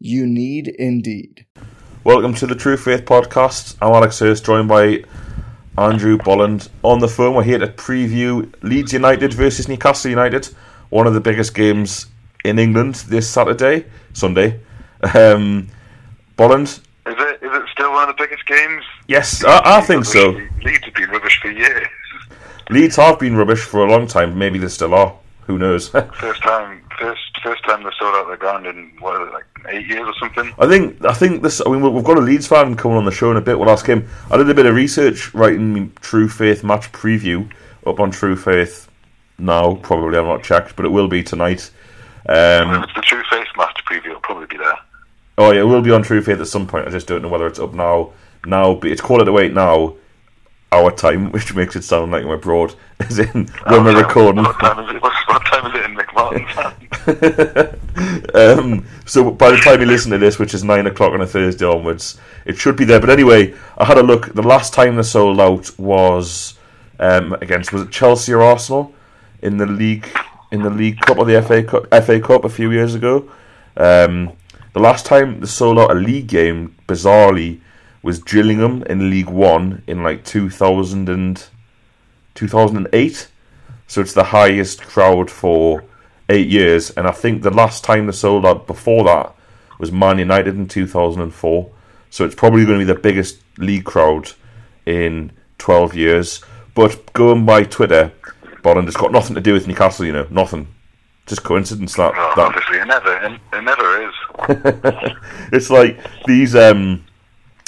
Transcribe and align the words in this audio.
You 0.00 0.26
need 0.26 0.68
Indeed. 0.68 1.46
Welcome 2.02 2.34
to 2.34 2.46
the 2.46 2.54
True 2.54 2.76
Faith 2.76 3.04
podcast. 3.04 3.76
I'm 3.80 3.92
Alex 3.92 4.18
Hurst, 4.18 4.44
joined 4.44 4.68
by 4.68 5.04
Andrew 5.78 6.18
Bolland 6.18 6.68
on 6.82 6.98
the 6.98 7.08
phone. 7.08 7.34
We're 7.34 7.44
here 7.44 7.58
to 7.58 7.68
preview 7.68 8.52
Leeds 8.62 8.92
United 8.92 9.32
versus 9.32 9.68
Newcastle 9.68 10.10
United, 10.10 10.46
one 10.90 11.06
of 11.06 11.14
the 11.14 11.20
biggest 11.20 11.54
games 11.54 12.06
in 12.44 12.58
England 12.58 12.96
this 13.08 13.30
Saturday, 13.30 13.86
Sunday. 14.12 14.60
Um, 15.14 15.68
Bolland. 16.36 16.68
Is 16.68 16.80
it, 17.06 17.42
is 17.42 17.52
it 17.52 17.62
still 17.72 17.92
one 17.92 18.08
of 18.08 18.16
the 18.16 18.22
biggest 18.22 18.44
games? 18.46 18.84
Yes, 19.06 19.44
I, 19.44 19.78
I 19.78 19.80
think 19.80 20.04
so. 20.04 20.30
Leeds 20.64 20.84
have 20.84 20.94
been 20.94 21.10
rubbish 21.10 21.38
for 21.40 21.50
years. 21.50 21.86
Leeds 22.68 22.96
have 22.96 23.20
been 23.20 23.36
rubbish 23.36 23.60
for 23.60 23.86
a 23.86 23.90
long 23.90 24.08
time. 24.08 24.36
Maybe 24.36 24.58
they 24.58 24.68
still 24.68 24.92
are. 24.92 25.16
Who 25.46 25.56
knows? 25.56 25.88
first 26.14 26.42
time, 26.42 26.82
first 27.44 27.62
time 27.64 27.84
they 27.84 27.90
sold 27.98 28.14
out 28.14 28.28
the 28.28 28.36
ground 28.36 28.66
in 28.66 28.90
what 28.98 29.20
is 29.20 29.28
it, 29.28 29.34
like 29.34 29.44
eight 29.68 29.86
years 29.86 30.06
or 30.06 30.14
something. 30.14 30.52
I 30.58 30.66
think 30.66 31.04
I 31.04 31.12
think 31.12 31.42
this. 31.42 31.60
I 31.64 31.70
mean, 31.70 31.94
we've 31.94 32.02
got 32.02 32.16
a 32.16 32.20
Leeds 32.20 32.48
fan 32.48 32.74
coming 32.74 32.96
on 32.96 33.04
the 33.04 33.12
show 33.12 33.30
in 33.30 33.36
a 33.36 33.40
bit. 33.40 33.58
We'll 33.58 33.70
ask 33.70 33.86
him. 33.86 34.08
I 34.30 34.36
did 34.36 34.50
a 34.50 34.54
bit 34.54 34.66
of 34.66 34.74
research 34.74 35.32
writing 35.34 35.92
True 36.00 36.28
Faith 36.28 36.64
match 36.64 36.90
preview 36.90 37.48
up 37.86 38.00
on 38.00 38.10
True 38.10 38.34
Faith 38.34 38.88
now. 39.38 39.76
Probably 39.76 40.18
I've 40.18 40.24
not 40.24 40.42
checked, 40.42 40.74
but 40.74 40.86
it 40.86 40.90
will 40.90 41.08
be 41.08 41.22
tonight. 41.22 41.70
Um, 42.26 42.82
it's 42.82 42.94
the 42.94 43.02
True 43.02 43.22
Faith 43.30 43.48
match 43.56 43.78
preview. 43.86 44.06
It'll 44.06 44.20
probably 44.20 44.46
be 44.46 44.56
there. 44.56 44.78
Oh 45.36 45.52
yeah, 45.52 45.60
it 45.60 45.64
will 45.64 45.82
be 45.82 45.90
on 45.90 46.02
True 46.02 46.22
Faith 46.22 46.40
at 46.40 46.48
some 46.48 46.66
point. 46.66 46.88
I 46.88 46.90
just 46.90 47.06
don't 47.06 47.22
know 47.22 47.28
whether 47.28 47.46
it's 47.46 47.58
up 47.60 47.74
now. 47.74 48.12
Now, 48.46 48.74
but 48.74 48.90
it's 48.90 49.00
called 49.00 49.22
it 49.22 49.28
away 49.28 49.48
now 49.48 49.94
our 50.74 50.90
time, 50.90 51.30
which 51.32 51.54
makes 51.54 51.76
it 51.76 51.82
sound 51.82 52.12
like 52.12 52.24
we're 52.24 52.34
abroad, 52.34 52.74
as 53.00 53.18
in 53.18 53.26
when 53.32 53.50
oh, 53.66 53.84
we're 53.84 54.02
recording. 54.02 54.44
What 54.44 54.58
time 54.58 54.88
is 54.88 54.96
it, 54.96 55.02
what 55.02 55.46
time 55.46 55.66
is 55.70 55.78
it 55.78 55.84
in 55.84 55.94
Um, 58.34 58.84
so 59.06 59.30
by 59.30 59.52
the 59.52 59.58
time 59.58 59.80
you 59.80 59.86
listen 59.86 60.10
to 60.10 60.18
this, 60.18 60.40
which 60.40 60.54
is 60.54 60.64
nine 60.64 60.86
o'clock 60.88 61.12
on 61.12 61.20
a 61.20 61.26
Thursday 61.26 61.64
onwards, 61.64 62.18
it 62.44 62.56
should 62.56 62.76
be 62.76 62.84
there. 62.84 62.98
But 62.98 63.10
anyway, 63.10 63.54
I 63.78 63.84
had 63.84 63.96
a 63.96 64.02
look. 64.02 64.34
The 64.34 64.42
last 64.42 64.74
time 64.74 64.96
they 64.96 65.04
sold 65.04 65.40
out 65.40 65.70
was 65.78 66.58
um, 66.98 67.34
against 67.34 67.72
was 67.72 67.82
it 67.82 67.92
Chelsea 67.92 68.32
or 68.32 68.42
Arsenal 68.42 68.92
in 69.40 69.58
the 69.58 69.66
league 69.66 70.08
in 70.50 70.62
the 70.62 70.70
League 70.70 71.00
Cup 71.00 71.18
or 71.18 71.24
the 71.24 71.40
FA 71.42 71.62
Cup, 71.62 71.88
FA 72.04 72.20
Cup 72.20 72.44
a 72.44 72.48
few 72.48 72.72
years 72.72 72.94
ago. 72.94 73.30
Um, 73.76 74.32
the 74.72 74.80
last 74.80 75.06
time 75.06 75.40
they 75.40 75.46
sold 75.46 75.78
out 75.78 75.90
a 75.90 75.94
league 75.94 76.26
game, 76.26 76.74
bizarrely, 76.88 77.60
was 78.02 78.18
Gillingham 78.18 78.82
in 78.84 79.10
League 79.10 79.30
One 79.30 79.82
in 79.86 80.02
like 80.02 80.24
2000 80.24 81.08
and 81.08 81.44
2008. 82.34 83.28
So 83.86 84.00
it's 84.00 84.12
the 84.12 84.24
highest 84.24 84.82
crowd 84.82 85.30
for 85.30 85.84
eight 86.28 86.48
years, 86.48 86.90
and 86.90 87.06
I 87.06 87.12
think 87.12 87.42
the 87.42 87.50
last 87.50 87.84
time 87.84 88.06
they 88.06 88.12
sold 88.12 88.46
out 88.46 88.66
before 88.66 89.04
that 89.04 89.34
was 89.78 89.92
Man 89.92 90.18
United 90.18 90.56
in 90.56 90.68
2004. 90.68 91.70
So 92.10 92.24
it's 92.24 92.34
probably 92.34 92.64
going 92.64 92.78
to 92.78 92.86
be 92.86 92.92
the 92.92 92.98
biggest 92.98 93.40
league 93.58 93.84
crowd 93.84 94.32
in 94.86 95.32
12 95.58 95.94
years. 95.94 96.44
But 96.74 97.12
going 97.12 97.44
by 97.44 97.64
Twitter, 97.64 98.12
Bolland, 98.62 98.88
it's 98.88 98.96
got 98.96 99.12
nothing 99.12 99.34
to 99.34 99.40
do 99.40 99.52
with 99.52 99.66
Newcastle, 99.66 100.06
you 100.06 100.12
know, 100.12 100.26
nothing. 100.30 100.68
Just 101.26 101.42
coincidence 101.42 101.94
that. 101.94 102.12
Oh, 102.14 102.32
that. 102.36 102.46
Obviously, 102.46 102.78
it 102.78 102.86
never, 102.86 103.38
it 103.52 103.62
never 103.62 104.02
is. 104.02 105.16
it's 105.52 105.70
like 105.70 105.98
these 106.26 106.54
um, 106.54 107.04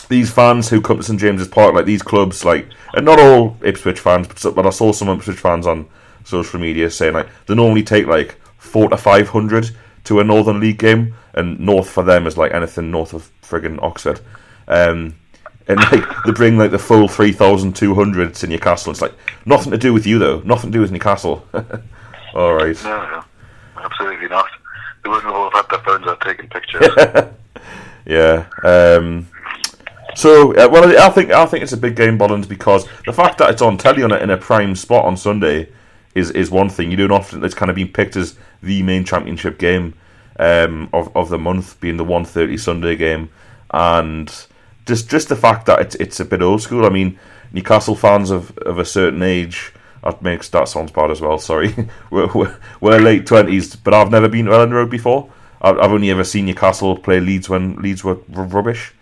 these 0.08 0.30
fans 0.30 0.68
who 0.68 0.80
come 0.80 0.98
to 0.98 1.02
St 1.02 1.18
James's 1.18 1.48
Park, 1.48 1.74
like 1.74 1.86
these 1.86 2.02
clubs, 2.02 2.44
like, 2.44 2.68
and 2.92 3.06
not 3.06 3.18
all 3.18 3.56
Ipswich 3.62 3.98
fans, 3.98 4.28
but, 4.28 4.54
but 4.54 4.66
I 4.66 4.70
saw 4.70 4.92
some 4.92 5.08
Ipswich 5.08 5.38
fans 5.38 5.66
on 5.66 5.88
social 6.24 6.60
media 6.60 6.90
saying 6.90 7.14
like 7.14 7.28
they 7.46 7.54
normally 7.54 7.82
take 7.82 8.06
like 8.06 8.36
four 8.76 8.90
to 8.90 8.96
five 8.98 9.30
hundred 9.30 9.70
to 10.04 10.20
a 10.20 10.24
Northern 10.24 10.60
League 10.60 10.76
game, 10.76 11.14
and 11.32 11.58
North 11.58 11.88
for 11.88 12.02
them 12.02 12.26
is 12.26 12.36
like 12.36 12.52
anything 12.52 12.90
north 12.90 13.14
of 13.14 13.30
friggin' 13.40 13.82
Oxford. 13.82 14.20
Um, 14.68 15.14
and 15.66 15.80
like 15.80 16.04
they 16.26 16.32
bring 16.32 16.58
like 16.58 16.72
the 16.72 16.78
full 16.78 17.08
three 17.08 17.32
thousand 17.32 17.74
two 17.74 17.94
hundred 17.94 18.34
to 18.34 18.46
Newcastle. 18.46 18.92
It's 18.92 19.00
like 19.00 19.14
nothing 19.46 19.72
to 19.72 19.78
do 19.78 19.94
with 19.94 20.06
you 20.06 20.18
though. 20.18 20.40
Nothing 20.40 20.72
to 20.72 20.76
do 20.76 20.82
with 20.82 20.92
Newcastle. 20.92 21.48
All 22.34 22.52
right. 22.52 22.76
No, 22.84 23.10
no, 23.10 23.24
absolutely 23.78 24.28
not. 24.28 24.44
They 25.02 25.08
wouldn't 25.08 25.32
have 25.32 25.52
had 25.54 25.70
their 25.70 25.78
phones 25.78 26.06
out 26.06 26.20
taking 26.20 26.50
pictures. 26.50 26.86
yeah. 28.04 28.46
Um, 28.62 29.26
so, 30.14 30.54
uh, 30.54 30.68
well, 30.70 31.02
I 31.02 31.08
think 31.08 31.30
I 31.30 31.46
think 31.46 31.62
it's 31.62 31.72
a 31.72 31.78
big 31.78 31.96
game, 31.96 32.18
Bolland, 32.18 32.46
because 32.46 32.86
the 33.06 33.12
fact 33.14 33.38
that 33.38 33.48
it's 33.48 33.62
on 33.62 33.78
telly 33.78 34.02
on 34.02 34.12
it 34.12 34.20
in 34.20 34.28
a 34.28 34.36
prime 34.36 34.74
spot 34.74 35.06
on 35.06 35.16
Sunday 35.16 35.70
is 36.16 36.30
is 36.30 36.50
one 36.50 36.70
thing. 36.70 36.90
You 36.90 36.96
don't 36.96 37.12
often 37.12 37.44
it's 37.44 37.54
kind 37.54 37.70
of 37.70 37.76
been 37.76 37.88
picked 37.88 38.16
as 38.16 38.36
the 38.62 38.82
main 38.82 39.04
championship 39.04 39.58
game 39.58 39.94
um, 40.38 40.88
of 40.92 41.14
of 41.14 41.28
the 41.28 41.38
month, 41.38 41.78
being 41.80 41.98
the 41.98 42.04
1.30 42.04 42.58
Sunday 42.58 42.96
game, 42.96 43.28
and 43.70 44.46
just 44.86 45.08
just 45.10 45.28
the 45.28 45.36
fact 45.36 45.66
that 45.66 45.80
it's 45.80 45.94
it's 45.96 46.18
a 46.18 46.24
bit 46.24 46.42
old 46.42 46.62
school. 46.62 46.86
I 46.86 46.88
mean, 46.88 47.18
Newcastle 47.52 47.94
fans 47.94 48.30
of 48.30 48.56
of 48.58 48.78
a 48.78 48.84
certain 48.84 49.22
age. 49.22 49.72
That 50.02 50.22
makes 50.22 50.48
that 50.50 50.68
sounds 50.68 50.92
bad 50.92 51.10
as 51.10 51.20
well. 51.20 51.38
Sorry, 51.38 51.74
we're, 52.10 52.32
we're, 52.32 52.56
we're 52.80 52.98
late 52.98 53.26
twenties, 53.26 53.76
but 53.76 53.92
I've 53.92 54.10
never 54.10 54.28
been 54.28 54.46
to 54.46 54.52
Elland 54.52 54.72
Road 54.72 54.90
before. 54.90 55.30
I've, 55.60 55.78
I've 55.78 55.92
only 55.92 56.10
ever 56.10 56.24
seen 56.24 56.46
Newcastle 56.46 56.96
play 56.96 57.20
Leeds 57.20 57.48
when 57.48 57.76
Leeds 57.76 58.04
were 58.04 58.18
r- 58.34 58.44
rubbish. 58.44 58.94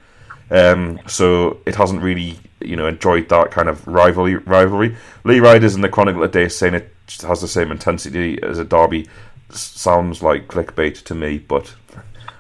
Um, 0.51 1.01
so 1.07 1.61
it 1.67 1.75
hasn't 1.75 2.03
really, 2.03 2.39
you 2.61 2.77
know, 2.77 2.87
enjoyed 2.87 3.29
that 3.29 3.51
kind 3.51 3.69
of 3.69 3.87
rivalry. 3.87 4.37
Rivalry. 4.37 4.97
Lee 5.25 5.41
Ryder's 5.41 5.75
in 5.75 5.81
the 5.81 5.89
Chronicle 5.89 6.23
today 6.23 6.49
saying 6.49 6.75
it 6.75 6.94
has 7.23 7.41
the 7.41 7.49
same 7.49 7.71
intensity 7.71 8.43
as 8.43 8.59
a 8.59 8.65
derby. 8.65 9.09
Sounds 9.51 10.23
like 10.23 10.49
clickbait 10.49 11.03
to 11.05 11.15
me, 11.15 11.39
but 11.39 11.75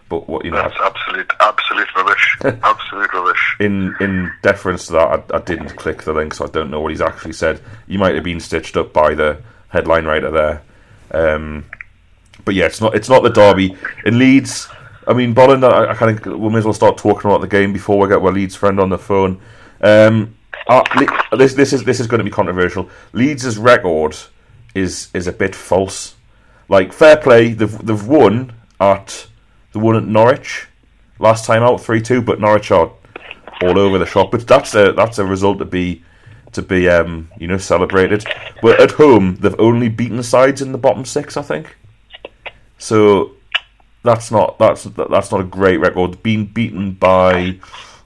but 0.08 0.28
what 0.28 0.44
you 0.44 0.50
know, 0.50 0.56
that's 0.56 0.76
absolute 0.80 1.30
absolute 1.40 1.88
rubbish. 1.96 2.38
absolute 2.62 3.12
rubbish. 3.12 3.56
In 3.60 3.94
in 4.00 4.32
deference 4.42 4.86
to 4.86 4.92
that, 4.94 5.08
I, 5.08 5.36
I, 5.36 5.40
didn't 5.40 5.76
click 5.76 6.02
the 6.02 6.12
link, 6.12 6.34
so 6.34 6.44
I 6.46 6.48
don't 6.48 6.70
know 6.70 6.80
what 6.80 6.90
he's 6.90 7.00
actually 7.00 7.32
said. 7.32 7.60
You 7.86 7.98
might 7.98 8.14
have 8.14 8.24
been 8.24 8.40
stitched 8.40 8.76
up 8.76 8.92
by 8.92 9.14
the 9.14 9.42
headline 9.68 10.04
writer 10.04 10.30
there. 10.30 10.62
Um, 11.10 11.64
but 12.44 12.54
yeah, 12.54 12.66
it's 12.66 12.80
not 12.80 12.94
it's 12.94 13.08
not 13.08 13.22
the 13.22 13.30
derby 13.30 13.76
in 14.04 14.18
Leeds. 14.18 14.68
I 15.06 15.12
mean, 15.12 15.34
Bolland, 15.34 15.64
I, 15.64 15.90
I 15.90 15.94
kind 15.94 16.18
of 16.18 16.38
we 16.38 16.48
may 16.48 16.58
as 16.58 16.64
well 16.64 16.74
start 16.74 16.96
talking 16.96 17.30
about 17.30 17.40
the 17.40 17.48
game 17.48 17.72
before 17.72 17.98
we 17.98 18.08
get 18.08 18.22
our 18.22 18.32
Leeds 18.32 18.54
friend 18.54 18.80
on 18.80 18.88
the 18.88 18.98
phone. 18.98 19.40
Um, 19.80 20.36
uh, 20.66 20.82
this 21.36 21.54
this 21.54 21.72
is 21.72 21.84
this 21.84 22.00
is 22.00 22.06
going 22.06 22.18
to 22.18 22.24
be 22.24 22.30
controversial. 22.30 22.88
Leeds' 23.12 23.58
record 23.58 24.16
is 24.74 25.08
is 25.14 25.26
a 25.26 25.32
bit 25.32 25.54
false. 25.54 26.16
Like 26.68 26.92
fair 26.92 27.16
play, 27.16 27.52
they've 27.52 27.78
they've 27.86 28.06
won 28.06 28.52
at 28.80 29.26
the 29.72 29.78
one 29.78 29.96
at 29.96 30.04
Norwich 30.04 30.68
last 31.18 31.44
time 31.44 31.62
out 31.62 31.80
three 31.80 32.00
two, 32.00 32.22
but 32.22 32.40
Norwich 32.40 32.70
are 32.70 32.90
all 33.62 33.78
over 33.78 33.98
the 33.98 34.06
shop. 34.06 34.30
But 34.30 34.46
that's 34.46 34.74
a 34.74 34.92
that's 34.92 35.18
a 35.18 35.24
result 35.24 35.58
to 35.58 35.64
be 35.64 36.02
to 36.52 36.62
be 36.62 36.88
um, 36.88 37.30
you 37.38 37.46
know 37.46 37.58
celebrated. 37.58 38.24
But 38.62 38.80
at 38.80 38.92
home, 38.92 39.36
they've 39.36 39.58
only 39.58 39.88
beaten 39.88 40.22
sides 40.22 40.62
in 40.62 40.72
the 40.72 40.78
bottom 40.78 41.04
six, 41.04 41.36
I 41.36 41.42
think. 41.42 41.76
So 42.78 43.32
that's 44.02 44.30
not 44.30 44.58
that's 44.58 44.84
that's 44.84 45.30
not 45.30 45.40
a 45.40 45.44
great 45.44 45.78
record. 45.78 46.22
Being 46.22 46.46
beaten 46.46 46.92
by 46.92 47.58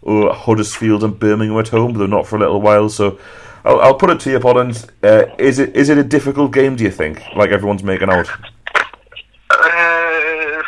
uh, 0.07 0.33
Huddersfield 0.33 1.05
and 1.05 1.19
Birmingham 1.19 1.59
at 1.59 1.69
home, 1.69 1.93
but 1.93 1.99
they're 2.01 2.09
not 2.09 2.27
for 2.27 2.37
a 2.37 2.41
little 2.41 2.61
while. 2.61 2.89
So 2.89 3.19
I'll, 3.69 3.81
I'll 3.81 3.95
put 3.95 4.09
it 4.09 4.19
to 4.21 4.31
you, 4.31 4.41
Podens. 4.41 4.89
Uh, 5.03 5.27
is 5.39 5.59
it 5.59 5.77
is 5.77 5.91
it 5.91 5.99
a 5.99 6.03
difficult 6.03 6.53
game? 6.53 6.75
Do 6.75 6.85
you 6.85 6.91
think, 6.91 7.23
like 7.37 7.51
everyone's 7.51 7.83
making 7.83 8.09
out? 8.09 8.27
Uh, 9.51 10.63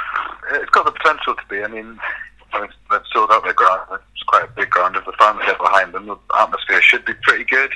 it's 0.52 0.70
got 0.70 0.85
the 0.85 0.93
potential 0.93 1.35
to 1.35 1.43
be. 1.49 1.62
I 1.64 1.69
mean, 1.69 1.99
they've 2.52 3.00
sold 3.11 3.31
out 3.32 3.43
their 3.43 3.55
ground. 3.55 3.88
It's 4.12 4.23
quite 4.25 4.44
a 4.44 4.49
big 4.49 4.69
ground. 4.69 4.97
If 4.97 5.06
the 5.06 5.14
fans 5.19 5.41
get 5.47 5.56
behind 5.56 5.94
them, 5.94 6.06
the 6.08 6.19
atmosphere 6.38 6.82
should 6.82 7.06
be 7.06 7.14
pretty 7.23 7.44
good, 7.44 7.70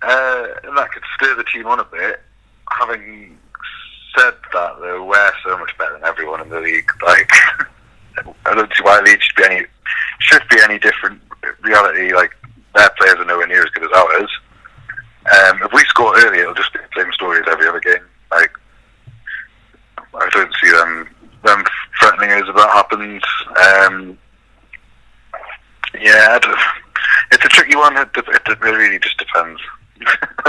uh, 0.00 0.46
and 0.64 0.78
that 0.78 0.92
could 0.92 1.02
stir 1.16 1.34
the 1.34 1.44
team 1.44 1.66
on 1.66 1.80
a 1.80 1.84
bit. 1.84 2.22
Having 2.70 3.36
said 4.16 4.34
that, 4.54 4.76
though, 4.80 5.04
we're 5.04 5.32
so 5.44 5.58
much 5.58 5.76
better 5.76 5.92
than 5.92 6.04
everyone 6.04 6.40
in 6.40 6.48
the 6.48 6.60
league. 6.60 6.90
Like, 7.02 7.30
I 8.46 8.54
don't 8.54 8.72
see 8.74 8.82
why 8.82 9.00
Leeds 9.00 9.22
should 9.22 9.36
be 9.36 9.44
any 9.44 9.66
should 10.20 10.42
be 10.48 10.56
any 10.62 10.78
different. 10.78 11.20
Reality, 11.62 12.12
like 12.14 12.32
their 12.74 12.90
players 12.98 13.16
are 13.16 13.24
nowhere 13.24 13.46
near 13.46 13.62
as 13.62 13.70
good 13.70 13.84
as 13.84 13.90
ours. 13.92 14.30
Um, 15.26 15.62
if 15.62 15.72
we 15.72 15.80
score 15.84 16.16
early, 16.18 16.38
it'll 16.38 16.54
just 16.54 16.72
be 16.72 16.78
the 16.78 17.02
same 17.02 17.12
story 17.12 17.40
as 17.40 17.46
every 17.50 17.68
other 17.68 17.80
game. 17.80 18.04
Like, 18.30 18.50
I 20.14 20.28
don't 20.30 20.52
see 20.62 20.70
them 20.70 21.08
them 21.44 21.64
threatening 22.00 22.30
us 22.30 22.48
if 22.48 22.56
that 22.56 22.70
happens. 22.70 23.22
Um, 23.56 24.18
yeah, 26.00 26.38
it's 27.32 27.44
a 27.44 27.48
tricky 27.48 27.76
one. 27.76 27.96
It, 27.96 28.08
it, 28.16 28.42
it 28.46 28.60
really 28.60 28.98
just 28.98 29.18
depends. 29.18 29.60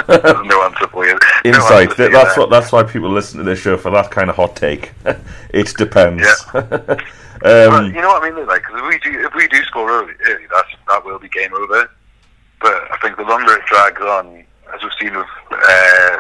No 0.07 0.63
answer 0.63 0.88
for 0.88 1.06
you. 1.06 1.18
Insight. 1.44 1.98
No 1.98 2.10
that's 2.10 2.38
what. 2.38 2.50
That's 2.50 2.72
why 2.72 2.83
people 2.83 3.10
listen 3.10 3.38
to 3.39 3.44
this 3.44 3.60
show 3.60 3.77
for 3.77 3.92
that 3.92 4.10
kind 4.10 4.30
of 4.30 4.36
hot 4.36 4.56
take. 4.56 4.94
it 5.50 5.74
depends. 5.77 6.24
Yeah. 6.24 6.62
um, 7.44 7.88
you 7.88 8.01
know 8.01 8.07
what 8.07 8.24
I 8.24 8.31
mean? 8.31 8.48
Like, 8.48 8.63
if 8.74 8.88
we 8.88 8.98
do, 9.00 9.25
if 9.25 9.33
we 9.36 9.48
do 9.48 9.62
score 9.65 9.89
early, 9.89 10.13
early, 10.25 10.45
that's 10.51 10.69
that 10.88 11.06
will 11.06 11.19
be 11.19 11.30
game 11.30 11.54
over. 11.54 11.89
But 12.62 12.92
I 12.92 12.98
think 13.02 13.18
the 13.18 13.24
longer 13.24 13.54
it 13.54 13.66
drags 13.66 14.02
on, 14.02 14.44
as 14.74 14.82
we've 14.84 14.92
seen 15.02 15.18
with, 15.18 15.28
uh, 15.52 16.18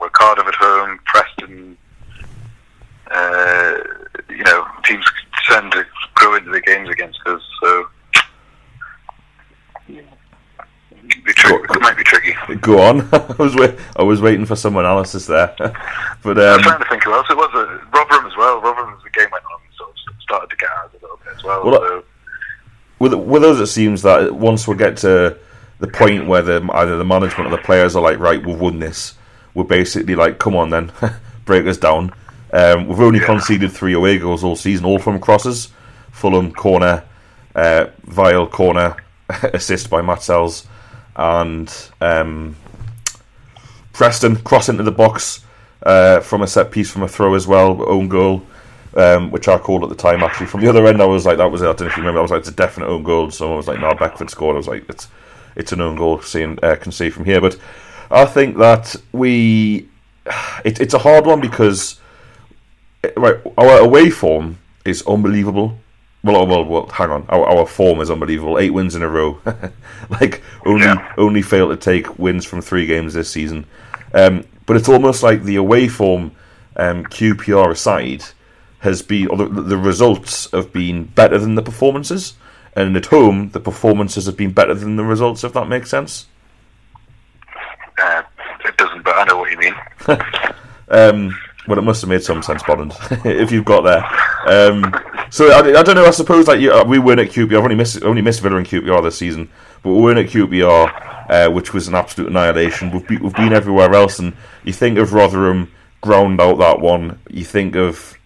with 0.00 0.12
Cardiff 0.12 0.46
at 0.46 0.54
home, 0.54 0.98
Preston, 1.04 1.76
uh, 3.10 3.74
you 4.30 4.42
know, 4.44 4.66
teams 4.84 5.04
tend 5.48 5.72
to 5.72 5.84
go 6.14 6.34
into 6.34 6.50
the 6.50 6.60
games 6.60 6.88
against 6.88 7.20
us. 7.26 7.42
So 7.62 7.86
it 11.24 11.80
might 11.80 11.96
be 11.96 12.04
tricky. 12.04 12.34
Go 12.60 12.80
on. 12.80 13.00
I 13.12 13.34
was 13.38 13.54
wait- 13.54 13.78
I 13.96 14.02
was 14.02 14.20
waiting 14.20 14.46
for 14.46 14.56
some 14.56 14.76
analysis 14.76 15.26
there, 15.26 15.54
but 15.58 16.38
um, 16.38 16.44
I 16.44 16.56
was 16.56 16.56
um, 16.56 16.62
trying 16.62 16.78
to 16.82 16.88
think 16.88 17.04
who 17.04 17.12
else 17.12 17.26
it 17.30 17.36
was. 17.36 17.50
Uh, 17.54 17.78
Rotherham 17.92 18.26
as 18.26 18.36
well. 18.36 18.60
Rotherham 18.60 18.94
as 18.96 19.02
the 19.02 19.10
game 19.10 19.28
went 19.30 19.44
on, 19.44 19.60
sort 19.76 19.90
of 19.90 19.96
started 20.22 20.50
to 20.50 20.56
get 20.56 20.70
out 20.70 20.90
a 20.90 21.02
little 21.02 21.18
bit 21.24 21.34
as 21.36 21.44
well. 21.44 21.64
well 21.64 21.80
so. 21.80 22.04
With 22.98 23.14
with 23.14 23.44
us, 23.44 23.58
it 23.58 23.66
seems 23.66 24.02
that 24.02 24.34
once 24.34 24.66
we 24.68 24.76
get 24.76 24.96
to 24.98 25.38
the 25.82 25.88
point 25.88 26.28
where 26.28 26.42
the 26.42 26.66
either 26.74 26.96
the 26.96 27.04
management 27.04 27.48
or 27.48 27.56
the 27.56 27.62
players 27.62 27.96
are 27.96 28.02
like, 28.02 28.18
right, 28.20 28.44
we've 28.44 28.58
won 28.58 28.78
this. 28.78 29.14
We're 29.52 29.64
basically 29.64 30.14
like, 30.14 30.38
come 30.38 30.54
on 30.54 30.70
then, 30.70 30.92
break 31.44 31.66
us 31.66 31.76
down. 31.76 32.14
Um, 32.52 32.86
we've 32.86 33.00
only 33.00 33.18
yeah. 33.18 33.26
conceded 33.26 33.72
three 33.72 33.92
away 33.92 34.18
goals 34.18 34.44
all 34.44 34.54
season, 34.54 34.86
all 34.86 35.00
from 35.00 35.18
crosses. 35.18 35.72
Fulham 36.12 36.52
corner, 36.52 37.02
uh, 37.56 37.86
Vile 38.04 38.46
corner, 38.46 38.96
assist 39.42 39.90
by 39.90 40.02
Matt 40.02 40.22
Sells 40.22 40.68
and 41.16 41.90
um, 42.00 42.54
Preston 43.92 44.36
cross 44.36 44.68
into 44.68 44.84
the 44.84 44.92
box 44.92 45.44
uh, 45.82 46.20
from 46.20 46.42
a 46.42 46.46
set 46.46 46.70
piece 46.70 46.92
from 46.92 47.02
a 47.02 47.08
throw 47.08 47.34
as 47.34 47.48
well, 47.48 47.82
own 47.88 48.08
goal, 48.08 48.46
um, 48.96 49.32
which 49.32 49.48
I 49.48 49.58
called 49.58 49.82
at 49.82 49.88
the 49.88 49.96
time 49.96 50.22
actually. 50.22 50.46
From 50.46 50.60
the 50.60 50.68
other 50.68 50.86
end, 50.86 51.02
I 51.02 51.06
was 51.06 51.26
like, 51.26 51.38
that 51.38 51.50
was 51.50 51.60
it. 51.60 51.64
I 51.64 51.72
don't 51.72 51.80
know 51.80 51.86
if 51.86 51.96
you 51.96 52.02
remember, 52.02 52.20
I 52.20 52.22
was 52.22 52.30
like, 52.30 52.40
it's 52.40 52.48
a 52.50 52.52
definite 52.52 52.86
own 52.86 53.02
goal. 53.02 53.32
So 53.32 53.52
I 53.52 53.56
was 53.56 53.66
like, 53.66 53.80
no, 53.80 53.92
Beckford 53.94 54.30
scored. 54.30 54.54
I 54.54 54.58
was 54.58 54.68
like, 54.68 54.88
it's 54.88 55.08
it's 55.56 55.72
an 55.72 55.80
own 55.80 55.96
goal. 55.96 56.20
Seeing 56.22 56.58
uh, 56.62 56.76
can 56.76 56.92
see 56.92 57.10
from 57.10 57.24
here, 57.24 57.40
but 57.40 57.58
I 58.10 58.24
think 58.24 58.58
that 58.58 58.96
we 59.12 59.88
it, 60.64 60.80
it's 60.80 60.94
a 60.94 60.98
hard 60.98 61.26
one 61.26 61.40
because 61.40 62.00
right 63.16 63.36
our 63.58 63.78
away 63.78 64.10
form 64.10 64.58
is 64.84 65.02
unbelievable. 65.06 65.78
Well, 66.24 66.36
oh, 66.36 66.44
well, 66.44 66.64
well, 66.64 66.86
hang 66.86 67.10
on. 67.10 67.26
Our, 67.28 67.44
our 67.44 67.66
form 67.66 68.00
is 68.00 68.08
unbelievable. 68.08 68.56
Eight 68.56 68.70
wins 68.70 68.94
in 68.94 69.02
a 69.02 69.08
row. 69.08 69.40
like 70.10 70.40
only 70.64 70.84
yeah. 70.84 71.12
only 71.18 71.42
failed 71.42 71.70
to 71.70 71.76
take 71.76 72.18
wins 72.18 72.44
from 72.44 72.60
three 72.60 72.86
games 72.86 73.14
this 73.14 73.30
season. 73.30 73.66
Um, 74.14 74.44
but 74.66 74.76
it's 74.76 74.88
almost 74.88 75.22
like 75.22 75.42
the 75.42 75.56
away 75.56 75.88
form, 75.88 76.32
um, 76.76 77.04
QPR 77.04 77.72
aside, 77.72 78.24
has 78.80 79.02
been 79.02 79.28
or 79.28 79.36
the, 79.36 79.48
the, 79.48 79.76
results 79.76 80.50
have 80.52 80.72
been 80.72 81.04
better 81.04 81.38
than 81.38 81.56
the 81.56 81.62
performances, 81.62 82.34
and 82.74 82.96
at 82.96 83.06
home 83.06 83.50
the 83.50 83.60
performances 83.60 84.26
have 84.26 84.36
been 84.36 84.52
better 84.52 84.74
than 84.74 84.96
the 84.96 85.04
results. 85.04 85.44
If 85.44 85.52
that 85.54 85.68
makes 85.68 85.90
sense. 85.90 86.26
Uh, 87.98 88.22
it 88.64 88.76
doesn't, 88.76 89.02
but 89.02 89.16
I 89.16 89.24
know 89.24 89.38
what 89.38 89.50
you 89.50 89.58
mean. 89.58 89.74
um, 90.88 91.38
well, 91.66 91.78
it 91.78 91.82
must 91.82 92.00
have 92.00 92.10
made 92.10 92.22
some 92.22 92.42
sense, 92.42 92.62
Bond, 92.64 92.92
if 93.24 93.52
you've 93.52 93.64
got 93.64 93.82
there. 93.82 94.04
Um, 94.46 94.92
so 95.30 95.50
I, 95.50 95.78
I, 95.78 95.82
don't 95.82 95.94
know. 95.94 96.04
I 96.04 96.10
suppose 96.10 96.48
like 96.48 96.60
you, 96.60 96.72
uh, 96.72 96.84
we 96.84 96.98
win 96.98 97.18
at 97.18 97.28
QPR. 97.28 97.56
I've 97.56 97.64
only 97.64 97.76
missed 97.76 98.02
only 98.02 98.22
missed 98.22 98.40
Villa 98.40 98.56
and 98.56 98.66
QPR 98.66 99.02
this 99.02 99.18
season, 99.18 99.48
but 99.82 99.92
we 99.92 100.02
win 100.02 100.18
at 100.18 100.26
QPR, 100.26 101.30
uh, 101.30 101.50
which 101.50 101.72
was 101.72 101.88
an 101.88 101.94
absolute 101.94 102.30
annihilation. 102.30 102.90
We've, 102.90 103.06
be, 103.06 103.16
we've 103.18 103.34
been 103.34 103.52
everywhere 103.52 103.94
else, 103.94 104.18
and 104.18 104.34
you 104.64 104.72
think 104.72 104.98
of 104.98 105.12
Rotherham 105.12 105.70
ground 106.00 106.40
out 106.40 106.58
that 106.58 106.80
one. 106.80 107.20
You 107.30 107.44
think 107.44 107.76
of 107.76 108.18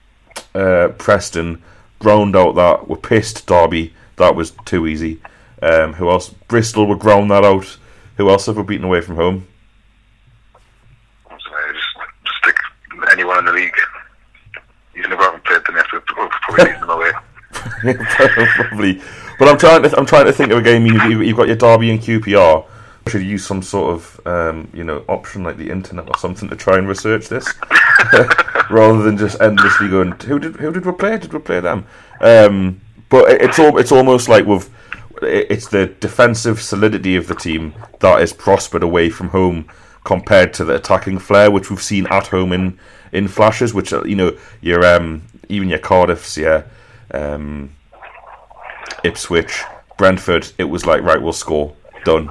uh, 0.55 0.89
Preston 0.97 1.63
ground 1.99 2.35
out 2.35 2.55
that. 2.55 2.89
We're 2.89 2.97
pissed. 2.97 3.47
Derby 3.47 3.93
that 4.17 4.35
was 4.35 4.53
too 4.65 4.87
easy. 4.87 5.21
Um, 5.63 5.95
who 5.95 6.11
else? 6.11 6.29
Bristol 6.49 6.87
would 6.87 6.99
ground 6.99 7.31
that 7.31 7.45
out. 7.45 7.79
Who 8.17 8.29
else 8.31 8.47
have 8.47 8.57
we 8.57 8.63
beaten 8.63 8.85
away 8.85 9.01
from 9.01 9.17
home? 9.17 9.47
Just 11.31 12.39
stick 12.43 12.57
anyone 13.13 13.39
in 13.39 13.45
the 13.45 13.53
league. 13.53 13.75
He's 14.95 15.07
never 15.09 15.23
haven't 15.23 15.45
played 15.45 15.65
them 15.67 15.77
after 15.77 16.01
probably 16.01 16.73
them 16.73 16.91
away. 16.91 17.13
probably, 18.57 19.03
but 19.39 19.49
I'm 19.49 19.59
trying 19.59 19.83
to 19.83 19.99
I'm 19.99 20.07
trying 20.07 20.27
to 20.27 20.33
think 20.33 20.51
of 20.51 20.59
a 20.59 20.63
game. 20.63 20.87
You've, 20.87 21.23
you've 21.23 21.37
got 21.37 21.47
your 21.47 21.57
Derby 21.57 21.91
and 21.91 22.01
QPR. 22.01 22.67
Should 23.09 23.23
use 23.23 23.47
some 23.47 23.63
sort 23.63 23.95
of 23.95 24.21
um, 24.27 24.69
you 24.75 24.83
know 24.83 25.05
option 25.09 25.45
like 25.45 25.59
the 25.59 25.71
internet 25.71 26.09
or 26.09 26.19
something 26.19 26.49
to 26.49 26.57
try 26.57 26.77
and 26.77 26.89
research 26.89 27.29
this, 27.29 27.47
rather 28.71 29.03
than 29.03 29.17
just 29.17 29.41
endlessly 29.41 29.89
going. 29.89 30.13
Who 30.13 30.39
did 30.39 30.57
who 30.57 30.73
did 30.73 30.85
we 30.85 30.93
play? 30.93 31.17
Did 31.19 31.33
we 31.33 31.39
play 31.39 31.61
them? 31.61 31.87
Um, 32.21 32.81
but 33.09 33.31
it's 33.31 33.59
all 33.59 33.79
it's 33.79 33.93
almost 33.93 34.29
like 34.29 34.47
we've 34.47 34.69
it's 35.23 35.69
the 35.69 35.87
defensive 35.87 36.61
solidity 36.61 37.17
of 37.17 37.27
the 37.27 37.35
team 37.35 37.75
that 38.01 38.21
is 38.21 38.33
prospered 38.33 38.83
away 38.83 39.09
from 39.09 39.29
home 39.29 39.67
compared 40.05 40.53
to 40.53 40.65
the 40.65 40.75
attacking 40.75 41.19
flair 41.19 41.51
which 41.51 41.71
we've 41.71 41.83
seen 41.83 42.07
at 42.09 42.27
home 42.29 42.53
in 42.53 42.79
in 43.13 43.29
flashes, 43.29 43.73
which 43.75 43.93
uh, 43.93 44.05
you 44.05 44.17
know 44.17 44.37
your 44.61 44.85
um, 44.85 45.23
even 45.49 45.69
your 45.69 45.79
Cardiffs, 45.79 46.37
yeah, 46.37 46.65
um, 47.13 47.75
Ipswich, 49.05 49.63
Brentford. 49.97 50.53
It 50.59 50.65
was 50.65 50.87
like 50.87 51.03
right, 51.03 51.21
we'll 51.21 51.33
score, 51.33 51.75
done, 52.05 52.31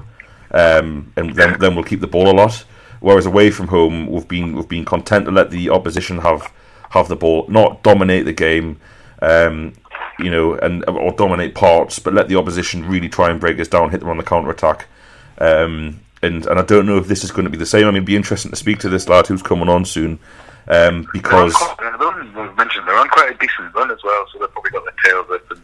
um, 0.51 1.12
and 1.15 1.36
then 1.36 1.60
then 1.60 1.75
we'll 1.75 1.84
keep 1.84 2.01
the 2.01 2.08
ball 2.08 2.29
a 2.29 2.36
lot. 2.36 2.65
Whereas 3.00 3.25
away 3.25 3.51
from 3.51 3.67
home, 3.67 4.08
we've 4.08 4.27
been 4.27 4.55
we've 4.55 4.70
been 4.70 4.86
content 4.86 5.25
to 5.25 5.32
let 5.32 5.50
the 5.50 5.70
opposition 5.70 6.20
have 6.20 6.51
have 6.91 7.08
the 7.08 7.15
ball, 7.15 7.46
not 7.50 7.84
dominate 7.84 8.25
the 8.25 8.34
game, 8.34 8.79
um, 9.22 9.74
you 10.19 10.29
know, 10.29 10.55
and 10.55 10.88
or 10.89 11.12
dominate 11.13 11.55
parts, 11.55 12.00
but 12.00 12.13
let 12.13 12.27
the 12.27 12.36
opposition 12.36 12.88
really 12.88 13.10
try 13.10 13.29
and 13.29 13.39
break 13.39 13.60
us 13.60 13.67
down, 13.67 13.89
hit 13.89 14.00
them 14.00 14.10
on 14.10 14.17
the 14.17 14.24
counter 14.24 14.50
attack. 14.50 14.88
Um, 15.38 16.00
and 16.22 16.45
and 16.45 16.60
I 16.60 16.63
don't 16.63 16.86
know 16.86 16.98
if 16.98 17.07
this 17.07 17.24
is 17.24 17.31
going 17.31 17.45
to 17.45 17.50
be 17.50 17.57
the 17.57 17.65
same. 17.65 17.84
I 17.84 17.88
mean, 17.88 17.98
it'd 17.98 18.05
be 18.05 18.15
interesting 18.15 18.51
to 18.51 18.57
speak 18.57 18.79
to 18.79 18.89
this 18.89 19.07
lad 19.10 19.27
who's 19.27 19.43
coming 19.43 19.69
on 19.69 19.86
soon 19.86 20.19
um, 20.67 21.07
because 21.13 21.53
they're 21.79 21.98
mentioned 22.53 22.88
they're 22.88 22.98
on 22.98 23.07
quite 23.10 23.36
a 23.36 23.38
decent 23.38 23.74
run 23.74 23.91
as 23.91 24.03
well, 24.03 24.25
so 24.31 24.39
they've 24.39 24.51
probably 24.51 24.72
got 24.72 24.84
their 24.84 24.93
tails 25.03 25.27
up. 25.31 25.57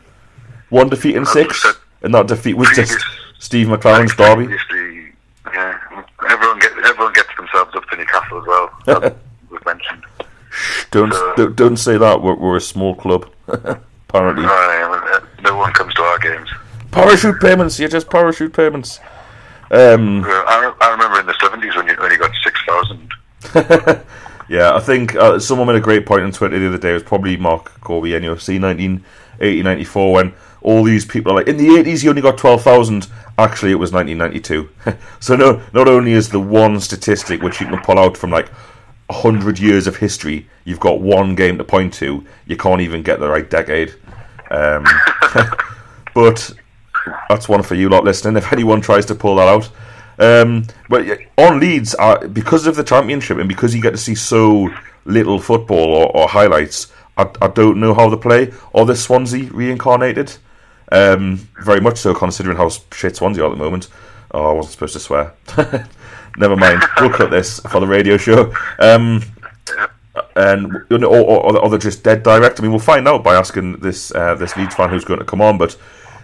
one 0.70 0.89
defeat 0.89 1.15
in 1.15 1.25
six, 1.25 1.65
and 2.01 2.13
that 2.13 2.27
defeat 2.27 2.55
was 2.55 2.70
just 2.75 2.98
Steve 3.39 3.67
McClaren's 3.67 4.15
derby. 4.15 4.53
Yeah, 5.53 5.79
everyone 6.29 6.60
gets 6.60 6.75
everyone 6.86 7.13
gets 7.13 7.36
themselves 7.36 7.75
up 7.75 7.89
to 7.89 7.98
Newcastle 7.98 8.41
as 8.41 8.48
well. 8.48 9.15
we've 9.50 9.65
mentioned. 9.65 10.03
Don't, 10.91 11.13
so, 11.13 11.34
don't 11.36 11.55
don't 11.55 11.77
say 11.77 11.98
that. 11.98 12.22
We're, 12.22 12.36
we're 12.36 12.58
a 12.58 12.62
small 12.62 12.96
club. 12.96 13.29
Apparently, 14.13 14.46
uh, 14.46 15.20
no 15.41 15.58
one 15.58 15.72
comes 15.74 15.94
to 15.96 16.01
our 16.01 16.20
games. 16.20 16.50
Parachute 16.91 17.39
payments. 17.39 17.80
You're 17.80 17.89
just 17.89 18.10
parachute 18.10 18.53
payments. 18.53 19.00
Um, 19.72 20.24
I, 20.25 20.74
I 20.82 20.91
remember 20.91 21.22
in 21.22 21.25
the 21.25 21.36
seventies 21.39 21.75
when 21.75 21.88
you 21.88 21.96
when 21.96 22.12
you 22.12 22.18
got 22.18 22.32
six 22.44 22.60
thousand. 22.68 24.03
Yeah, 24.51 24.75
I 24.75 24.82
think 24.82 25.15
uh, 25.15 25.39
someone 25.39 25.68
made 25.68 25.77
a 25.77 25.80
great 25.80 26.06
point 26.06 26.24
on 26.24 26.34
Twitter 26.34 26.60
the 26.60 26.68
other 26.68 26.77
day. 26.77 26.89
It 26.89 26.96
was 26.96 27.03
probably 27.03 27.38
Mark 27.38 27.80
Corby, 27.80 28.10
NUFC 28.10 28.62
1980 28.62 29.63
94, 29.63 30.13
when 30.13 30.34
all 30.62 30.84
these 30.84 31.06
people 31.06 31.32
are 31.32 31.36
like, 31.36 31.48
in 31.48 31.56
the 31.56 31.70
80s, 31.70 32.03
you 32.03 32.10
only 32.10 32.22
got 32.22 32.38
12,000. 32.38 33.08
Actually, 33.38 33.72
it 33.72 33.75
was 33.75 33.94
1992. 33.94 34.98
so, 35.22 35.38
no, 35.38 35.62
not 35.72 35.88
only 35.88 36.12
is 36.12 36.27
the 36.27 36.39
one 36.41 36.82
statistic 36.82 37.41
which 37.41 37.62
you 37.62 37.68
can 37.68 37.80
pull 37.80 37.98
out 37.98 38.18
from 38.18 38.30
like 38.30 38.51
100 39.12 39.60
years 39.60 39.88
of 39.88 39.98
history, 39.98 40.48
you've 40.65 40.80
got 40.80 41.01
one 41.01 41.36
game 41.36 41.58
to 41.58 41.63
point 41.63 41.94
to, 41.96 42.25
you 42.46 42.58
can't 42.58 42.82
even 42.82 43.03
get 43.03 43.20
the 43.20 43.30
right 43.30 43.50
decade. 43.50 43.94
Um, 44.50 44.86
but 46.13 46.51
that's 47.30 47.48
one 47.50 47.63
for 47.63 47.75
you 47.75 47.89
lot 47.89 48.03
listening. 48.03 48.38
If 48.38 48.51
anyone 48.51 48.82
tries 48.82 49.06
to 49.08 49.15
pull 49.15 49.36
that 49.36 49.48
out, 49.48 49.70
um, 50.20 50.65
but 50.88 51.08
on 51.38 51.60
Leeds, 51.60 51.96
uh, 51.98 52.27
because 52.27 52.68
of 52.68 52.75
the 52.75 52.84
championship 52.84 53.38
and 53.38 53.50
because 53.50 53.74
you 53.74 53.82
get 53.82 53.91
to 53.91 53.98
see 53.98 54.15
so 54.15 54.70
little 55.06 55.39
football 55.39 55.96
or, 55.96 56.15
or 56.15 56.27
highlights, 56.27 56.91
I, 57.18 57.30
I, 57.41 57.48
don't 57.48 57.80
know 57.80 57.94
how 57.94 58.10
they 58.10 58.18
play. 58.18 58.53
Or 58.72 58.86
the 58.86 58.96
Swansea 58.96 59.51
reincarnated. 59.51 60.38
Um, 60.91 61.50
very 61.63 61.82
much 61.82 61.98
so, 61.98 62.13
considering 62.13 62.58
how 62.58 62.70
shit 62.94 63.15
Swansea 63.15 63.44
are 63.44 63.48
at 63.48 63.58
the 63.58 63.63
moment. 63.63 63.88
Oh, 64.32 64.51
I 64.51 64.53
wasn't 64.53 64.74
supposed 64.74 64.94
to 64.94 65.00
swear. 65.00 65.34
Never 66.38 66.56
mind. 66.56 66.82
We'll 67.00 67.10
cut 67.10 67.32
this 67.32 67.60
for 67.60 67.80
the 67.80 67.88
radio 67.88 68.18
show. 68.18 68.54
Um, 68.80 69.22
and 70.36 70.74
or, 70.92 71.06
or, 71.06 71.60
or 71.60 71.70
they're 71.70 71.80
just 71.80 72.04
dead 72.04 72.24
direct. 72.24 72.60
I 72.60 72.64
mean, 72.64 72.72
we'll 72.72 72.80
find 72.80 73.08
out 73.08 73.24
by 73.24 73.36
asking 73.36 73.78
this 73.78 74.14
uh, 74.14 74.36
this 74.36 74.56
Leeds 74.58 74.76
fan 74.76 74.90
who's 74.90 75.06
going 75.06 75.20
to 75.20 75.26
come 75.26 75.42
on. 75.42 75.58
But 75.58 75.78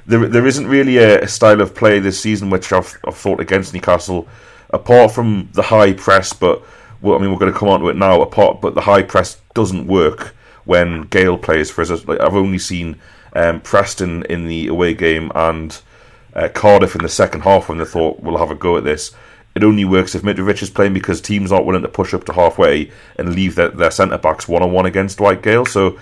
there 0.06 0.28
there 0.28 0.46
isn't 0.46 0.68
really 0.68 0.98
a, 0.98 1.22
a 1.22 1.28
style 1.28 1.62
of 1.62 1.76
play 1.76 2.00
this 2.00 2.20
season 2.20 2.50
which 2.50 2.72
I've, 2.72 2.98
I've 3.06 3.18
thought 3.18 3.40
against 3.40 3.74
Newcastle, 3.74 4.28
apart 4.70 5.12
from 5.12 5.50
the 5.54 5.64
high 5.64 5.94
press. 5.94 6.34
But 6.34 6.64
well, 7.02 7.18
I 7.18 7.22
mean, 7.22 7.32
we're 7.32 7.40
going 7.40 7.54
to 7.54 7.58
come 7.58 7.70
on 7.70 7.80
to 7.82 7.90
it 7.90 7.96
now. 7.96 8.22
Apart, 8.22 8.62
but 8.62 8.76
the 8.76 8.82
high 8.82 9.04
press 9.04 9.40
doesn't 9.54 9.88
work 9.88 10.36
when 10.66 11.04
Gayle 11.04 11.38
plays 11.38 11.72
for 11.72 11.82
us. 11.82 12.06
Like, 12.06 12.20
I've 12.20 12.36
only 12.36 12.60
seen 12.60 13.00
um, 13.34 13.62
Preston 13.62 14.24
in 14.24 14.48
the 14.48 14.68
away 14.68 14.94
game 14.94 15.32
and 15.34 15.80
uh, 16.34 16.50
Cardiff 16.50 16.96
in 16.96 17.02
the 17.02 17.10
second 17.10 17.42
half 17.42 17.70
when 17.70 17.78
they 17.78 17.86
thought 17.86 18.20
we'll 18.22 18.38
have 18.38 18.52
a 18.52 18.56
go 18.56 18.78
at 18.78 18.84
this. 18.84 19.16
It 19.58 19.64
only 19.64 19.86
works 19.86 20.14
if 20.14 20.22
Mitrovic 20.22 20.62
is 20.62 20.70
playing 20.70 20.94
because 20.94 21.20
teams 21.20 21.52
aren't 21.52 21.66
willing 21.66 21.82
to 21.82 21.88
push 21.88 22.14
up 22.14 22.26
to 22.26 22.34
halfway 22.34 22.92
and 23.18 23.34
leave 23.34 23.56
their, 23.56 23.70
their 23.70 23.90
centre 23.90 24.20
backs 24.20 24.48
one 24.48 24.62
on 24.62 24.72
one 24.72 24.86
against 24.86 25.18
Dwight 25.18 25.42
Gayle. 25.42 25.66
So 25.66 25.98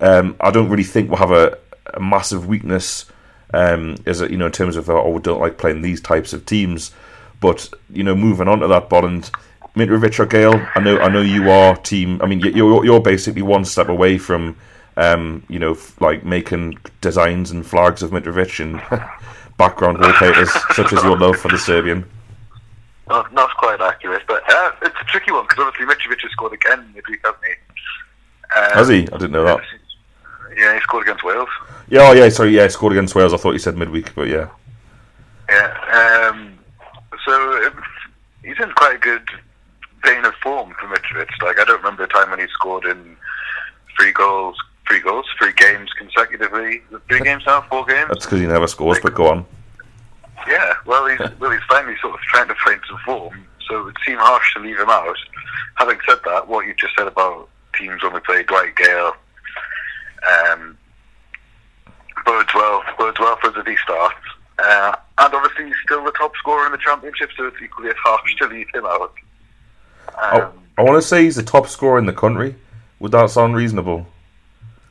um, 0.00 0.34
I 0.40 0.50
don't 0.50 0.68
really 0.68 0.82
think 0.82 1.08
we'll 1.08 1.18
have 1.18 1.30
a, 1.30 1.56
a 1.94 2.00
massive 2.00 2.48
weakness 2.48 3.06
um, 3.54 3.94
is 4.06 4.20
it, 4.20 4.32
you 4.32 4.36
know 4.36 4.46
in 4.46 4.52
terms 4.52 4.76
of 4.76 4.90
oh 4.90 5.08
we 5.08 5.20
don't 5.20 5.40
like 5.40 5.56
playing 5.56 5.82
these 5.82 6.00
types 6.00 6.32
of 6.32 6.44
teams. 6.46 6.90
But 7.40 7.70
you 7.90 8.02
know 8.02 8.16
moving 8.16 8.48
on 8.48 8.58
to 8.58 8.66
that, 8.66 8.88
Bolland, 8.88 9.30
Mitrovic 9.76 10.18
or 10.18 10.26
Gayle, 10.26 10.66
I 10.74 10.80
know 10.80 10.98
I 10.98 11.08
know 11.08 11.20
you 11.20 11.48
are 11.48 11.76
team. 11.76 12.20
I 12.20 12.26
mean 12.26 12.40
you're 12.40 12.84
you're 12.84 13.00
basically 13.00 13.42
one 13.42 13.64
step 13.64 13.88
away 13.88 14.18
from 14.18 14.56
um, 14.96 15.44
you 15.48 15.60
know 15.60 15.78
like 16.00 16.24
making 16.24 16.78
designs 17.00 17.52
and 17.52 17.64
flags 17.64 18.02
of 18.02 18.10
Mitrovic 18.10 18.58
and 18.58 18.82
background 19.58 20.00
wallpapers 20.00 20.50
such 20.74 20.92
as 20.92 21.04
your 21.04 21.16
love 21.16 21.36
for 21.36 21.48
the 21.48 21.58
Serbian. 21.58 22.04
Not, 23.08 23.32
not 23.32 23.50
quite 23.56 23.80
accurate, 23.80 24.22
but 24.26 24.42
uh, 24.52 24.72
it's 24.82 24.96
a 25.00 25.04
tricky 25.04 25.30
one 25.30 25.44
because 25.44 25.64
obviously 25.64 25.86
Mitrovic 25.86 26.20
has 26.22 26.32
scored 26.32 26.52
again 26.52 26.92
midweek, 26.94 27.20
hasn't 27.24 27.44
he? 27.44 28.58
Um, 28.58 28.72
Has 28.72 28.88
he? 28.88 29.00
I 29.12 29.16
didn't 29.18 29.32
know 29.32 29.44
that. 29.44 29.60
Yeah, 30.56 30.74
he 30.74 30.80
scored 30.80 31.02
against 31.02 31.24
Wales. 31.24 31.48
Yeah, 31.88 32.08
oh 32.08 32.12
yeah, 32.12 32.28
sorry, 32.30 32.50
yeah, 32.50 32.64
he 32.64 32.70
scored 32.70 32.92
against 32.92 33.14
Wales. 33.14 33.32
I 33.32 33.36
thought 33.36 33.52
you 33.52 33.58
said 33.58 33.76
midweek, 33.76 34.14
but 34.14 34.28
yeah. 34.28 34.48
Yeah. 35.48 36.30
Um, 36.32 36.58
so 37.24 37.56
it, 37.62 37.72
he's 38.42 38.58
in 38.60 38.72
quite 38.72 38.96
a 38.96 38.98
good 38.98 39.28
vein 40.04 40.24
of 40.24 40.34
form 40.42 40.74
for 40.80 40.86
Mitrovic. 40.86 41.28
Like 41.42 41.60
I 41.60 41.64
don't 41.64 41.78
remember 41.78 42.04
a 42.04 42.08
time 42.08 42.30
when 42.30 42.40
he 42.40 42.46
scored 42.48 42.86
in 42.86 43.16
three 43.98 44.12
goals, 44.12 44.56
three 44.88 45.00
goals, 45.00 45.26
three 45.38 45.52
games 45.56 45.90
consecutively. 45.98 46.82
Three 47.08 47.20
games 47.20 47.44
now, 47.46 47.62
four 47.62 47.84
games. 47.84 48.08
That's 48.08 48.24
because 48.24 48.40
he 48.40 48.46
never 48.46 48.66
scores, 48.66 48.98
but 49.00 49.14
go 49.14 49.28
on. 49.28 49.46
Yeah, 50.48 50.74
well, 50.84 51.06
he's 51.06 51.18
well, 51.40 51.50
he's 51.50 51.60
finally 51.68 51.96
sort 52.00 52.14
of 52.14 52.20
trying 52.20 52.48
to 52.48 52.54
find 52.64 52.80
some 52.88 52.98
form. 53.04 53.46
So 53.68 53.80
it 53.80 53.84
would 53.84 53.96
seem 54.06 54.18
harsh 54.18 54.54
to 54.54 54.60
leave 54.60 54.78
him 54.78 54.88
out. 54.88 55.16
Having 55.74 55.98
said 56.08 56.18
that, 56.24 56.46
what 56.48 56.66
you 56.66 56.74
just 56.74 56.94
said 56.96 57.08
about 57.08 57.48
teams 57.76 58.02
when 58.02 58.14
we 58.14 58.20
play 58.20 58.42
Dwight 58.44 58.76
Gayle, 58.76 59.12
um, 60.52 60.78
bodes 62.24 62.54
well, 62.54 62.82
bodes 62.98 63.18
well 63.18 63.36
for 63.40 63.50
us 63.50 63.56
if 63.56 63.66
he 63.66 63.76
starts. 63.82 64.14
Uh, 64.58 64.96
and 65.18 65.34
obviously, 65.34 65.66
he's 65.66 65.74
still 65.84 66.04
the 66.04 66.12
top 66.12 66.34
scorer 66.36 66.66
in 66.66 66.72
the 66.72 66.78
championship, 66.78 67.30
so 67.36 67.46
it's 67.46 67.56
equally 67.62 67.88
as 67.90 67.96
harsh 68.02 68.34
to 68.36 68.46
leave 68.46 68.68
him 68.72 68.86
out. 68.86 69.12
Um, 70.08 70.14
Oh, 70.32 70.52
I 70.78 70.82
want 70.82 71.00
to 71.02 71.06
say 71.06 71.24
he's 71.24 71.36
the 71.36 71.42
top 71.42 71.68
scorer 71.68 71.98
in 71.98 72.06
the 72.06 72.12
country. 72.12 72.54
Would 73.00 73.12
that 73.12 73.30
sound 73.30 73.56
reasonable? 73.56 74.06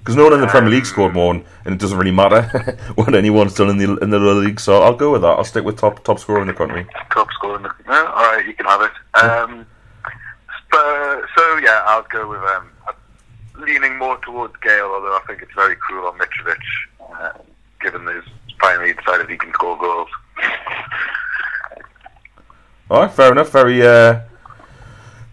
Because 0.06 0.18
no 0.18 0.26
one 0.26 0.34
in 0.34 0.42
the 0.42 0.46
Premier 0.46 0.70
League 0.70 0.86
scored 0.86 1.16
more, 1.16 1.34
and 1.34 1.44
it 1.66 1.80
doesn't 1.80 1.98
really 1.98 2.12
matter 2.12 2.44
what 2.96 3.16
anyone's 3.16 3.56
done 3.56 3.70
in 3.70 3.78
the 3.78 3.98
in 3.98 4.12
the 4.12 4.20
league. 4.20 4.60
So 4.60 4.84
I'll 4.84 4.96
go 4.96 5.12
with 5.12 5.24
that. 5.24 5.30
I'll 5.30 5.44
stick 5.44 5.66
with 5.66 5.80
top 5.80 6.04
top 6.04 6.20
scorer 6.20 6.42
in 6.42 6.48
the 6.48 6.54
country. 6.54 6.86
top 7.12 7.28
scorer 7.32 7.56
in 7.56 7.64
the. 7.64 7.74
No, 7.88 8.06
all 8.06 8.36
right, 8.36 8.46
you 8.46 8.54
can 8.54 8.68
have 8.68 8.82
it. 8.84 8.92
Um, 9.16 9.66
but, 10.70 11.22
so 11.36 11.58
yeah, 11.58 11.82
I'll 11.88 12.04
go 12.04 12.30
with 12.30 12.40
um, 12.40 12.70
leaning 13.58 13.98
more 13.98 14.20
towards 14.20 14.54
Gayle, 14.62 14.92
although 14.94 15.18
I 15.18 15.22
think 15.26 15.42
it's 15.42 15.54
very 15.56 15.76
cruel 15.76 16.06
on 16.06 16.20
Mitrovic, 16.20 16.60
uh, 17.20 17.32
given 17.82 18.06
that 18.06 18.22
he's 18.24 18.34
finally 18.62 18.94
decided 18.94 19.28
he 19.28 19.38
can 19.38 19.52
score 19.54 19.76
goals. 19.76 20.10
All 22.92 23.02
right, 23.02 23.12
fair 23.12 23.32
enough. 23.32 23.52
Very 23.52 23.82
uh, 23.82 24.20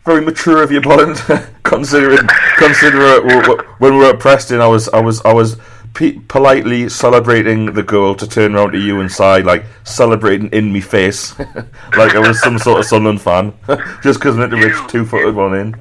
very 0.04 0.20
mature 0.24 0.62
of 0.62 0.72
you, 0.72 0.80
Bolland. 0.80 1.16
considering 1.62 2.26
consider 2.56 3.00
it, 3.02 3.22
w- 3.28 3.42
w- 3.42 3.62
when 3.78 3.94
we 3.94 3.98
were 4.00 4.10
at 4.10 4.20
Preston, 4.20 4.60
I 4.60 4.66
was 4.66 4.88
I 4.90 5.00
was 5.00 5.20
I 5.22 5.32
was 5.32 5.56
pe- 5.94 6.18
politely 6.28 6.88
celebrating 6.88 7.72
the 7.72 7.82
goal 7.82 8.14
to 8.16 8.26
turn 8.26 8.54
around 8.54 8.72
to 8.72 8.78
you 8.78 9.00
and 9.00 9.10
side, 9.10 9.44
like 9.44 9.64
celebrating 9.84 10.48
in 10.50 10.72
me 10.72 10.80
face, 10.80 11.38
like 11.96 12.14
I 12.14 12.18
was 12.18 12.40
some 12.40 12.58
sort 12.58 12.80
of 12.80 12.86
Sunderland 12.86 13.20
fan, 13.22 13.54
just 14.02 14.18
because 14.18 14.36
Mitrovic 14.36 14.88
two 14.88 15.04
footed 15.04 15.34
one 15.34 15.54
in. 15.54 15.74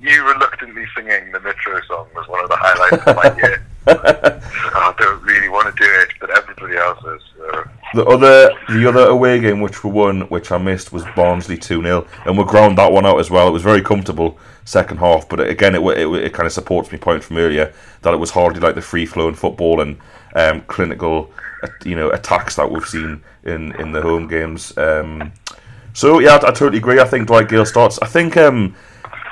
You 0.00 0.24
reluctantly 0.26 0.84
singing 0.96 1.30
the 1.30 1.38
Mitro 1.38 1.84
song 1.86 2.08
was 2.14 2.26
one 2.28 2.42
of 2.42 2.50
the 2.50 2.56
highlights 2.58 3.06
of 3.06 3.16
my 3.16 3.36
year. 3.36 3.64
I 3.86 4.94
don't 4.98 5.22
really 5.22 5.48
want 5.48 5.74
to 5.74 5.82
do 5.82 5.88
it, 6.00 6.08
but 6.20 6.30
everybody 6.36 6.76
else 6.76 6.98
is. 7.04 7.22
So. 7.38 7.64
The 7.94 8.06
other, 8.06 8.50
the 8.70 8.88
other 8.88 9.06
away 9.06 9.38
game 9.38 9.60
which 9.60 9.84
we 9.84 9.90
won, 9.90 10.22
which 10.22 10.50
I 10.50 10.58
missed, 10.58 10.92
was 10.92 11.04
Barnsley 11.14 11.58
two 11.58 11.82
0 11.82 12.06
and 12.24 12.38
we 12.38 12.44
ground 12.44 12.78
that 12.78 12.90
one 12.90 13.04
out 13.04 13.20
as 13.20 13.30
well. 13.30 13.48
It 13.48 13.52
was 13.52 13.62
very 13.62 13.82
comfortable 13.82 14.38
second 14.64 14.98
half, 14.98 15.28
but 15.28 15.40
again, 15.40 15.74
it 15.74 15.82
it, 15.82 16.08
it 16.08 16.32
kind 16.32 16.46
of 16.46 16.52
supports 16.52 16.90
my 16.90 16.98
point 16.98 17.22
from 17.22 17.36
earlier 17.36 17.72
that 18.00 18.14
it 18.14 18.16
was 18.16 18.30
hardly 18.30 18.60
like 18.60 18.74
the 18.74 18.82
free 18.82 19.04
flowing 19.04 19.34
football 19.34 19.80
and 19.80 19.98
um, 20.34 20.62
clinical, 20.62 21.30
uh, 21.62 21.68
you 21.84 21.94
know, 21.94 22.10
attacks 22.10 22.56
that 22.56 22.70
we've 22.70 22.86
seen 22.86 23.22
in 23.44 23.72
in 23.80 23.92
the 23.92 24.00
home 24.00 24.26
games. 24.26 24.76
Um, 24.78 25.32
so 25.92 26.18
yeah, 26.18 26.36
I, 26.36 26.48
I 26.48 26.52
totally 26.52 26.78
agree. 26.78 26.98
I 26.98 27.04
think 27.04 27.26
Dwight 27.26 27.48
Gayle 27.48 27.66
starts. 27.66 27.98
I 28.00 28.06
think 28.06 28.36
um, 28.38 28.74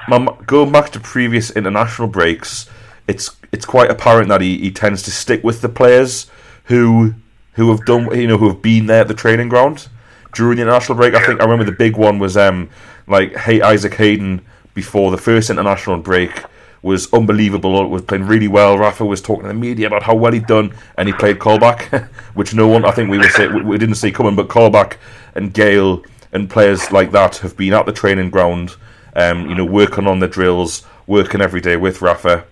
my, 0.09 0.37
going 0.47 0.73
back 0.73 0.91
to 0.91 1.01
previous 1.01 1.51
international 1.51 2.09
breaks, 2.09 2.69
it's 3.09 3.37
it's 3.53 3.65
quite 3.65 3.91
apparent 3.91 4.29
that 4.29 4.41
he, 4.41 4.59
he 4.59 4.71
tends 4.71 5.03
to 5.05 5.11
stick 5.11 5.43
with 5.43 5.63
the 5.63 5.69
players 5.69 6.31
who 6.65 7.15
who 7.55 7.71
have 7.71 7.85
done 7.85 8.15
you 8.19 8.27
know 8.27 8.39
who 8.39 8.49
have 8.49 8.63
been 8.63 8.87
there 8.87 9.03
at 9.03 9.09
the 9.09 9.15
training 9.15 9.49
ground 9.49 9.89
during 10.33 10.57
the 10.57 10.63
international 10.63 10.97
break. 10.97 11.15
I 11.15 11.25
think 11.25 11.41
I 11.41 11.45
remember 11.45 11.65
the 11.65 11.77
big 11.77 11.97
one 11.97 12.19
was 12.19 12.37
um 12.37 12.71
like 13.07 13.37
hey 13.37 13.61
Isaac 13.61 13.95
Hayden 13.95 14.43
before 14.75 15.11
the 15.11 15.19
first 15.19 15.51
international 15.51 15.99
break 15.99 16.45
was 16.83 17.13
unbelievable. 17.13 17.89
Was 17.89 18.03
playing 18.03 18.27
really 18.27 18.49
well. 18.49 18.79
Rafa 18.79 19.05
was 19.05 19.21
talking 19.21 19.43
to 19.43 19.49
the 19.49 19.55
media 19.55 19.87
about 19.87 20.03
how 20.03 20.15
well 20.15 20.33
he'd 20.33 20.47
done, 20.47 20.75
and 20.97 21.09
he 21.09 21.13
played 21.13 21.39
Colback, 21.39 22.09
which 22.35 22.55
no 22.55 22.69
one 22.69 22.85
I 22.85 22.91
think 22.91 23.11
we 23.11 23.19
were 23.19 23.29
say, 23.29 23.49
we, 23.49 23.63
we 23.63 23.79
didn't 23.79 23.97
see 23.97 24.13
coming. 24.13 24.37
But 24.37 24.49
Colback 24.49 24.97
and 25.35 25.53
Gayle 25.53 26.03
and 26.33 26.49
players 26.49 26.91
like 26.93 27.11
that 27.13 27.39
have 27.39 27.57
been 27.57 27.75
at 27.75 27.87
the 27.87 27.93
training 27.93 28.31
ground, 28.31 28.77
um, 29.15 29.49
you 29.49 29.55
know, 29.55 29.65
working 29.65 30.07
on 30.07 30.21
the 30.21 30.29
drills, 30.29 30.87
working 31.07 31.41
every 31.41 31.61
day 31.61 31.77
with 31.77 32.01
Rafa. 32.01 32.45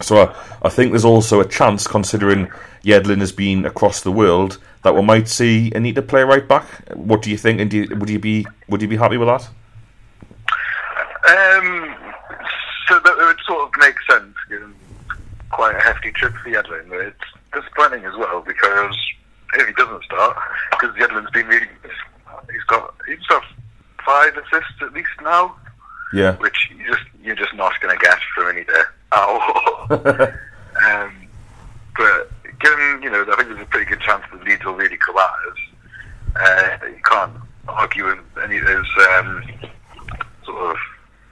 So 0.00 0.16
I, 0.22 0.34
I 0.62 0.68
think 0.68 0.92
there's 0.92 1.04
also 1.04 1.40
a 1.40 1.48
chance, 1.48 1.86
considering 1.86 2.50
Yedlin 2.84 3.18
has 3.20 3.32
been 3.32 3.64
across 3.64 4.00
the 4.02 4.12
world, 4.12 4.58
that 4.82 4.94
we 4.94 5.02
might 5.02 5.28
see 5.28 5.72
Anita 5.74 6.02
play 6.02 6.22
right 6.22 6.46
back. 6.46 6.64
What 6.94 7.22
do 7.22 7.30
you 7.30 7.36
think? 7.36 7.60
And 7.60 7.70
do 7.70 7.78
you, 7.78 7.96
would 7.96 8.08
you 8.08 8.18
be 8.20 8.46
would 8.68 8.80
you 8.80 8.88
be 8.88 8.96
happy 8.96 9.16
with 9.16 9.28
that? 9.28 9.48
Um, 11.28 11.94
so 12.88 12.98
that 13.00 13.18
it 13.20 13.24
would 13.24 13.40
sort 13.46 13.68
of 13.68 13.70
make 13.80 13.96
sense, 14.08 14.34
given 14.48 14.74
quite 15.50 15.74
a 15.76 15.80
hefty 15.80 16.12
trip 16.12 16.32
for 16.42 16.48
Yedlin. 16.48 16.90
It's 17.06 17.16
disappointing 17.52 18.04
as 18.04 18.14
well 18.16 18.40
because 18.46 18.96
if 19.54 19.66
he 19.66 19.72
doesn't 19.74 20.04
start, 20.04 20.36
because 20.70 20.94
Yedlin's 20.96 21.30
been 21.32 21.46
really, 21.48 21.66
he's 22.52 22.62
got 22.68 22.94
he's 23.06 23.26
got 23.28 23.42
five 24.06 24.36
assists 24.36 24.80
at 24.80 24.92
least 24.92 25.08
now, 25.22 25.56
Yeah. 26.12 26.36
which 26.36 26.70
you 26.70 26.86
just 26.86 27.02
you're 27.22 27.34
just 27.36 27.54
not 27.54 27.72
going 27.80 27.98
to 27.98 28.02
get 28.04 28.18
from 28.34 28.48
Anita 28.48 28.72
at 28.72 28.86
all. 29.12 29.86
um, 29.90 31.28
but 31.96 32.30
given 32.60 33.00
you 33.02 33.10
know, 33.10 33.24
I 33.30 33.36
think 33.36 33.48
there's 33.48 33.62
a 33.62 33.66
pretty 33.66 33.86
good 33.86 34.00
chance 34.00 34.24
that 34.32 34.44
Leeds 34.44 34.64
will 34.64 34.74
really 34.74 34.96
collapse. 34.96 35.60
Uh, 36.36 36.86
you 36.86 37.00
can't 37.04 37.32
argue 37.68 38.06
with 38.06 38.18
any 38.42 38.58
of 38.58 38.64
those 38.64 38.86
um, 39.14 39.44
sort 40.44 40.70
of 40.70 40.76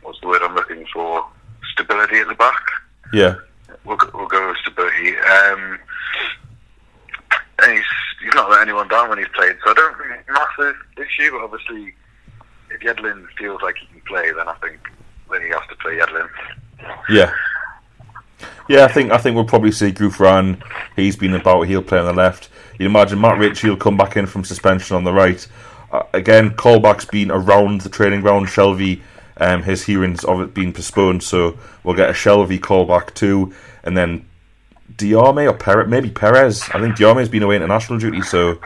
what's 0.03 0.21
the 0.21 0.29
word 0.29 0.43
I'm 0.43 0.55
looking 0.55 0.87
for? 0.93 1.27
Stability 1.73 2.19
at 2.19 2.29
the 2.29 2.35
back. 2.35 2.63
Yeah. 3.13 3.37
We'll 3.85 3.97
go, 3.97 4.11
we'll 4.15 4.27
go 4.27 4.49
with 4.49 4.59
stability. 4.59 5.17
Um, 5.19 5.79
and 7.63 7.73
he's 7.73 7.85
he's 8.23 8.35
not 8.35 8.51
let 8.51 8.63
anyone 8.63 8.89
down 8.89 9.09
when 9.09 9.19
he's 9.19 9.29
played, 9.35 9.57
so 9.65 9.71
I 9.71 9.75
don't 9.75 9.97
think 9.99 10.11
it's 10.21 10.29
a 10.29 10.33
massive 10.33 10.77
issue. 10.97 11.31
But 11.33 11.43
obviously, 11.43 11.95
if 12.71 12.81
Yedlin 12.81 13.27
feels 13.39 13.63
like 13.63 13.77
he 13.77 13.87
can 13.87 14.01
play, 14.03 14.31
then 14.33 14.49
I 14.49 14.55
think 14.55 14.79
then 15.31 15.43
he 15.43 15.49
has 15.49 15.63
to 15.71 15.77
play 15.77 15.97
Yedlin. 15.97 16.29
Yeah. 17.09 17.33
Yeah, 18.69 18.85
I 18.85 18.89
think 18.89 19.13
I 19.13 19.19
think 19.19 19.37
we'll 19.37 19.45
probably 19.45 19.73
see 19.73 19.93
Gouffran. 19.93 20.63
He's 20.97 21.17
been 21.17 21.35
about. 21.35 21.63
He'll 21.63 21.83
play 21.83 21.99
on 21.99 22.07
the 22.07 22.13
left. 22.13 22.49
You'd 22.79 22.87
imagine 22.87 23.21
Matt 23.21 23.39
Ritchie 23.39 23.69
will 23.69 23.77
come 23.77 23.97
back 23.97 24.17
in 24.17 24.27
from 24.27 24.45
suspension 24.45 24.97
on 24.97 25.05
the 25.05 25.13
right. 25.13 25.47
Uh, 25.93 26.03
again, 26.13 26.51
Colback's 26.51 27.05
been 27.05 27.31
around 27.31 27.83
the 27.83 27.89
training 27.89 28.23
ground. 28.23 28.47
Shelvey, 28.47 29.01
um, 29.37 29.63
his 29.63 29.85
hearings 29.85 30.25
of 30.25 30.41
it 30.41 30.53
being 30.53 30.73
postponed, 30.73 31.23
so 31.23 31.59
we'll 31.85 31.95
get 31.95 32.11
a 32.11 32.13
Shelvey 32.13 32.59
callback 32.59 33.15
too, 33.15 33.55
and 33.85 33.97
then 33.97 34.27
Diame 34.97 35.49
or 35.49 35.57
Perez, 35.57 35.89
maybe 35.89 36.11
Perez. 36.11 36.63
I 36.75 36.81
think 36.81 36.97
Diame's 36.97 37.29
been 37.29 37.45
away 37.45 37.57
on 37.57 37.63
international 37.63 37.99
duty, 37.99 38.23
so 38.23 38.59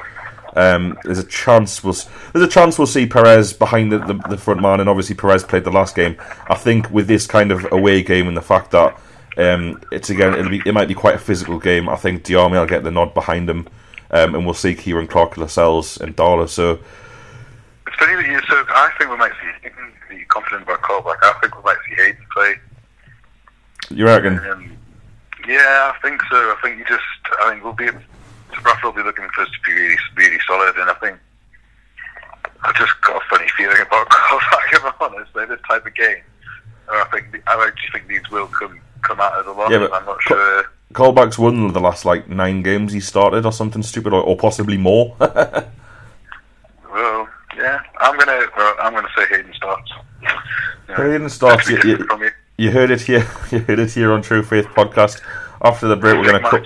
um, 0.54 0.99
there's 1.04 1.19
a 1.19 1.25
chance 1.25 1.85
we'll 1.85 1.97
there's 2.33 2.45
a 2.45 2.49
chance 2.49 2.78
we'll 2.78 2.87
see 2.87 3.07
Perez 3.07 3.52
behind 3.52 3.92
the, 3.92 3.99
the, 3.99 4.14
the, 4.30 4.38
front 4.38 4.61
man, 4.61 4.80
and 4.80 4.88
obviously 4.88 5.14
Perez 5.14 5.45
played 5.45 5.64
the 5.64 5.71
last 5.71 5.95
game. 5.95 6.16
I 6.49 6.54
think 6.54 6.90
with 6.90 7.07
this 7.07 7.26
kind 7.26 7.52
of 7.52 7.71
away 7.71 8.02
game 8.02 8.28
and 8.28 8.37
the 8.37 8.42
fact 8.42 8.71
that 8.71 8.99
um, 9.41 9.81
it's 9.91 10.11
again 10.11 10.35
it'll 10.35 10.51
be 10.51 10.63
it 10.67 10.73
might 10.73 10.89
be 10.89 10.95
quite 10.95 11.15
a 11.15 11.19
physical 11.19 11.59
game. 11.59 11.89
I 11.89 11.97
think 11.97 12.25
Diame 12.25 12.53
will 12.53 12.67
get 12.67 12.85
the 12.85 12.91
nod 12.91 13.15
behind 13.15 13.49
him, 13.49 13.69
um, 14.11 14.35
and 14.35 14.45
we'll 14.45 14.55
see 14.55 14.75
Ciaran 14.75 15.07
Clark, 15.07 15.37
Lascelles, 15.37 15.99
and 15.99 16.17
Darlow. 16.17 16.49
So 16.49 16.79
it's 17.87 17.97
funny 17.97 18.17
that 18.17 18.27
you. 18.27 18.41
So 18.49 18.65
I 18.69 18.91
think 18.99 19.11
we 19.11 19.17
might 19.17 19.33
see. 19.33 19.71
You're 20.15 20.27
confident 20.27 20.65
about 20.65 20.83
Colback. 20.83 21.19
I 21.23 21.39
think 21.41 21.57
we 21.57 21.63
might 21.63 21.79
see 21.89 21.95
Hayden 21.95 22.27
play. 22.33 22.55
You 23.91 24.05
reckon? 24.07 24.39
Um, 24.51 24.77
yeah, 25.49 25.93
I 25.95 25.99
think 26.03 26.21
so. 26.31 26.37
I 26.37 26.57
think 26.63 26.79
you 26.79 26.85
just. 26.85 27.03
I 27.41 27.51
think 27.51 27.65
we'll 27.65 27.73
be. 27.73 27.89
Rafa 28.63 28.87
will 28.87 28.93
be 28.93 29.03
looking 29.03 29.29
for 29.35 29.43
us 29.43 29.49
to 29.49 29.61
be 29.65 29.73
really, 29.73 29.97
really 30.17 30.39
solid, 30.47 30.77
and 30.77 30.91
I 30.91 30.95
think 30.95 31.19
I've 32.63 32.77
just 32.77 33.01
got 33.01 33.23
a 33.23 33.27
funny 33.31 33.49
feeling 33.57 33.81
about 33.87 34.09
Colback. 34.11 34.73
If 34.73 34.85
I'm 34.85 34.93
honest, 35.01 35.35
like 35.35 35.49
this 35.49 35.61
type 35.69 35.87
of 35.87 35.95
game. 35.95 36.23
I 36.93 37.05
think 37.13 37.43
I 37.47 37.67
actually 37.67 37.91
think 37.93 38.09
these 38.09 38.29
will 38.31 38.49
come 38.49 38.81
come 39.02 39.21
out 39.21 39.33
of 39.35 39.47
the 39.47 39.52
lot. 39.52 39.71
Yeah, 39.71 39.78
but 39.78 39.92
I'm 39.92 40.04
not 40.04 40.23
sure. 40.23 40.64
Colback's 40.92 41.38
won 41.38 41.73
the 41.73 41.80
last 41.80 42.04
like 42.04 42.28
nine 42.28 42.62
games 42.62 42.92
he 42.92 43.00
started, 43.00 43.47
or 43.47 43.52
something 43.52 43.83
stupid, 43.83 44.12
or, 44.12 44.23
or 44.23 44.37
possibly 44.37 44.76
more. 44.76 45.14
well, 45.21 45.69
yeah, 47.57 47.80
I'm 47.99 48.19
gonna 48.19 48.47
well, 48.57 48.75
I'm 48.80 48.95
gonna 48.95 49.09
say 49.16 49.26
Hayden 49.26 49.52
starts. 49.54 49.92
Hayden 50.88 51.28
starts. 51.28 51.69
You, 51.69 51.78
you, 51.85 52.30
you, 52.57 52.71
heard 52.73 52.90
it 52.90 53.02
here. 53.02 53.26
You 53.52 53.61
heard 53.61 53.78
it 53.78 53.92
here 53.92 54.12
on 54.12 54.23
True 54.23 54.42
Faith 54.42 54.66
podcast. 54.66 55.21
After 55.62 55.87
the 55.87 55.97
break, 55.97 56.14
the 56.14 56.33
we're 56.33 56.40
gonna. 56.40 56.64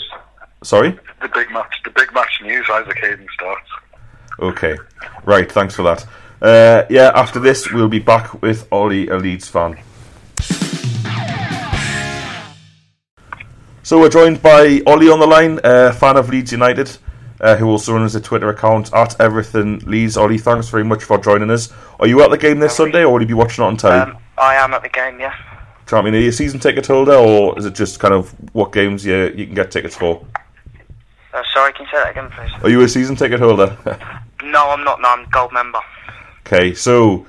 Sorry. 0.62 0.98
The 1.20 1.28
big 1.28 1.50
match. 1.50 1.74
The 1.84 1.90
big 1.90 2.12
match 2.14 2.40
news. 2.42 2.66
Isaac 2.70 2.98
Hayden 3.02 3.26
starts. 3.34 3.68
Okay, 4.40 4.76
right. 5.24 5.50
Thanks 5.52 5.74
for 5.74 5.82
that. 5.82 6.06
Uh, 6.40 6.86
yeah, 6.90 7.12
after 7.14 7.38
this, 7.38 7.70
we'll 7.72 7.88
be 7.88 7.98
back 7.98 8.42
with 8.42 8.66
Ollie, 8.72 9.08
a 9.08 9.16
Leeds 9.16 9.48
fan. 9.48 9.78
So 13.84 14.00
we're 14.00 14.08
joined 14.08 14.40
by 14.40 14.80
Ollie 14.86 15.10
on 15.10 15.20
the 15.20 15.26
line, 15.26 15.60
a 15.62 15.92
fan 15.92 16.16
of 16.16 16.30
Leeds 16.30 16.50
United, 16.52 16.96
uh, 17.38 17.54
who 17.56 17.68
also 17.68 17.92
runs 17.92 18.14
a 18.14 18.20
Twitter 18.22 18.48
account 18.48 18.90
at 18.94 19.20
Everything 19.20 19.80
Leeds. 19.80 20.16
Ollie, 20.16 20.38
thanks 20.38 20.70
very 20.70 20.84
much 20.84 21.04
for 21.04 21.18
joining 21.18 21.50
us. 21.50 21.70
Are 22.00 22.06
you 22.06 22.22
at 22.22 22.30
the 22.30 22.38
game 22.38 22.60
this 22.60 22.74
Sunday, 22.74 23.04
or 23.04 23.12
will 23.12 23.20
you 23.20 23.26
be 23.26 23.34
watching 23.34 23.62
it 23.62 23.66
on 23.66 23.76
telly? 23.76 23.98
Um, 23.98 24.16
I 24.38 24.54
am 24.54 24.72
at 24.72 24.82
the 24.82 24.88
game, 24.88 25.20
yeah. 25.20 25.34
Do 25.84 25.96
you 25.96 26.02
know 26.02 26.08
I 26.08 26.10
mean? 26.10 26.14
Are 26.14 26.22
you 26.24 26.30
a 26.30 26.32
season 26.32 26.60
ticket 26.60 26.86
holder, 26.86 27.12
or 27.12 27.58
is 27.58 27.66
it 27.66 27.74
just 27.74 28.00
kind 28.00 28.14
of 28.14 28.30
what 28.54 28.72
games 28.72 29.04
you 29.04 29.30
you 29.36 29.44
can 29.44 29.54
get 29.54 29.70
tickets 29.70 29.94
for? 29.94 30.24
Uh, 31.34 31.42
sorry, 31.52 31.74
can 31.74 31.84
you 31.84 31.92
say 31.92 31.98
that 31.98 32.12
again, 32.12 32.30
please? 32.30 32.64
Are 32.64 32.70
you 32.70 32.80
a 32.80 32.88
season 32.88 33.16
ticket 33.16 33.38
holder? 33.38 33.76
no, 34.44 34.70
I'm 34.70 34.82
not. 34.82 35.02
No, 35.02 35.08
I'm 35.10 35.26
a 35.26 35.30
gold 35.30 35.52
member. 35.52 35.80
Okay, 36.46 36.72
so 36.72 37.26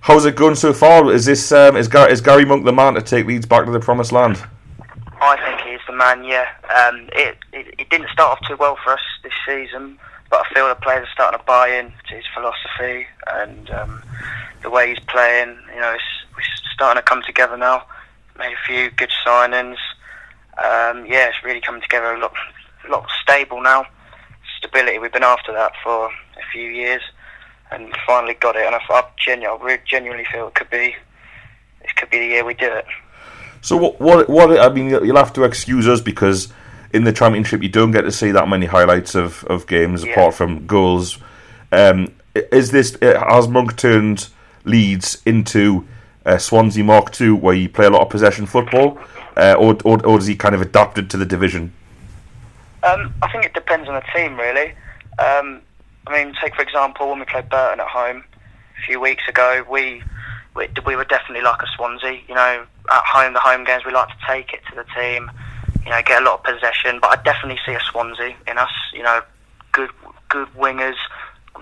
how's 0.00 0.26
it 0.26 0.36
going 0.36 0.56
so 0.56 0.74
far? 0.74 1.10
Is 1.10 1.24
this 1.24 1.50
um, 1.50 1.78
is, 1.78 1.88
Gar- 1.88 2.10
is 2.10 2.20
Gary 2.20 2.44
Monk 2.44 2.66
the 2.66 2.74
man 2.74 2.92
to 2.92 3.00
take 3.00 3.24
Leeds 3.24 3.46
back 3.46 3.64
to 3.64 3.70
the 3.70 3.80
promised 3.80 4.12
land? 4.12 4.44
I 5.22 5.36
think 5.36 5.63
the 5.86 5.92
man. 5.92 6.24
Yeah, 6.24 6.46
um, 6.74 7.08
it, 7.12 7.36
it, 7.52 7.74
it 7.78 7.90
didn't 7.90 8.10
start 8.10 8.38
off 8.38 8.48
too 8.48 8.56
well 8.56 8.76
for 8.82 8.92
us 8.92 9.00
this 9.22 9.32
season, 9.46 9.98
but 10.30 10.44
I 10.44 10.54
feel 10.54 10.68
the 10.68 10.74
players 10.74 11.06
are 11.08 11.12
starting 11.12 11.38
to 11.38 11.44
buy 11.44 11.68
in 11.68 11.92
to 12.08 12.14
his 12.14 12.24
philosophy 12.34 13.06
and 13.28 13.70
um, 13.70 14.02
the 14.62 14.70
way 14.70 14.90
he's 14.90 15.04
playing. 15.06 15.56
You 15.74 15.80
know, 15.80 15.92
it's, 15.94 16.04
starting 16.74 17.00
to 17.00 17.08
come 17.08 17.22
together 17.22 17.56
now. 17.56 17.84
Made 18.36 18.52
a 18.52 18.66
few 18.66 18.90
good 18.90 19.12
signings. 19.24 19.76
Um, 20.58 21.06
yeah, 21.06 21.28
it's 21.28 21.44
really 21.44 21.60
coming 21.60 21.80
together 21.80 22.12
a 22.12 22.18
lot, 22.18 22.32
a 22.86 22.90
lot 22.90 23.06
stable 23.22 23.62
now. 23.62 23.86
Stability. 24.58 24.98
We've 24.98 25.12
been 25.12 25.22
after 25.22 25.52
that 25.52 25.72
for 25.82 26.06
a 26.06 26.44
few 26.52 26.68
years, 26.68 27.02
and 27.70 27.94
finally 28.06 28.34
got 28.34 28.56
it. 28.56 28.66
And 28.66 28.74
I, 28.74 28.80
I, 28.90 29.04
genu- 29.16 29.48
I 29.48 29.80
genuinely 29.86 30.26
feel 30.30 30.48
it 30.48 30.54
could 30.54 30.70
be, 30.70 30.96
this 31.82 31.92
could 31.92 32.10
be 32.10 32.18
the 32.18 32.26
year 32.26 32.44
we 32.44 32.54
do 32.54 32.72
it. 32.72 32.86
So 33.64 33.78
what? 33.78 33.98
What? 33.98 34.28
What? 34.28 34.60
I 34.60 34.68
mean, 34.68 34.90
you'll 34.90 35.16
have 35.16 35.32
to 35.32 35.44
excuse 35.44 35.88
us 35.88 36.02
because 36.02 36.52
in 36.92 37.04
the 37.04 37.12
championship 37.14 37.62
you 37.62 37.70
don't 37.70 37.92
get 37.92 38.02
to 38.02 38.12
see 38.12 38.30
that 38.30 38.46
many 38.46 38.66
highlights 38.66 39.14
of, 39.14 39.42
of 39.44 39.66
games 39.66 40.04
yeah. 40.04 40.12
apart 40.12 40.34
from 40.34 40.66
goals. 40.66 41.18
Um, 41.72 42.14
is 42.34 42.72
this 42.72 42.98
has 43.00 43.48
Monk 43.48 43.78
turned 43.78 44.28
Leeds 44.64 45.22
into 45.24 45.88
uh, 46.26 46.36
Swansea 46.36 46.84
Mark 46.84 47.10
Two, 47.10 47.34
where 47.34 47.54
you 47.54 47.70
play 47.70 47.86
a 47.86 47.90
lot 47.90 48.02
of 48.02 48.10
possession 48.10 48.44
football, 48.44 48.98
uh, 49.34 49.54
or, 49.58 49.78
or 49.82 50.04
or 50.06 50.18
has 50.18 50.26
he 50.26 50.36
kind 50.36 50.54
of 50.54 50.60
adapted 50.60 51.08
to 51.10 51.16
the 51.16 51.24
division? 51.24 51.72
Um, 52.82 53.14
I 53.22 53.32
think 53.32 53.46
it 53.46 53.54
depends 53.54 53.88
on 53.88 53.94
the 53.94 54.04
team, 54.14 54.38
really. 54.38 54.74
Um, 55.18 55.62
I 56.06 56.22
mean, 56.22 56.34
take 56.38 56.54
for 56.54 56.60
example 56.60 57.08
when 57.08 57.18
we 57.18 57.24
played 57.24 57.48
Burton 57.48 57.80
at 57.80 57.88
home 57.88 58.24
a 58.78 58.86
few 58.86 59.00
weeks 59.00 59.26
ago, 59.26 59.64
we 59.70 60.02
we, 60.54 60.68
we 60.86 60.96
were 60.96 61.04
definitely 61.04 61.42
like 61.42 61.62
a 61.62 61.66
Swansea. 61.76 62.20
You 62.28 62.34
know, 62.34 62.66
at 62.92 63.04
home, 63.04 63.32
the 63.32 63.40
home 63.40 63.64
games, 63.64 63.84
we 63.84 63.92
like 63.92 64.08
to 64.08 64.26
take 64.26 64.52
it 64.52 64.60
to 64.70 64.76
the 64.76 64.84
team. 64.94 65.30
You 65.84 65.90
know, 65.90 66.00
get 66.04 66.22
a 66.22 66.24
lot 66.24 66.40
of 66.40 66.44
possession. 66.44 66.98
But 67.00 67.18
I 67.18 67.22
definitely 67.22 67.60
see 67.66 67.72
a 67.72 67.80
Swansea 67.80 68.34
in 68.46 68.58
us. 68.58 68.70
You 68.92 69.02
know, 69.02 69.22
good 69.72 69.90
good 70.28 70.48
wingers, 70.54 70.96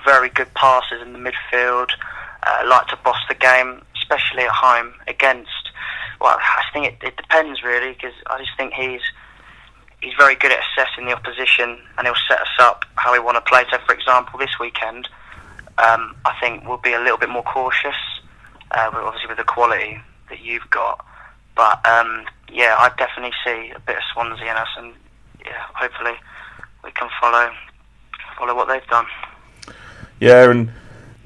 very 0.05 0.29
good 0.29 0.53
passes 0.55 1.03
in 1.03 1.13
the 1.13 1.19
midfield. 1.19 1.91
Uh, 2.45 2.67
like 2.69 2.87
to 2.89 2.97
boss 3.05 3.19
the 3.29 3.35
game, 3.35 3.83
especially 3.97 4.43
at 4.43 4.51
home 4.51 4.93
against. 5.07 5.71
Well, 6.21 6.37
I 6.39 6.63
think 6.73 6.87
it, 6.87 7.07
it 7.07 7.17
depends 7.17 7.63
really 7.63 7.93
because 7.93 8.15
I 8.27 8.39
just 8.39 8.57
think 8.57 8.73
he's 8.75 9.01
he's 10.01 10.15
very 10.19 10.35
good 10.35 10.53
at 10.53 10.59
assessing 10.59 11.07
the 11.07 11.13
opposition 11.13 11.79
and 11.97 12.07
he'll 12.07 12.17
set 12.29 12.41
us 12.41 12.55
up 12.59 12.85
how 12.97 13.13
we 13.13 13.21
want 13.21 13.37
to 13.37 13.41
play. 13.41 13.65
So, 13.71 13.79
for 13.87 13.95
example, 13.95 14.39
this 14.39 14.59
weekend, 14.59 15.09
um, 15.79 16.17
I 16.25 16.35
think 16.41 16.67
we'll 16.67 16.79
be 16.79 16.93
a 16.93 17.01
little 17.01 17.17
bit 17.17 17.29
more 17.29 17.45
cautious 17.45 17.95
uh, 18.73 18.91
obviously 18.93 19.29
with 19.29 19.39
the 19.39 19.45
quality 19.45 20.01
that 20.29 20.41
you've 20.41 20.69
got. 20.71 21.05
But 21.55 21.87
um, 21.87 22.25
yeah, 22.51 22.77
I 22.79 22.91
definitely 22.97 23.33
see 23.45 23.71
a 23.75 23.81
bit 23.81 23.97
of 23.97 24.03
Swansea 24.13 24.51
in 24.51 24.57
us, 24.57 24.69
and 24.79 24.93
yeah, 25.45 25.67
hopefully 25.75 26.15
we 26.85 26.91
can 26.93 27.09
follow 27.21 27.51
follow 28.39 28.55
what 28.55 28.69
they've 28.69 28.87
done. 28.89 29.07
Yeah, 30.21 30.51
and 30.51 30.71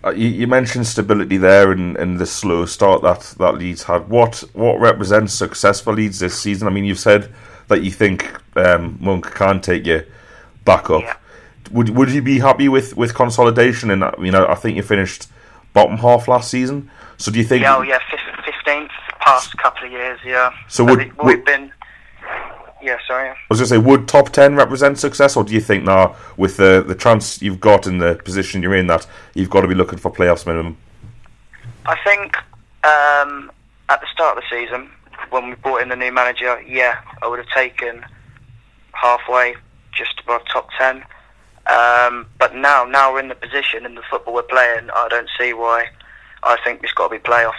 uh, 0.04 0.10
you, 0.10 0.28
you, 0.28 0.46
mentioned 0.46 0.86
stability 0.86 1.36
there, 1.36 1.72
and, 1.72 1.96
and 1.96 2.18
the 2.18 2.26
slow 2.26 2.66
start 2.66 3.02
that 3.02 3.34
that 3.38 3.56
Leeds 3.56 3.84
had. 3.84 4.08
What 4.08 4.42
what 4.52 4.80
represents 4.80 5.32
success 5.34 5.80
for 5.80 5.92
Leeds 5.92 6.18
this 6.18 6.38
season? 6.38 6.68
I 6.68 6.70
mean, 6.70 6.84
you've 6.84 6.98
said 6.98 7.32
that 7.68 7.82
you 7.82 7.90
think 7.90 8.40
um, 8.56 8.98
Monk 9.00 9.32
can 9.34 9.60
take 9.60 9.86
you 9.86 10.04
back 10.64 10.90
up. 10.90 11.02
Yeah. 11.02 11.16
Would 11.72 11.90
would 11.90 12.10
you 12.10 12.22
be 12.22 12.38
happy 12.38 12.68
with, 12.68 12.96
with 12.96 13.14
consolidation? 13.14 13.90
And 13.90 14.04
you 14.18 14.30
know, 14.30 14.46
I 14.46 14.54
think 14.54 14.76
you 14.76 14.82
finished 14.82 15.28
bottom 15.72 15.98
half 15.98 16.28
last 16.28 16.50
season. 16.50 16.90
So 17.18 17.30
do 17.30 17.38
you 17.38 17.44
think? 17.44 17.62
Yeah, 17.62 17.76
oh, 17.76 17.82
yeah, 17.82 17.98
fifteenth 18.44 18.90
past 19.20 19.56
couple 19.58 19.86
of 19.86 19.92
years. 19.92 20.20
Yeah. 20.24 20.52
So 20.68 20.84
would, 20.84 20.98
we've 20.98 21.16
would, 21.18 21.44
been. 21.44 21.72
Yeah, 22.82 22.98
sorry. 23.06 23.30
I 23.30 23.34
was 23.48 23.58
going 23.58 23.68
to 23.68 23.74
say, 23.74 23.78
would 23.78 24.06
top 24.06 24.30
ten 24.30 24.54
represent 24.54 24.98
success, 24.98 25.36
or 25.36 25.44
do 25.44 25.52
you 25.54 25.60
think 25.60 25.84
now, 25.84 26.14
with 26.36 26.56
the 26.56 26.84
the 26.86 26.94
chance 26.94 27.40
you've 27.42 27.60
got 27.60 27.86
in 27.86 27.98
the 27.98 28.16
position 28.16 28.62
you're 28.62 28.74
in, 28.74 28.86
that 28.86 29.06
you've 29.34 29.50
got 29.50 29.62
to 29.62 29.68
be 29.68 29.74
looking 29.74 29.98
for 29.98 30.12
playoffs 30.12 30.46
minimum? 30.46 30.76
I 31.86 31.96
think 32.04 32.36
um, 32.84 33.50
at 33.88 34.00
the 34.00 34.06
start 34.12 34.36
of 34.36 34.44
the 34.44 34.56
season, 34.56 34.90
when 35.30 35.48
we 35.48 35.54
brought 35.56 35.82
in 35.82 35.88
the 35.88 35.96
new 35.96 36.12
manager, 36.12 36.60
yeah, 36.62 37.00
I 37.22 37.28
would 37.28 37.38
have 37.38 37.48
taken 37.48 38.04
halfway, 38.92 39.56
just 39.92 40.20
above 40.20 40.42
top 40.52 40.68
ten. 40.78 41.02
Um, 41.66 42.26
but 42.38 42.54
now, 42.54 42.84
now 42.84 43.12
we're 43.12 43.20
in 43.20 43.28
the 43.28 43.34
position 43.34 43.84
in 43.84 43.96
the 43.96 44.02
football 44.08 44.34
we're 44.34 44.42
playing. 44.42 44.88
I 44.94 45.08
don't 45.08 45.28
see 45.38 45.52
why 45.52 45.88
I 46.46 46.56
think 46.64 46.82
it's 46.82 46.92
got 46.92 47.08
to 47.08 47.18
be 47.18 47.22
playoffs. 47.22 47.54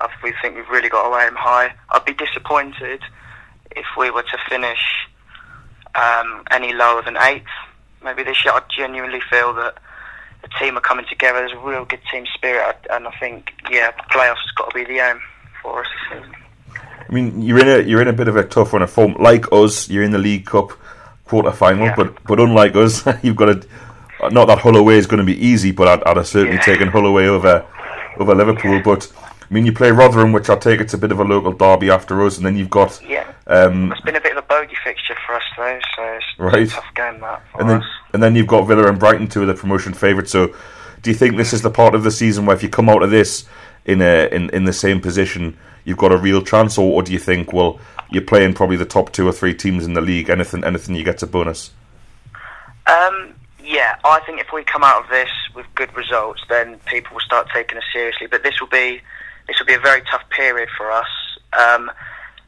I, 0.00 0.08
we 0.22 0.34
think 0.42 0.56
we've 0.56 0.68
really 0.68 0.88
got 0.88 1.08
to 1.08 1.26
aim 1.26 1.34
high. 1.34 1.74
I'd 1.90 2.04
be 2.04 2.14
disappointed 2.14 3.00
if 3.76 3.86
we 3.96 4.10
were 4.10 4.22
to 4.22 4.38
finish 4.48 4.80
um, 5.94 6.44
any 6.50 6.72
lower 6.72 7.02
than 7.02 7.16
eighth. 7.16 7.46
Maybe 8.02 8.24
this 8.24 8.44
year, 8.44 8.54
I 8.54 8.62
genuinely 8.76 9.20
feel 9.30 9.54
that 9.54 9.78
the 10.42 10.48
team 10.58 10.76
are 10.76 10.80
coming 10.80 11.06
together. 11.08 11.38
There's 11.38 11.52
a 11.52 11.58
real 11.58 11.84
good 11.84 12.00
team 12.10 12.26
spirit, 12.34 12.76
and 12.90 13.06
I 13.06 13.12
think 13.20 13.52
yeah, 13.70 13.92
playoffs 14.10 14.42
has 14.42 14.52
got 14.56 14.70
to 14.70 14.74
be 14.74 14.84
the 14.84 14.98
aim 14.98 15.20
for 15.62 15.80
us 15.80 15.86
this 16.10 16.18
season. 16.18 16.34
I 17.08 17.12
mean, 17.12 17.42
you're 17.42 17.60
in 17.60 17.68
a 17.68 17.88
you're 17.88 18.02
in 18.02 18.08
a 18.08 18.12
bit 18.12 18.28
of 18.28 18.36
a 18.36 18.44
tough 18.44 18.72
run 18.72 18.82
of 18.82 18.90
form. 18.90 19.14
Like 19.18 19.52
us, 19.52 19.88
you're 19.88 20.02
in 20.02 20.10
the 20.10 20.18
League 20.18 20.46
Cup 20.46 20.72
quarter 21.26 21.52
final, 21.52 21.86
yeah. 21.86 21.94
but 21.94 22.24
but 22.24 22.40
unlike 22.40 22.74
us, 22.74 23.06
you've 23.22 23.36
got 23.36 23.62
to. 23.62 23.68
Not 24.30 24.46
that 24.46 24.58
Hull 24.58 24.76
away 24.76 24.98
is 24.98 25.08
going 25.08 25.18
to 25.18 25.24
be 25.26 25.36
easy, 25.46 25.72
but 25.72 25.88
I'd, 25.88 26.04
I'd 26.04 26.16
have 26.16 26.28
certainly 26.28 26.54
yeah. 26.54 26.62
taken 26.62 26.86
Hull 26.86 27.06
away 27.06 27.26
over 27.26 27.66
over 28.18 28.34
Liverpool. 28.34 28.80
But 28.82 29.12
I 29.18 29.54
mean, 29.54 29.66
you 29.66 29.72
play 29.72 29.90
Rotherham, 29.90 30.32
which 30.32 30.48
I 30.48 30.56
take 30.56 30.80
it's 30.80 30.94
a 30.94 30.98
bit 30.98 31.12
of 31.12 31.20
a 31.20 31.24
local 31.24 31.52
derby 31.52 31.90
after 31.90 32.24
us, 32.24 32.36
and 32.36 32.46
then 32.46 32.56
you've 32.56 32.70
got 32.70 33.00
yeah. 33.06 33.30
Um, 33.46 33.92
it's 33.92 34.00
been 34.00 34.16
a 34.16 34.20
bit 34.20 34.32
of 34.36 34.44
a 34.44 34.46
bogey 34.46 34.76
fixture 34.82 35.16
for 35.26 35.34
us 35.34 35.42
though, 35.56 35.78
so 35.96 36.02
it's 36.04 36.38
right. 36.38 36.68
tough 36.68 36.94
game 36.94 37.20
that. 37.20 37.42
and 37.58 37.68
then 37.68 37.82
us. 37.82 37.88
and 38.14 38.22
then 38.22 38.34
you've 38.34 38.46
got 38.46 38.62
Villa 38.62 38.88
and 38.88 38.98
Brighton, 38.98 39.28
two 39.28 39.42
of 39.42 39.48
the 39.48 39.54
promotion 39.54 39.92
favourites. 39.92 40.30
So, 40.30 40.54
do 41.02 41.10
you 41.10 41.16
think 41.16 41.36
this 41.36 41.52
is 41.52 41.62
the 41.62 41.70
part 41.70 41.94
of 41.94 42.02
the 42.02 42.10
season 42.10 42.46
where 42.46 42.56
if 42.56 42.62
you 42.62 42.68
come 42.68 42.88
out 42.88 43.02
of 43.02 43.10
this 43.10 43.44
in 43.84 44.00
a 44.00 44.28
in, 44.28 44.48
in 44.50 44.64
the 44.64 44.72
same 44.72 45.00
position, 45.00 45.58
you've 45.84 45.98
got 45.98 46.12
a 46.12 46.16
real 46.16 46.42
chance, 46.42 46.78
or, 46.78 46.92
or 46.92 47.02
do 47.02 47.12
you 47.12 47.18
think 47.18 47.52
well 47.52 47.78
you're 48.10 48.22
playing 48.22 48.54
probably 48.54 48.76
the 48.76 48.84
top 48.84 49.12
two 49.12 49.26
or 49.26 49.32
three 49.32 49.54
teams 49.54 49.84
in 49.84 49.94
the 49.94 50.00
league, 50.00 50.30
anything 50.30 50.64
anything 50.64 50.94
you 50.94 51.04
get's 51.04 51.22
a 51.22 51.26
bonus? 51.26 51.72
Um, 52.86 53.34
yeah, 53.62 53.96
I 54.04 54.20
think 54.20 54.40
if 54.40 54.48
we 54.52 54.64
come 54.64 54.82
out 54.82 55.04
of 55.04 55.10
this 55.10 55.30
with 55.54 55.66
good 55.74 55.94
results, 55.96 56.42
then 56.48 56.78
people 56.86 57.14
will 57.14 57.20
start 57.20 57.48
taking 57.54 57.78
us 57.78 57.84
seriously. 57.92 58.26
But 58.26 58.42
this 58.42 58.60
will 58.60 58.68
be 58.68 59.00
this 59.46 59.58
will 59.58 59.66
be 59.66 59.74
a 59.74 59.80
very 59.80 60.02
tough 60.10 60.22
period 60.30 60.68
for 60.76 60.90
us. 60.90 61.08
Um, 61.52 61.90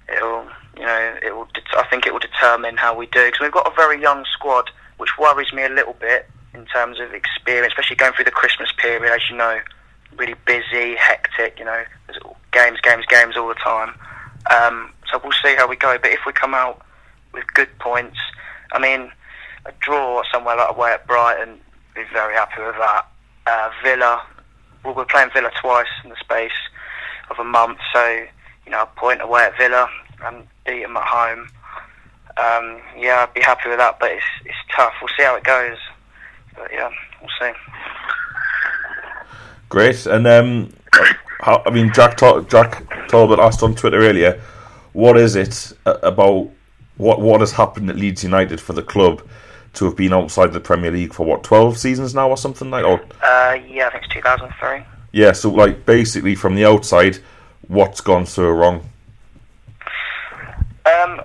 it'll 0.08 0.46
you 0.76 0.84
know 0.84 1.16
it 1.22 1.34
will 1.34 1.48
det- 1.54 1.76
I 1.76 1.86
think 1.88 2.06
it 2.06 2.12
will 2.12 2.20
determine 2.20 2.76
how 2.76 2.94
we 2.94 3.06
do 3.06 3.24
because 3.26 3.40
we've 3.40 3.52
got 3.52 3.70
a 3.70 3.74
very 3.74 4.00
young 4.00 4.24
squad, 4.32 4.70
which 4.98 5.10
worries 5.18 5.52
me 5.52 5.64
a 5.64 5.68
little 5.68 5.94
bit 5.94 6.28
in 6.54 6.66
terms 6.66 7.00
of 7.00 7.12
experience, 7.12 7.72
especially 7.72 7.96
going 7.96 8.12
through 8.12 8.24
the 8.24 8.30
Christmas 8.30 8.70
period, 8.78 9.12
as 9.12 9.28
you 9.28 9.36
know, 9.36 9.60
really 10.16 10.36
busy, 10.46 10.94
hectic. 10.96 11.58
You 11.58 11.64
know, 11.64 11.84
there's 12.06 12.18
games, 12.52 12.80
games, 12.80 13.04
games 13.06 13.36
all 13.36 13.48
the 13.48 13.54
time. 13.54 13.94
Um, 14.50 14.92
so 15.10 15.20
we'll 15.22 15.32
see 15.42 15.54
how 15.56 15.68
we 15.68 15.76
go. 15.76 15.98
But 15.98 16.12
if 16.12 16.20
we 16.26 16.32
come 16.32 16.54
out 16.54 16.84
with 17.32 17.44
good 17.54 17.76
points, 17.78 18.18
I 18.72 18.78
mean, 18.78 19.10
a 19.66 19.72
draw 19.80 20.22
somewhere 20.32 20.56
like 20.56 20.70
away 20.70 20.92
at 20.92 21.06
Brighton, 21.06 21.60
be 21.94 22.02
very 22.12 22.34
happy 22.34 22.62
with 22.62 22.76
that. 22.78 23.06
Uh, 23.46 23.70
Villa, 23.82 24.22
well, 24.84 24.94
we're 24.94 25.04
playing 25.04 25.30
Villa 25.32 25.50
twice 25.60 25.86
in 26.02 26.10
the 26.10 26.16
space 26.16 26.52
of 27.30 27.38
a 27.38 27.44
month, 27.44 27.78
so 27.92 28.24
you 28.64 28.72
know, 28.72 28.82
a 28.82 28.86
point 28.98 29.20
away 29.20 29.44
at 29.44 29.56
Villa 29.56 29.88
and 30.24 30.46
beat 30.66 30.82
them 30.82 30.96
at 30.96 31.04
home. 31.04 31.48
Um, 32.36 32.80
yeah, 32.98 33.22
I'd 33.22 33.34
be 33.34 33.42
happy 33.42 33.68
with 33.68 33.78
that, 33.78 33.98
but 34.00 34.10
it's 34.10 34.24
it's 34.44 34.56
tough. 34.74 34.94
We'll 35.00 35.10
see 35.16 35.22
how 35.22 35.36
it 35.36 35.44
goes. 35.44 35.78
But 36.56 36.72
yeah, 36.72 36.90
we'll 37.20 37.30
see. 37.40 37.56
Great, 39.68 40.06
and 40.06 40.26
um, 40.26 40.72
how, 41.40 41.62
I 41.66 41.70
mean, 41.70 41.92
Jack 41.92 42.16
Ta- 42.16 42.40
Jack 42.42 43.08
Talbot 43.08 43.38
asked 43.38 43.62
on 43.62 43.74
Twitter 43.74 43.98
earlier, 43.98 44.40
what 44.92 45.16
is 45.16 45.36
it 45.36 45.72
about 45.84 46.48
what 46.96 47.20
what 47.20 47.40
has 47.40 47.52
happened 47.52 47.90
at 47.90 47.96
Leeds 47.96 48.24
United 48.24 48.60
for 48.60 48.72
the 48.72 48.82
club 48.82 49.22
to 49.74 49.84
have 49.86 49.96
been 49.96 50.12
outside 50.12 50.52
the 50.52 50.60
Premier 50.60 50.90
League 50.90 51.12
for 51.14 51.24
what 51.26 51.42
twelve 51.42 51.78
seasons 51.78 52.14
now 52.14 52.28
or 52.28 52.36
something 52.36 52.70
like? 52.70 52.84
Or 52.84 53.00
Uh, 53.22 53.58
yeah, 53.68 53.86
I 53.88 53.90
think 53.90 54.04
it's 54.04 54.12
2003. 54.14 54.82
yeah, 55.12 55.32
so 55.32 55.50
like 55.50 55.84
basically 55.86 56.34
from 56.34 56.54
the 56.54 56.64
outside, 56.64 57.18
what's 57.68 58.00
gone 58.00 58.26
so 58.26 58.48
wrong? 58.50 58.88
Um, 60.86 61.20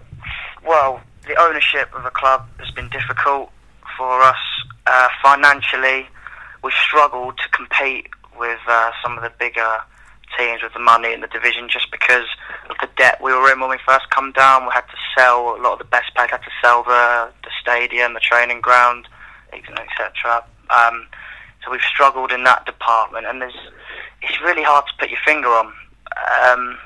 well, 0.65 1.01
the 1.27 1.35
ownership 1.39 1.93
of 1.93 2.03
the 2.03 2.09
club 2.11 2.47
has 2.59 2.71
been 2.71 2.89
difficult 2.89 3.51
for 3.97 4.21
us. 4.21 4.37
Uh, 4.87 5.09
financially, 5.21 6.07
we've 6.63 6.73
struggled 6.73 7.37
to 7.37 7.49
compete 7.49 8.07
with 8.37 8.59
uh, 8.67 8.91
some 9.03 9.17
of 9.17 9.23
the 9.23 9.31
bigger 9.37 9.77
teams 10.37 10.61
with 10.63 10.73
the 10.73 10.79
money 10.79 11.11
in 11.13 11.21
the 11.21 11.27
division 11.27 11.67
just 11.69 11.91
because 11.91 12.25
debt 12.99 13.17
we 13.23 13.31
were 13.33 13.49
in 13.51 13.59
when 13.61 13.69
we 13.69 13.79
first 13.87 14.09
come 14.09 14.33
down. 14.33 14.65
We 14.65 14.71
had 14.73 14.81
to 14.81 14.97
sell 15.17 15.55
a 15.55 15.61
lot 15.61 15.73
of 15.73 15.79
the 15.79 15.85
best 15.85 16.13
players, 16.13 16.29
had 16.29 16.43
to 16.43 16.51
sell 16.61 16.83
the, 16.83 17.31
the 17.43 17.49
stadium, 17.61 18.13
the 18.13 18.19
training 18.19 18.59
ground, 18.61 19.07
etc. 19.53 20.43
Um, 20.69 21.07
so 21.63 21.71
we've 21.71 21.81
struggled 21.81 22.31
in 22.31 22.43
that 22.43 22.65
department, 22.65 23.25
and 23.25 23.41
there's 23.41 23.57
it's 24.21 24.41
really 24.41 24.63
hard 24.63 24.85
to 24.87 24.93
put 24.99 25.09
your 25.09 25.19
finger 25.25 25.47
on. 25.47 25.73
Um, 26.43 26.77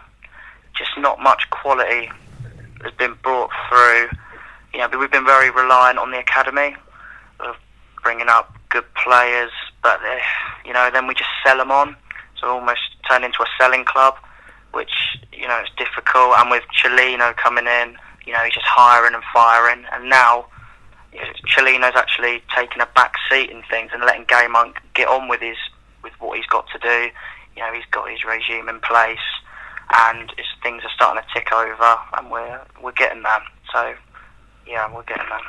just 0.78 0.92
not 0.98 1.20
much 1.20 1.50
quality 1.50 2.10
has 2.84 2.94
been 2.94 3.16
brought 3.24 3.50
through. 3.68 4.10
You 4.74 4.80
know, 4.80 4.90
we've 4.98 5.12
been 5.12 5.26
very 5.26 5.50
reliant 5.50 5.98
on 5.98 6.12
the 6.12 6.20
academy 6.20 6.76
of 7.40 7.56
bringing 8.04 8.28
up 8.28 8.56
good 8.70 8.86
players, 8.96 9.52
but 9.82 10.00
they, 10.02 10.22
you 10.66 10.74
know, 10.74 10.90
then 10.92 11.08
we 11.08 11.14
just 11.14 11.30
sell 11.46 11.58
them 11.58 11.72
on, 11.72 11.96
so 12.40 12.48
almost 12.48 12.82
turn 13.10 13.24
into 13.24 13.42
a 13.42 13.48
selling 13.58 13.86
club, 13.86 14.16
which 14.74 14.92
you 15.32 15.48
know 15.48 15.62
is 15.62 15.70
difficult. 15.78 16.36
And 16.38 16.50
with 16.50 16.64
Cellino 16.82 17.36
coming 17.38 17.68
in, 17.68 17.98
you 18.26 18.34
know, 18.34 18.44
he's 18.44 18.54
just 18.54 18.68
hiring 18.68 19.14
and 19.14 19.24
firing, 19.34 19.86
and 19.92 20.10
now 20.10 20.48
Cellino's 21.56 21.96
actually 21.96 22.42
taking 22.56 22.82
a 22.82 22.88
back 22.96 23.14
seat 23.30 23.50
in 23.50 23.64
things 23.70 23.92
and 23.94 24.04
letting 24.04 24.26
Gay 24.28 24.48
Monk 24.50 24.78
get 24.94 25.08
on 25.08 25.28
with 25.28 25.42
his 25.42 25.58
with 26.04 26.14
what 26.20 26.38
he's 26.38 26.48
got 26.48 26.66
to 26.72 26.80
do. 26.80 27.10
You 27.56 27.62
know, 27.62 27.74
he's 27.74 27.86
got 27.92 28.10
his 28.10 28.24
regime 28.24 28.68
in 28.68 28.80
place 28.80 29.20
and 29.94 30.32
things 30.62 30.84
are 30.84 30.92
starting 30.96 31.22
to 31.22 31.34
tick 31.34 31.52
over, 31.54 31.98
and 32.18 32.32
we're 32.32 32.62
we're 32.82 32.92
getting 32.94 33.24
there. 33.24 33.44
So, 33.72 33.94
yeah, 34.68 34.94
we're 34.94 35.04
getting 35.04 35.28
there. 35.30 35.40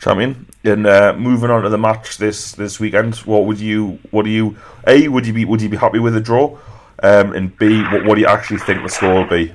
Champion. 0.00 0.46
And 0.64 0.86
uh, 0.86 1.14
moving 1.18 1.50
on 1.50 1.62
to 1.62 1.68
the 1.68 1.78
match 1.78 2.18
this 2.18 2.52
this 2.52 2.78
weekend, 2.78 3.16
what 3.16 3.44
would 3.46 3.58
you 3.58 3.98
what 4.10 4.24
do 4.24 4.30
you 4.30 4.56
a 4.86 5.08
would 5.08 5.26
you 5.26 5.32
be 5.32 5.44
would 5.44 5.60
you 5.60 5.68
be 5.68 5.76
happy 5.76 5.98
with 5.98 6.16
a 6.16 6.20
draw, 6.20 6.56
um, 7.02 7.32
and 7.32 7.56
b 7.58 7.82
what, 7.84 8.04
what 8.04 8.14
do 8.16 8.20
you 8.20 8.26
actually 8.26 8.58
think 8.58 8.82
the 8.82 8.88
score 8.88 9.14
will 9.14 9.28
be? 9.28 9.52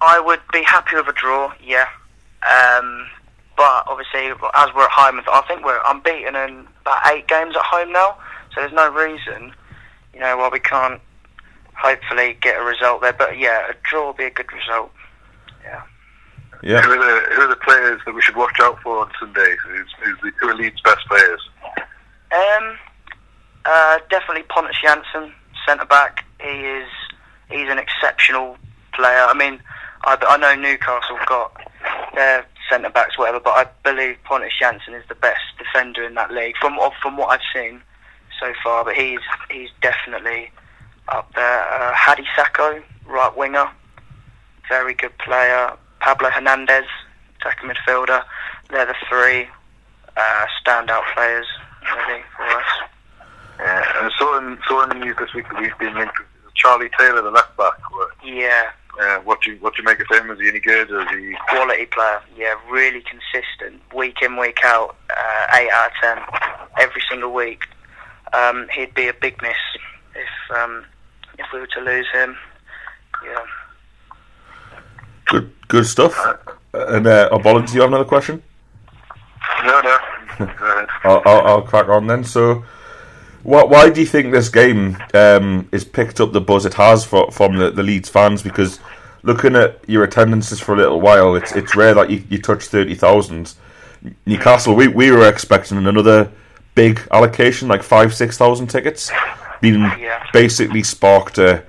I 0.00 0.18
would 0.20 0.40
be 0.52 0.62
happy 0.64 0.96
with 0.96 1.06
a 1.06 1.12
draw, 1.12 1.52
yeah. 1.62 1.86
Um, 2.42 3.06
but 3.56 3.84
obviously, 3.86 4.26
as 4.26 4.68
we're 4.74 4.84
at 4.84 4.90
home, 4.90 5.20
I 5.30 5.42
think 5.46 5.64
we're 5.64 5.80
unbeaten 5.86 6.34
in 6.34 6.66
about 6.80 7.06
eight 7.12 7.28
games 7.28 7.54
at 7.54 7.62
home 7.62 7.92
now. 7.92 8.16
So 8.52 8.60
there's 8.60 8.72
no 8.72 8.90
reason, 8.90 9.54
you 10.12 10.20
know, 10.20 10.36
why 10.36 10.48
we 10.52 10.58
can't 10.58 11.00
hopefully 11.74 12.36
get 12.40 12.60
a 12.60 12.64
result 12.64 13.02
there. 13.02 13.12
But 13.12 13.38
yeah, 13.38 13.70
a 13.70 13.74
draw 13.88 14.08
would 14.08 14.16
be 14.16 14.24
a 14.24 14.30
good 14.30 14.52
result. 14.52 14.90
Yeah. 15.62 15.82
Yeah. 16.62 16.82
Who 16.82 16.92
are, 16.92 16.96
the, 16.96 17.34
who 17.34 17.42
are 17.42 17.48
the 17.48 17.56
players 17.56 18.00
that 18.06 18.14
we 18.14 18.22
should 18.22 18.36
watch 18.36 18.58
out 18.60 18.80
for 18.82 18.98
on 18.98 19.10
Sunday? 19.18 19.56
Who's, 19.64 19.94
who's 20.02 20.18
the, 20.22 20.32
who 20.40 20.48
are 20.48 20.54
Leeds' 20.54 20.80
best 20.82 21.06
players? 21.08 21.40
Um, 22.32 22.78
uh, 23.64 23.98
definitely 24.10 24.44
Pontus 24.44 24.76
Jansson, 24.82 25.32
centre 25.66 25.84
back. 25.84 26.24
He 26.40 26.48
is 26.48 26.88
he's 27.50 27.68
an 27.68 27.78
exceptional 27.78 28.56
player. 28.94 29.24
I 29.24 29.34
mean, 29.34 29.60
I, 30.04 30.16
I 30.28 30.36
know 30.36 30.54
Newcastle 30.54 31.18
got 31.26 31.52
their 32.14 32.46
centre 32.68 32.90
backs, 32.90 33.18
whatever, 33.18 33.40
but 33.40 33.50
I 33.50 33.66
believe 33.84 34.16
Pontus 34.24 34.52
Jansson 34.60 34.98
is 34.98 35.04
the 35.08 35.14
best 35.14 35.42
defender 35.58 36.04
in 36.04 36.14
that 36.14 36.32
league 36.32 36.56
from 36.60 36.78
from 37.00 37.16
what 37.16 37.28
I've 37.28 37.46
seen 37.54 37.82
so 38.40 38.52
far. 38.62 38.84
But 38.84 38.94
he's 38.94 39.20
he's 39.50 39.70
definitely 39.80 40.50
up 41.08 41.32
there. 41.34 41.72
Uh, 41.72 41.92
Hadi 41.94 42.24
Sacko, 42.36 42.82
right 43.06 43.36
winger, 43.36 43.70
very 44.68 44.94
good 44.94 45.16
player. 45.18 45.76
Pablo 46.00 46.30
Hernandez, 46.30 46.86
attacking 47.40 47.70
midfielder. 47.70 48.24
They're 48.70 48.86
the 48.86 48.94
three 49.08 49.48
uh, 50.16 50.46
standout 50.64 51.02
players 51.14 51.46
really 51.82 52.22
for 52.36 52.44
us. 52.44 52.91
Yeah, 53.58 54.02
and 54.02 54.12
so 54.18 54.36
in, 54.38 54.58
so 54.68 54.82
in 54.82 54.88
the 54.88 54.94
news 54.96 55.16
this 55.18 55.32
week 55.34 55.50
we've 55.58 55.76
been 55.78 55.94
linked 55.94 56.18
with 56.18 56.54
Charlie 56.54 56.90
Taylor, 56.98 57.22
the 57.22 57.30
left 57.30 57.56
back. 57.56 57.74
What, 57.92 58.10
Yeah, 58.24 58.70
uh, 59.00 59.18
what 59.18 59.40
do 59.42 59.52
you 59.52 59.58
what 59.58 59.74
do 59.74 59.82
you 59.82 59.86
make 59.86 60.00
of 60.00 60.06
him? 60.10 60.30
Is 60.30 60.40
he 60.40 60.48
any 60.48 60.60
good? 60.60 60.90
Is 60.90 61.08
he? 61.10 61.36
quality 61.48 61.86
player. 61.86 62.20
Yeah, 62.36 62.54
really 62.70 63.02
consistent, 63.02 63.80
week 63.94 64.16
in, 64.22 64.36
week 64.36 64.58
out, 64.64 64.96
uh, 65.10 65.56
eight 65.56 65.70
out 65.70 65.90
of 65.90 65.92
ten, 66.02 66.18
every 66.78 67.02
single 67.10 67.32
week. 67.32 67.64
Um, 68.32 68.66
he'd 68.74 68.94
be 68.94 69.08
a 69.08 69.14
big 69.14 69.40
miss 69.42 69.52
if 70.14 70.56
um, 70.56 70.84
if 71.38 71.46
we 71.52 71.60
were 71.60 71.66
to 71.68 71.80
lose 71.80 72.06
him. 72.12 72.36
Yeah. 73.24 73.44
Good 75.26 75.52
good 75.68 75.86
stuff. 75.86 76.14
And 76.74 77.06
uh, 77.06 77.28
Obolin, 77.30 77.66
do 77.66 77.74
you 77.74 77.80
have 77.82 77.90
another 77.90 78.04
question? 78.04 78.42
No, 79.64 79.80
no. 79.80 79.98
I'll, 81.04 81.22
I'll, 81.24 81.46
I'll 81.46 81.62
crack 81.62 81.88
on 81.88 82.06
then. 82.06 82.24
So, 82.24 82.64
why, 83.42 83.64
why 83.64 83.90
do 83.90 84.00
you 84.00 84.06
think 84.06 84.32
this 84.32 84.48
game 84.48 84.96
um, 85.14 85.68
is 85.72 85.84
picked 85.84 86.20
up 86.20 86.32
the 86.32 86.40
buzz 86.40 86.64
it 86.66 86.74
has 86.74 87.04
for, 87.04 87.30
from 87.30 87.56
the, 87.56 87.70
the 87.70 87.82
Leeds 87.82 88.08
fans? 88.08 88.42
Because 88.42 88.78
looking 89.22 89.56
at 89.56 89.80
your 89.88 90.04
attendances 90.04 90.60
for 90.60 90.74
a 90.74 90.76
little 90.76 91.00
while, 91.00 91.34
it's 91.34 91.52
it's 91.52 91.74
rare 91.76 91.94
that 91.94 92.10
you, 92.10 92.22
you 92.28 92.38
touch 92.40 92.64
thirty 92.64 92.94
thousand. 92.94 93.54
Newcastle, 94.26 94.74
we, 94.74 94.88
we 94.88 95.10
were 95.12 95.28
expecting 95.28 95.78
another 95.78 96.30
big 96.74 97.00
allocation, 97.12 97.68
like 97.68 97.82
five 97.82 98.14
six 98.14 98.36
thousand 98.36 98.66
tickets, 98.68 99.10
being 99.60 99.80
Yeah. 99.80 100.24
basically 100.32 100.82
sparked 100.82 101.38
a 101.38 101.62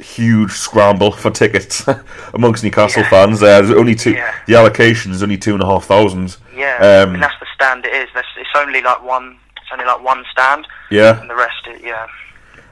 huge 0.00 0.52
scramble 0.52 1.10
for 1.22 1.30
tickets 1.30 1.84
amongst 2.34 2.62
Newcastle 2.62 3.02
Yeah. 3.02 3.10
fans. 3.10 3.42
Uh, 3.42 3.62
there's 3.62 3.70
only 3.70 3.94
two. 3.94 4.12
Yeah. 4.12 4.32
The 4.46 4.54
allocation 4.56 5.10
is 5.12 5.22
only 5.22 5.38
two 5.38 5.54
and 5.54 5.62
a 5.62 5.66
half 5.66 5.84
thousand. 5.86 6.36
Yeah, 6.54 6.76
Um, 6.76 7.14
and 7.14 7.22
that's 7.22 7.38
the 7.40 7.46
stand 7.54 7.84
it 7.84 7.92
is. 7.94 8.08
That's, 8.14 8.28
it's 8.38 8.48
only 8.56 8.80
like 8.82 9.02
one. 9.04 9.38
It's 9.66 9.72
only 9.72 9.84
like 9.84 10.00
one 10.02 10.24
stand, 10.30 10.64
Yeah. 10.92 11.20
and 11.20 11.28
the 11.28 11.34
rest, 11.34 11.66
is, 11.68 11.82
yeah. 11.82 12.06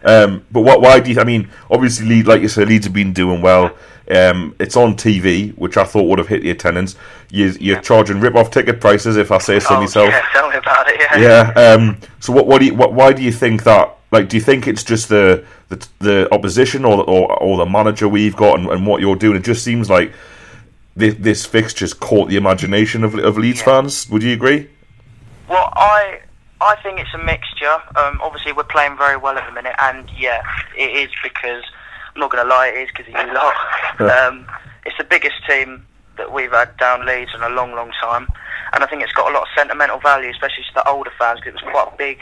Um, 0.04 0.44
but 0.52 0.60
what? 0.60 0.80
Why 0.80 1.00
do 1.00 1.10
you? 1.10 1.18
I 1.20 1.24
mean, 1.24 1.48
obviously, 1.70 2.06
Leeds, 2.06 2.28
like 2.28 2.40
you 2.42 2.48
said, 2.48 2.68
Leeds 2.68 2.84
have 2.86 2.92
been 2.94 3.12
doing 3.12 3.40
well. 3.42 3.74
Um, 4.14 4.54
it's 4.60 4.76
on 4.76 4.94
TV, 4.96 5.56
which 5.56 5.76
I 5.76 5.84
thought 5.84 6.02
would 6.04 6.18
have 6.18 6.28
hit 6.28 6.42
the 6.42 6.50
attendance. 6.50 6.94
You, 7.30 7.46
you're 7.58 7.80
charging 7.80 8.20
rip-off 8.20 8.50
ticket 8.50 8.80
prices, 8.80 9.16
if 9.16 9.32
I 9.32 9.38
say 9.38 9.58
so 9.60 9.76
oh, 9.76 9.80
myself. 9.80 10.10
yeah, 10.10 10.22
tell 10.32 10.50
me 10.50 10.56
about 10.56 10.86
it. 10.88 11.00
Yeah. 11.00 11.52
Yeah. 11.56 11.72
Um, 11.72 11.98
so 12.20 12.32
what? 12.32 12.46
What 12.46 12.58
do 12.60 12.66
you? 12.66 12.74
What, 12.74 12.92
why 12.92 13.12
do 13.12 13.22
you 13.22 13.32
think 13.32 13.64
that? 13.64 13.96
Like, 14.12 14.28
do 14.28 14.36
you 14.36 14.42
think 14.42 14.68
it's 14.68 14.84
just 14.84 15.08
the 15.08 15.44
the, 15.70 15.88
the 15.98 16.28
opposition 16.32 16.84
or, 16.84 16.98
the- 16.98 17.02
or 17.04 17.32
or 17.42 17.56
the 17.56 17.66
manager 17.66 18.06
we've 18.06 18.36
got 18.36 18.60
and, 18.60 18.68
and 18.68 18.86
what 18.86 19.00
you're 19.00 19.16
doing? 19.16 19.38
It 19.38 19.44
just 19.44 19.64
seems 19.64 19.88
like 19.90 20.12
this, 20.94 21.14
this 21.18 21.46
fixture's 21.46 21.94
caught 21.94 22.28
the 22.28 22.36
imagination 22.36 23.02
of 23.04 23.14
of 23.14 23.38
Leeds 23.38 23.60
Yeah. 23.60 23.64
fans. 23.64 24.08
Would 24.10 24.22
you 24.22 24.34
agree? 24.34 24.68
Well, 25.48 25.72
I 25.74 26.20
I 26.64 26.76
think 26.82 26.98
it's 26.98 27.12
a 27.14 27.18
mixture. 27.18 27.76
Um, 27.96 28.20
obviously, 28.22 28.52
we're 28.52 28.64
playing 28.64 28.96
very 28.96 29.16
well 29.16 29.36
at 29.36 29.46
the 29.46 29.52
minute, 29.52 29.74
and 29.78 30.10
yeah, 30.18 30.42
it 30.76 30.96
is 30.96 31.10
because 31.22 31.62
I'm 32.14 32.20
not 32.20 32.30
going 32.30 32.42
to 32.42 32.48
lie, 32.48 32.68
it 32.68 32.78
is 32.78 32.88
because 32.88 33.12
of 33.12 33.26
you 33.26 33.34
lot. 33.34 33.54
um, 34.28 34.46
it's 34.86 34.96
the 34.96 35.04
biggest 35.04 35.36
team 35.48 35.86
that 36.16 36.32
we've 36.32 36.52
had 36.52 36.76
down 36.78 37.04
Leeds 37.06 37.32
in 37.34 37.42
a 37.42 37.48
long, 37.50 37.74
long 37.74 37.90
time, 38.00 38.28
and 38.72 38.82
I 38.82 38.86
think 38.86 39.02
it's 39.02 39.12
got 39.12 39.30
a 39.30 39.34
lot 39.34 39.42
of 39.42 39.48
sentimental 39.54 39.98
value, 40.00 40.30
especially 40.30 40.64
to 40.64 40.74
the 40.74 40.88
older 40.88 41.12
fans, 41.18 41.40
because 41.40 41.60
it 41.60 41.64
was 41.64 41.72
quite 41.72 41.92
a 41.92 41.96
big, 41.96 42.18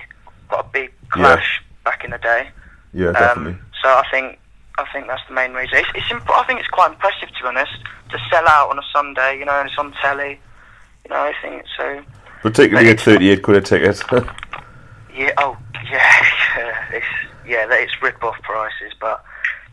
quite 0.49 0.65
a 0.65 0.69
big 0.73 0.93
clash 1.11 1.61
yeah. 1.61 1.91
back 1.91 2.05
in 2.05 2.11
the 2.11 2.19
day. 2.19 2.49
Yeah, 2.93 3.09
um, 3.09 3.13
definitely. 3.13 3.57
So 3.83 3.89
I 3.89 4.05
think 4.11 4.39
I 4.79 4.87
think 4.93 5.07
that's 5.07 5.23
the 5.29 5.35
main 5.35 5.53
reason. 5.53 5.79
It's, 5.79 5.89
it's 5.95 6.11
imp- 6.11 6.31
I 6.31 6.45
think 6.45 6.59
it's 6.61 6.69
quite 6.69 6.93
impressive, 6.93 7.29
to 7.29 7.43
be 7.43 7.49
honest, 7.49 7.73
to 8.11 8.19
sell 8.31 8.49
out 8.49 8.71
on 8.71 8.79
a 8.79 8.83
Sunday. 8.93 9.39
You 9.39 9.45
know, 9.45 9.61
and 9.61 9.69
it's 9.69 9.79
on 9.79 9.93
telly. 10.03 10.41
You 11.05 11.11
know, 11.11 11.17
I 11.17 11.35
think 11.43 11.65
so. 11.77 12.03
Particularly 12.43 12.91
at 12.91 13.01
thirty-eight 13.01 13.43
quid 13.43 13.57
a 13.57 13.61
ticket. 13.61 14.03
yeah. 15.15 15.31
Oh, 15.39 15.57
yeah. 15.91 16.27
Yeah. 16.57 16.93
It's 16.93 17.07
yeah. 17.47 17.67
It's 17.71 18.03
rip-off 18.03 18.41
prices, 18.43 18.93
but 19.01 19.25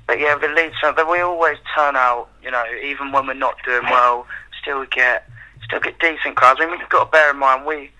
but 0.07 0.19
yeah, 0.19 0.37
the 0.37 0.47
Leeds. 0.47 0.75
But 0.81 1.09
we 1.09 1.19
always 1.19 1.57
turn 1.75 1.95
out. 1.95 2.29
You 2.41 2.51
know, 2.51 2.63
even 2.83 3.11
when 3.11 3.27
we're 3.27 3.33
not 3.33 3.55
doing 3.65 3.83
well, 3.83 4.27
still 4.61 4.85
get 4.85 5.27
still 5.65 5.79
get 5.79 5.99
decent 5.99 6.35
crowds. 6.35 6.59
I 6.61 6.67
mean, 6.67 6.79
we've 6.79 6.89
got 6.89 7.05
to 7.05 7.11
bear 7.11 7.31
in 7.31 7.37
mind 7.37 7.65
we. 7.65 7.91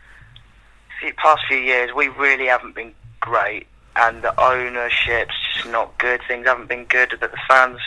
The 1.01 1.13
past 1.13 1.41
few 1.47 1.57
years, 1.57 1.91
we 1.95 2.09
really 2.09 2.47
haven't 2.47 2.75
been 2.75 2.93
great 3.21 3.67
and 3.95 4.21
the 4.21 4.39
ownership's 4.41 5.35
just 5.53 5.67
not 5.69 5.97
good. 5.97 6.21
Things 6.27 6.45
haven't 6.45 6.69
been 6.69 6.85
good, 6.85 7.15
but 7.19 7.31
the 7.31 7.37
fans 7.47 7.79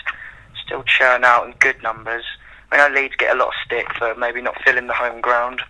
still 0.64 0.83
churn 0.83 1.25
out 1.25 1.47
in 1.47 1.55
good 1.59 1.83
numbers. 1.83 2.25
I 2.71 2.77
know 2.77 2.95
Leeds 2.95 3.16
get 3.16 3.35
a 3.35 3.38
lot 3.38 3.49
of 3.49 3.55
stick 3.64 3.87
for 3.99 4.14
maybe 4.14 4.40
not 4.40 4.61
filling 4.64 4.87
the 4.87 4.95
home 4.95 5.21
ground, 5.21 5.62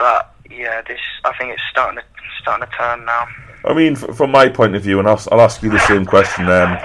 but 0.00 0.34
yeah, 0.50 0.82
this 0.88 0.98
I 1.24 1.32
think 1.36 1.52
it's 1.52 1.62
starting 1.70 1.98
to 2.00 2.04
starting 2.40 2.66
to 2.66 2.76
turn 2.76 3.04
now. 3.04 3.28
I 3.64 3.74
mean, 3.74 3.94
from 3.94 4.30
my 4.32 4.48
point 4.48 4.74
of 4.74 4.82
view, 4.82 4.98
and 4.98 5.06
I'll, 5.06 5.22
I'll 5.30 5.42
ask 5.42 5.62
you 5.62 5.70
the 5.70 5.78
same 5.80 6.06
question. 6.06 6.48
Um, 6.48 6.78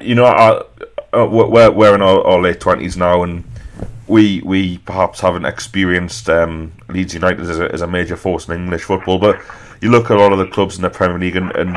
you 0.00 0.14
know, 0.14 0.24
I, 0.24 0.62
uh, 1.12 1.26
we're 1.26 1.70
we're 1.70 1.94
in 1.94 2.02
our, 2.02 2.26
our 2.26 2.40
late 2.40 2.58
twenties 2.58 2.96
now, 2.96 3.22
and 3.22 3.44
we 4.08 4.40
we 4.40 4.78
perhaps 4.78 5.20
haven't 5.20 5.44
experienced 5.44 6.30
um, 6.30 6.72
Leeds 6.88 7.14
United 7.14 7.40
as 7.42 7.60
a, 7.60 7.70
as 7.72 7.82
a 7.82 7.86
major 7.86 8.16
force 8.16 8.48
in 8.48 8.54
English 8.54 8.84
football, 8.84 9.18
but 9.18 9.38
you 9.82 9.90
look 9.90 10.10
at 10.10 10.16
a 10.16 10.20
lot 10.20 10.32
of 10.32 10.38
the 10.38 10.46
clubs 10.46 10.76
in 10.76 10.82
the 10.82 10.90
Premier 10.90 11.18
League, 11.18 11.36
and, 11.36 11.54
and 11.54 11.76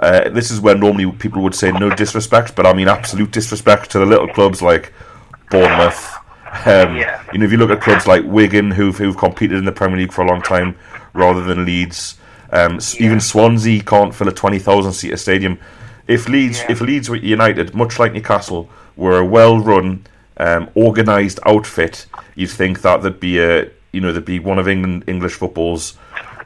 uh, 0.00 0.28
this 0.28 0.50
is 0.50 0.60
where 0.60 0.76
normally 0.76 1.10
people 1.12 1.42
would 1.42 1.54
say 1.54 1.72
no 1.72 1.88
disrespect, 1.88 2.54
but 2.54 2.66
I 2.66 2.74
mean 2.74 2.88
absolute 2.88 3.30
disrespect 3.30 3.90
to 3.92 3.98
the 3.98 4.06
little 4.06 4.28
clubs 4.28 4.60
like 4.60 4.92
Bournemouth. 5.50 6.16
Um, 6.64 6.96
yeah. 6.96 7.22
You 7.32 7.38
know, 7.38 7.44
if 7.44 7.52
you 7.52 7.58
look 7.58 7.70
at 7.70 7.80
clubs 7.80 8.06
like 8.06 8.24
Wigan, 8.24 8.70
who've 8.70 8.96
who've 8.96 9.16
competed 9.16 9.58
in 9.58 9.64
the 9.64 9.72
Premier 9.72 9.98
League 9.98 10.12
for 10.12 10.22
a 10.22 10.26
long 10.26 10.42
time, 10.42 10.76
rather 11.12 11.42
than 11.42 11.64
Leeds, 11.64 12.16
um, 12.50 12.74
yeah. 12.74 13.06
even 13.06 13.20
Swansea 13.20 13.82
can't 13.82 14.14
fill 14.14 14.28
a 14.28 14.32
twenty 14.32 14.58
thousand 14.58 14.92
seater 14.92 15.16
stadium. 15.16 15.58
If 16.06 16.28
Leeds, 16.28 16.60
yeah. 16.60 16.72
if 16.72 16.80
Leeds 16.80 17.10
were 17.10 17.16
United, 17.16 17.74
much 17.74 17.98
like 17.98 18.12
Newcastle, 18.12 18.68
were 18.96 19.18
a 19.18 19.24
well-run, 19.24 20.06
um, 20.36 20.70
organised 20.76 21.40
outfit, 21.44 22.06
you'd 22.34 22.50
think 22.50 22.82
that 22.82 23.02
there'd 23.02 23.20
be 23.20 23.38
a, 23.38 23.68
you 23.92 24.00
know, 24.00 24.12
there'd 24.12 24.24
be 24.24 24.38
one 24.38 24.58
of 24.58 24.68
England 24.68 25.04
English 25.08 25.34
football's, 25.34 25.94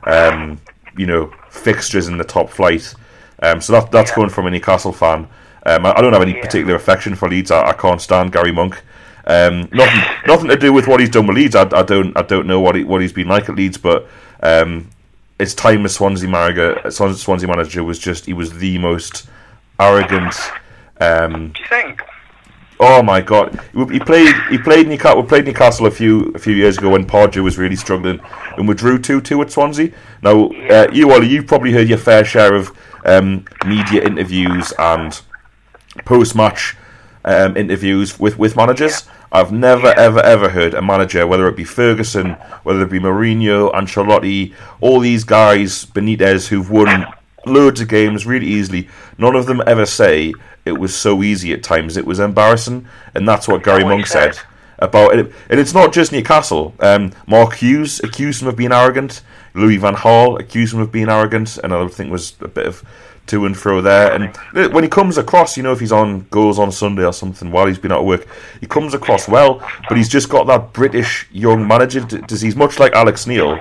um, 0.05 0.61
you 0.97 1.07
know, 1.07 1.33
fixtures 1.51 2.09
in 2.09 2.17
the 2.17 2.25
top 2.25 2.49
flight. 2.49 2.95
Um, 3.43 3.61
so 3.61 3.73
that, 3.75 3.91
that's 3.91 4.11
yeah. 4.11 4.15
coming 4.15 4.31
from 4.31 4.47
a 4.47 4.51
Newcastle 4.51 4.93
fan. 4.93 5.29
Um, 5.67 5.85
I, 5.85 5.93
I, 5.97 6.01
don't 6.01 6.13
have 6.13 6.23
any 6.23 6.35
particular 6.35 6.75
affection 6.75 7.15
for 7.15 7.29
Leeds. 7.29 7.51
I, 7.51 7.69
I 7.69 7.73
can't 7.73 8.01
stand 8.01 8.33
Gary 8.33 8.53
Monk. 8.53 8.83
Um, 9.31 9.69
nothing, 9.73 10.03
nothing 10.27 10.49
to 10.49 10.57
do 10.57 10.73
with 10.73 10.89
what 10.89 10.99
he's 10.99 11.09
done 11.09 11.29
with 11.29 11.37
Leeds. 11.37 11.55
I, 11.55 11.63
I, 11.63 11.85
don't, 11.85 12.17
I 12.17 12.23
don't 12.23 12.49
know 12.49 12.59
what 12.59 12.75
he, 12.75 12.83
what 12.83 13.01
he's 13.01 13.13
been 13.13 13.29
like 13.29 13.49
at 13.49 13.55
Leeds, 13.55 13.79
but 13.79 14.09
um, 14.43 14.91
his 15.39 15.55
time 15.55 15.85
as 15.85 15.95
Swansea 15.95 16.29
manager, 16.29 16.91
Swansea 16.91 17.49
manager 17.49 17.85
was 17.85 18.01
just 18.01 18.27
he 18.27 18.33
was 18.33 18.59
the 18.59 18.77
most 18.79 19.29
arrogant. 19.79 20.35
Um, 21.01 21.53
do 21.53 21.61
you 21.61 21.69
think? 21.69 22.03
Oh 22.81 23.03
my 23.03 23.21
god, 23.21 23.61
he 23.73 24.01
played 24.01 24.35
he 24.51 24.59
played 24.59 24.89
Newcastle. 24.89 25.23
We 25.23 25.29
played 25.29 25.45
Newcastle 25.45 25.87
a 25.87 25.91
few 25.91 26.33
a 26.35 26.39
few 26.39 26.55
years 26.55 26.79
ago 26.79 26.91
when 26.91 27.05
Pardew 27.05 27.45
was 27.45 27.57
really 27.57 27.77
struggling, 27.77 28.21
and 28.57 28.67
we 28.67 28.75
drew 28.75 28.99
two 28.99 29.21
two 29.21 29.41
at 29.43 29.53
Swansea. 29.53 29.93
Now, 30.23 30.47
uh, 30.71 30.89
you 30.91 31.13
Ollie, 31.13 31.29
you've 31.29 31.47
probably 31.47 31.73
heard 31.73 31.89
your 31.89 31.99
fair 31.99 32.25
share 32.25 32.55
of 32.55 32.77
um, 33.05 33.45
media 33.67 34.03
interviews 34.03 34.73
and 34.79 35.21
post 36.05 36.35
match 36.35 36.75
um, 37.25 37.57
interviews 37.57 38.19
with, 38.19 38.39
with 38.39 38.57
managers. 38.57 39.07
Yeah. 39.07 39.13
I've 39.33 39.53
never, 39.53 39.89
yeah. 39.89 39.95
ever, 39.97 40.21
ever 40.21 40.49
heard 40.49 40.75
a 40.75 40.83
manager, 40.83 41.27
whether 41.27 41.47
it 41.47 41.57
be 41.57 41.65
Ferguson, 41.65 42.33
whether 42.63 42.83
it 42.83 42.91
be 42.91 42.99
Mourinho, 42.99 43.73
Ancelotti, 43.73 44.55
all 44.81 45.01
these 45.01 45.25
guys, 45.25 45.85
Benitez, 45.85 46.49
who've 46.49 46.71
won 46.71 47.07
loads 47.47 47.81
of 47.81 47.89
games 47.89 48.27
really 48.27 48.47
easily, 48.47 48.89
none 49.19 49.37
of 49.37 49.47
them 49.47 49.63
ever 49.67 49.87
say 49.87 50.35
it 50.65 50.73
was 50.73 50.95
so 50.95 51.23
easy 51.23 51.53
at 51.53 51.63
times. 51.63 51.97
It 51.97 52.07
was 52.07 52.19
embarrassing, 52.19 52.87
and 53.15 53.29
that's 53.29 53.47
what 53.47 53.63
Gary 53.63 53.85
Monk 53.85 54.07
said. 54.07 54.35
said 54.35 54.45
about 54.81 55.15
it. 55.15 55.33
And 55.49 55.61
it's 55.61 55.75
not 55.75 55.93
just 55.93 56.13
Newcastle. 56.13 56.75
Um, 56.81 57.13
Mark 57.27 57.55
Hughes 57.55 58.01
accused 58.03 58.43
him 58.43 58.49
of 58.49 58.57
being 58.57 58.73
arrogant. 58.73 59.23
Louis 59.55 59.77
Van 59.77 59.95
Gaal 59.95 60.39
accused 60.39 60.75
him 60.75 60.81
of 60.81 60.91
being 60.91 61.09
arrogant, 61.09 61.59
and 61.59 61.73
I 61.73 61.87
think 61.89 62.11
was 62.11 62.35
a 62.41 62.49
bit 62.49 62.67
of 62.67 62.83
to 63.31 63.47
and 63.47 63.57
fro 63.57 63.81
there. 63.81 64.13
And 64.13 64.73
when 64.73 64.85
he 64.85 64.91
comes 64.91 65.19
across, 65.19 65.57
you 65.57 65.63
know, 65.63 65.73
if 65.73 65.81
he's 65.81 65.93
on 65.93 66.27
goes 66.31 66.59
on 66.59 66.71
Sunday 66.73 67.05
or 67.05 67.13
something 67.13 67.51
while 67.51 67.67
he's 67.67 67.79
been 67.79 67.93
out 67.93 68.01
of 68.01 68.07
work, 68.07 68.27
he 68.61 68.67
comes 68.67 68.95
across 68.95 69.29
well. 69.29 69.67
But 69.89 69.97
he's 69.97 70.09
just 70.09 70.29
got 70.29 70.47
that 70.49 70.73
British 70.73 71.27
young 71.33 71.67
manager 71.67 72.01
disease, 72.01 72.57
much 72.57 72.79
like 72.79 72.93
Alex 72.93 73.27
Neil. 73.27 73.59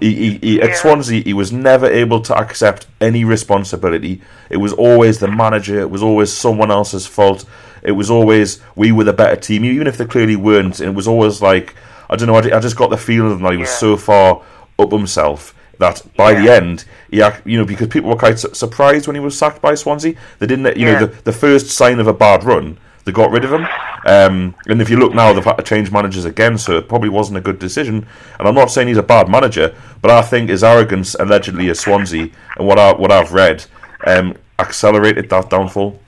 He, 0.00 0.14
he, 0.14 0.38
he, 0.38 0.62
at 0.62 0.76
Swansea, 0.76 1.22
he 1.22 1.34
was 1.34 1.52
never 1.52 1.86
able 1.86 2.22
to 2.22 2.34
accept 2.34 2.86
any 3.02 3.22
responsibility. 3.24 4.22
It 4.48 4.56
was 4.56 4.72
always 4.72 5.18
the 5.18 5.28
manager. 5.28 5.78
It 5.78 5.90
was 5.90 6.02
always 6.02 6.32
someone 6.32 6.70
else's 6.70 7.06
fault. 7.06 7.44
It 7.82 7.92
was 7.92 8.10
always 8.10 8.62
we 8.76 8.92
were 8.92 9.04
the 9.04 9.12
better 9.12 9.36
team, 9.36 9.64
even 9.64 9.86
if 9.86 9.98
they 9.98 10.06
clearly 10.06 10.36
weren't. 10.36 10.80
It 10.80 10.94
was 10.94 11.06
always 11.06 11.42
like 11.42 11.74
I 12.08 12.16
don't 12.16 12.28
know. 12.28 12.34
I, 12.34 12.56
I 12.56 12.60
just 12.60 12.76
got 12.76 12.90
the 12.90 12.96
feeling 12.96 13.42
that 13.42 13.52
he 13.52 13.58
was 13.58 13.68
yeah. 13.68 13.74
so 13.74 13.96
far 13.96 14.42
up 14.78 14.90
himself 14.90 15.54
that 15.80 16.02
by 16.16 16.32
yeah. 16.32 16.40
the 16.40 16.52
end, 16.52 16.84
he, 17.10 17.16
you 17.44 17.58
know, 17.58 17.64
because 17.64 17.88
people 17.88 18.10
were 18.10 18.16
quite 18.16 18.38
su- 18.38 18.54
surprised 18.54 19.06
when 19.06 19.16
he 19.16 19.20
was 19.20 19.36
sacked 19.36 19.60
by 19.60 19.74
Swansea. 19.74 20.14
They 20.38 20.46
didn't, 20.46 20.76
you 20.76 20.86
yeah. 20.86 21.00
know, 21.00 21.06
the, 21.06 21.22
the 21.22 21.32
first 21.32 21.70
sign 21.70 21.98
of 21.98 22.06
a 22.06 22.12
bad 22.12 22.44
run, 22.44 22.78
they 23.04 23.12
got 23.12 23.30
rid 23.30 23.44
of 23.44 23.52
him. 23.52 23.66
Um, 24.06 24.54
and 24.66 24.80
if 24.80 24.88
you 24.88 24.98
look 24.98 25.14
now, 25.14 25.32
they've 25.32 25.44
had 25.44 25.56
to 25.56 25.62
change 25.62 25.90
managers 25.90 26.24
again, 26.24 26.56
so 26.58 26.78
it 26.78 26.88
probably 26.88 27.08
wasn't 27.08 27.38
a 27.38 27.40
good 27.40 27.58
decision. 27.58 28.06
And 28.38 28.48
I'm 28.48 28.54
not 28.54 28.70
saying 28.70 28.88
he's 28.88 28.96
a 28.96 29.02
bad 29.02 29.28
manager, 29.28 29.74
but 30.00 30.10
I 30.10 30.22
think 30.22 30.50
his 30.50 30.62
arrogance, 30.62 31.14
allegedly, 31.14 31.68
at 31.70 31.76
Swansea, 31.76 32.28
and 32.56 32.66
what 32.66 32.78
I 32.78 32.92
what 32.92 33.10
I've 33.10 33.32
read, 33.32 33.64
um, 34.06 34.36
accelerated 34.58 35.28
that 35.30 35.50
downfall. 35.50 35.98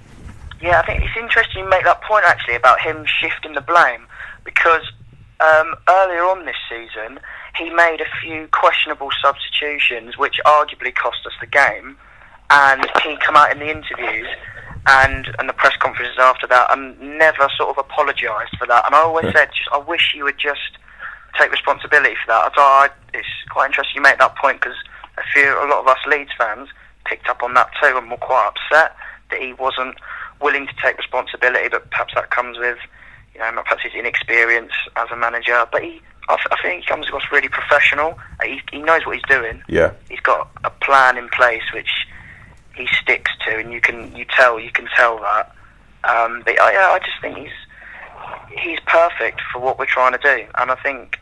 Yeah, 0.60 0.80
I 0.80 0.86
think 0.86 1.02
it's 1.02 1.16
interesting 1.18 1.64
you 1.64 1.70
make 1.70 1.84
that 1.84 2.02
point 2.02 2.24
actually 2.24 2.54
about 2.54 2.80
him 2.80 3.04
shifting 3.20 3.52
the 3.52 3.60
blame 3.62 4.06
because 4.44 4.82
um, 5.42 5.74
earlier 5.88 6.24
on 6.24 6.44
this 6.46 6.56
season 6.68 7.18
he 7.56 7.70
made 7.70 8.00
a 8.00 8.08
few 8.22 8.48
questionable 8.48 9.10
substitutions 9.22 10.16
which 10.16 10.40
arguably 10.46 10.94
cost 10.94 11.18
us 11.26 11.32
the 11.40 11.46
game, 11.46 11.96
and 12.50 12.86
he 13.04 13.16
come 13.24 13.36
out 13.36 13.52
in 13.52 13.58
the 13.58 13.70
interviews 13.70 14.28
and 14.86 15.28
and 15.38 15.48
the 15.48 15.52
press 15.52 15.76
conferences 15.76 16.16
after 16.18 16.46
that 16.46 16.66
and 16.72 16.98
never 17.18 17.48
sort 17.56 17.70
of 17.70 17.78
apologised 17.78 18.56
for 18.58 18.66
that. 18.66 18.84
And 18.86 18.94
I 18.94 19.00
always 19.00 19.26
said, 19.32 19.48
just 19.54 19.68
I 19.72 19.78
wish 19.78 20.12
you 20.14 20.24
would 20.24 20.38
just 20.38 20.78
take 21.38 21.50
responsibility 21.50 22.14
for 22.24 22.28
that. 22.28 22.50
I 22.50 22.54
thought 22.54 22.90
I, 22.90 23.18
it's 23.18 23.28
quite 23.50 23.66
interesting 23.66 23.96
you 23.96 24.02
make 24.02 24.18
that 24.18 24.36
point 24.36 24.60
because 24.60 24.76
a 25.18 25.22
few 25.32 25.52
a 25.52 25.68
lot 25.68 25.80
of 25.80 25.88
us 25.88 25.98
Leeds 26.06 26.30
fans 26.36 26.68
picked 27.04 27.28
up 27.28 27.42
on 27.42 27.54
that 27.54 27.70
too 27.80 27.96
and 27.96 28.10
were 28.10 28.16
quite 28.16 28.48
upset 28.48 28.96
that 29.30 29.40
he 29.40 29.52
wasn't 29.54 29.96
willing 30.40 30.66
to 30.66 30.72
take 30.82 30.98
responsibility, 30.98 31.68
but 31.68 31.90
perhaps 31.90 32.14
that 32.14 32.30
comes 32.30 32.58
with, 32.58 32.78
you 33.34 33.40
know, 33.40 33.62
perhaps 33.62 33.82
his 33.82 33.94
inexperience 33.94 34.72
as 34.96 35.08
a 35.10 35.16
manager. 35.16 35.66
But 35.70 35.82
he, 35.82 36.00
I, 36.28 36.36
I 36.50 36.56
think 36.62 36.82
he 36.82 36.86
comes 36.86 37.06
across 37.06 37.24
really 37.32 37.48
professional. 37.48 38.18
He, 38.44 38.60
he 38.70 38.82
knows 38.82 39.06
what 39.06 39.16
he's 39.16 39.28
doing. 39.28 39.62
Yeah. 39.68 39.92
He's 40.08 40.20
got 40.20 40.50
a 40.64 40.70
plan 40.70 41.16
in 41.16 41.28
place 41.28 41.62
which 41.72 41.90
he 42.74 42.86
sticks 43.00 43.30
to, 43.46 43.58
and 43.58 43.72
you 43.72 43.80
can 43.80 44.14
you 44.16 44.24
tell 44.24 44.58
you 44.58 44.70
can 44.70 44.88
tell 44.96 45.18
that. 45.20 45.54
Um, 46.04 46.42
but 46.44 46.60
I, 46.60 46.94
I 46.94 46.98
just 46.98 47.20
think 47.20 47.36
he's 47.36 47.52
he's 48.58 48.80
perfect 48.86 49.40
for 49.52 49.60
what 49.60 49.78
we're 49.78 49.86
trying 49.86 50.12
to 50.12 50.18
do, 50.18 50.46
and 50.56 50.70
I 50.70 50.76
think 50.76 51.18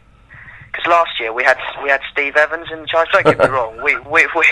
because 0.66 0.86
last 0.86 1.18
year 1.18 1.32
we 1.32 1.42
had 1.42 1.58
we 1.82 1.90
had 1.90 2.00
Steve 2.12 2.36
Evans 2.36 2.68
in 2.72 2.86
charge. 2.86 3.08
Don't 3.12 3.24
get 3.24 3.38
me 3.38 3.46
wrong, 3.48 3.82
we 3.82 3.96
we 3.98 4.26
we, 4.36 4.44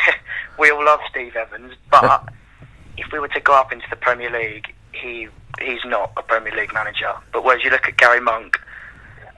we 0.59 0.71
all 0.71 0.85
love 0.85 1.01
Steve 1.11 1.37
Evans, 1.37 1.75
but 1.91 2.29
if 2.97 3.07
we 3.13 3.19
were 3.19 3.29
to 3.29 3.41
go 3.41 3.55
up 3.55 3.73
into 3.73 3.87
the 3.91 3.97
Premier 3.97 4.31
League, 4.31 4.75
he 5.01 5.29
he's 5.61 5.85
not 5.85 6.13
a 6.17 6.23
Premier 6.23 6.55
League 6.55 6.73
manager. 6.73 7.13
But 7.33 7.45
whereas 7.45 7.65
you 7.65 7.71
look 7.71 7.89
at 7.89 7.97
Gary 7.97 8.21
Monk, 8.21 8.59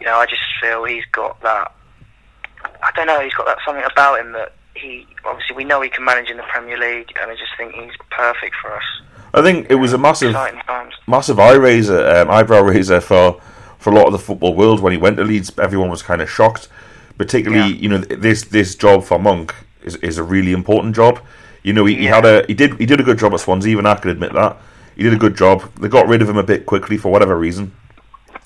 you 0.01 0.07
know, 0.07 0.17
I 0.17 0.27
just 0.27 0.43
feel 0.61 0.85
he's 0.85 1.05
got 1.13 1.41
that. 1.43 1.73
I 2.83 2.91
don't 2.95 3.07
know. 3.07 3.21
He's 3.21 3.35
got 3.35 3.47
that 3.47 3.59
something 3.65 3.85
about 3.85 4.21
him 4.21 4.33
that 4.33 4.55
he 4.75 5.07
obviously 5.25 5.57
we 5.57 5.65
know 5.65 5.81
he 5.81 5.91
can 5.91 6.05
manage 6.05 6.31
in 6.31 6.37
the 6.37 6.43
Premier 6.45 6.79
League, 6.79 7.13
and 7.21 7.31
I 7.31 7.35
just 7.35 7.53
think 7.57 7.75
he's 7.75 7.93
perfect 8.11 8.55
for 8.61 8.75
us. 8.75 8.85
I 9.33 9.43
think 9.43 9.71
it 9.71 9.77
was 9.77 9.93
a 9.93 9.99
massive, 9.99 10.35
massive 11.07 11.39
eye 11.39 11.55
raiser, 11.55 12.07
um, 12.07 12.31
eyebrow 12.31 12.63
raiser 12.63 13.01
for 13.01 13.41
for 13.79 13.91
a 13.91 13.95
lot 13.95 14.07
of 14.07 14.13
the 14.13 14.19
football 14.19 14.55
world 14.55 14.81
when 14.81 14.93
he 14.93 14.99
went 14.99 15.17
to 15.17 15.25
Leeds. 15.25 15.53
Everyone 15.59 15.91
was 15.91 16.03
kind 16.03 16.21
of 16.21 16.29
shocked, 16.29 16.69
particularly 17.17 17.73
yeah. 17.73 17.81
you 17.81 17.89
know 17.89 17.99
this 17.99 18.43
this 18.45 18.75
job 18.75 19.05
for 19.05 19.19
Monk 19.19 19.55
is, 19.83 19.97
is 19.97 20.19
a 20.19 20.23
really 20.23 20.53
important 20.53 20.95
job. 20.97 21.21
You 21.63 21.75
know, 21.75 21.85
he, 21.85 21.97
he 21.97 22.05
had 22.07 22.25
a 22.25 22.45
he 22.47 22.55
did 22.55 22.75
he 22.79 22.87
did 22.87 23.01
a 23.01 23.03
good 23.03 23.19
job 23.19 23.33
at 23.35 23.41
Swansea. 23.41 23.71
Even 23.73 23.87
I 23.87 23.95
can 23.95 24.11
admit 24.11 24.33
that 24.33 24.57
he 25.01 25.05
did 25.05 25.15
a 25.15 25.19
good 25.19 25.35
job. 25.35 25.63
They 25.81 25.89
got 25.89 26.09
rid 26.09 26.21
of 26.21 26.29
him 26.29 26.37
a 26.37 26.43
bit 26.43 26.67
quickly 26.67 26.99
for 26.99 27.11
whatever 27.11 27.39
reason, 27.39 27.73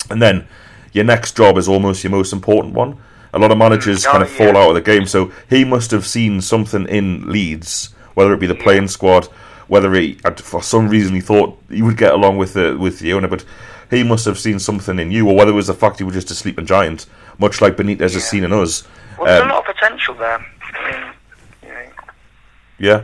and 0.09 0.21
then 0.21 0.47
your 0.93 1.03
next 1.03 1.35
job 1.35 1.57
is 1.57 1.67
almost 1.67 2.01
your 2.01 2.11
most 2.11 2.31
important 2.31 2.73
one. 2.73 2.97
A 3.33 3.39
lot 3.39 3.51
of 3.51 3.57
managers 3.57 4.05
Oh, 4.05 4.11
kind 4.11 4.23
of 4.23 4.31
yeah. 4.31 4.37
fall 4.37 4.55
out 4.55 4.69
of 4.69 4.75
the 4.75 4.81
game, 4.81 5.05
so 5.05 5.33
he 5.49 5.65
must 5.65 5.91
have 5.91 6.05
seen 6.07 6.39
something 6.39 6.87
in 6.87 7.29
Leeds, 7.29 7.89
whether 8.13 8.33
it 8.33 8.39
be 8.39 8.47
the 8.47 8.55
playing 8.55 8.87
squad, 8.87 9.25
whether 9.67 9.93
he 9.93 10.13
for 10.37 10.63
some 10.63 10.87
reason 10.87 11.13
he 11.13 11.19
thought 11.19 11.59
he 11.69 11.81
would 11.81 11.97
get 11.97 12.13
along 12.13 12.37
with 12.37 12.53
the 12.53 12.77
with 12.77 12.99
the 12.99 13.11
owner, 13.11 13.27
but 13.27 13.43
he 13.91 14.03
must 14.03 14.23
have 14.23 14.39
seen 14.39 14.57
something 14.57 14.97
in 14.97 15.11
you, 15.11 15.27
or 15.27 15.35
whether 15.35 15.51
it 15.51 15.55
was 15.55 15.67
the 15.67 15.73
fact 15.73 15.97
he 15.97 16.05
was 16.05 16.15
just 16.15 16.31
a 16.31 16.35
sleeping 16.35 16.65
giant, 16.65 17.05
much 17.37 17.59
like 17.59 17.75
Benitez 17.75 18.13
has 18.13 18.23
seen 18.25 18.45
in 18.45 18.53
us. 18.53 18.87
Well, 19.17 19.27
there's 19.27 19.41
Um, 19.41 19.49
a 19.49 19.53
lot 19.53 19.67
of 19.67 19.75
potential 19.75 20.13
there. 20.15 20.39
I 20.61 20.91
mean, 20.91 21.03
you 22.79 22.89
Yeah. 22.89 23.01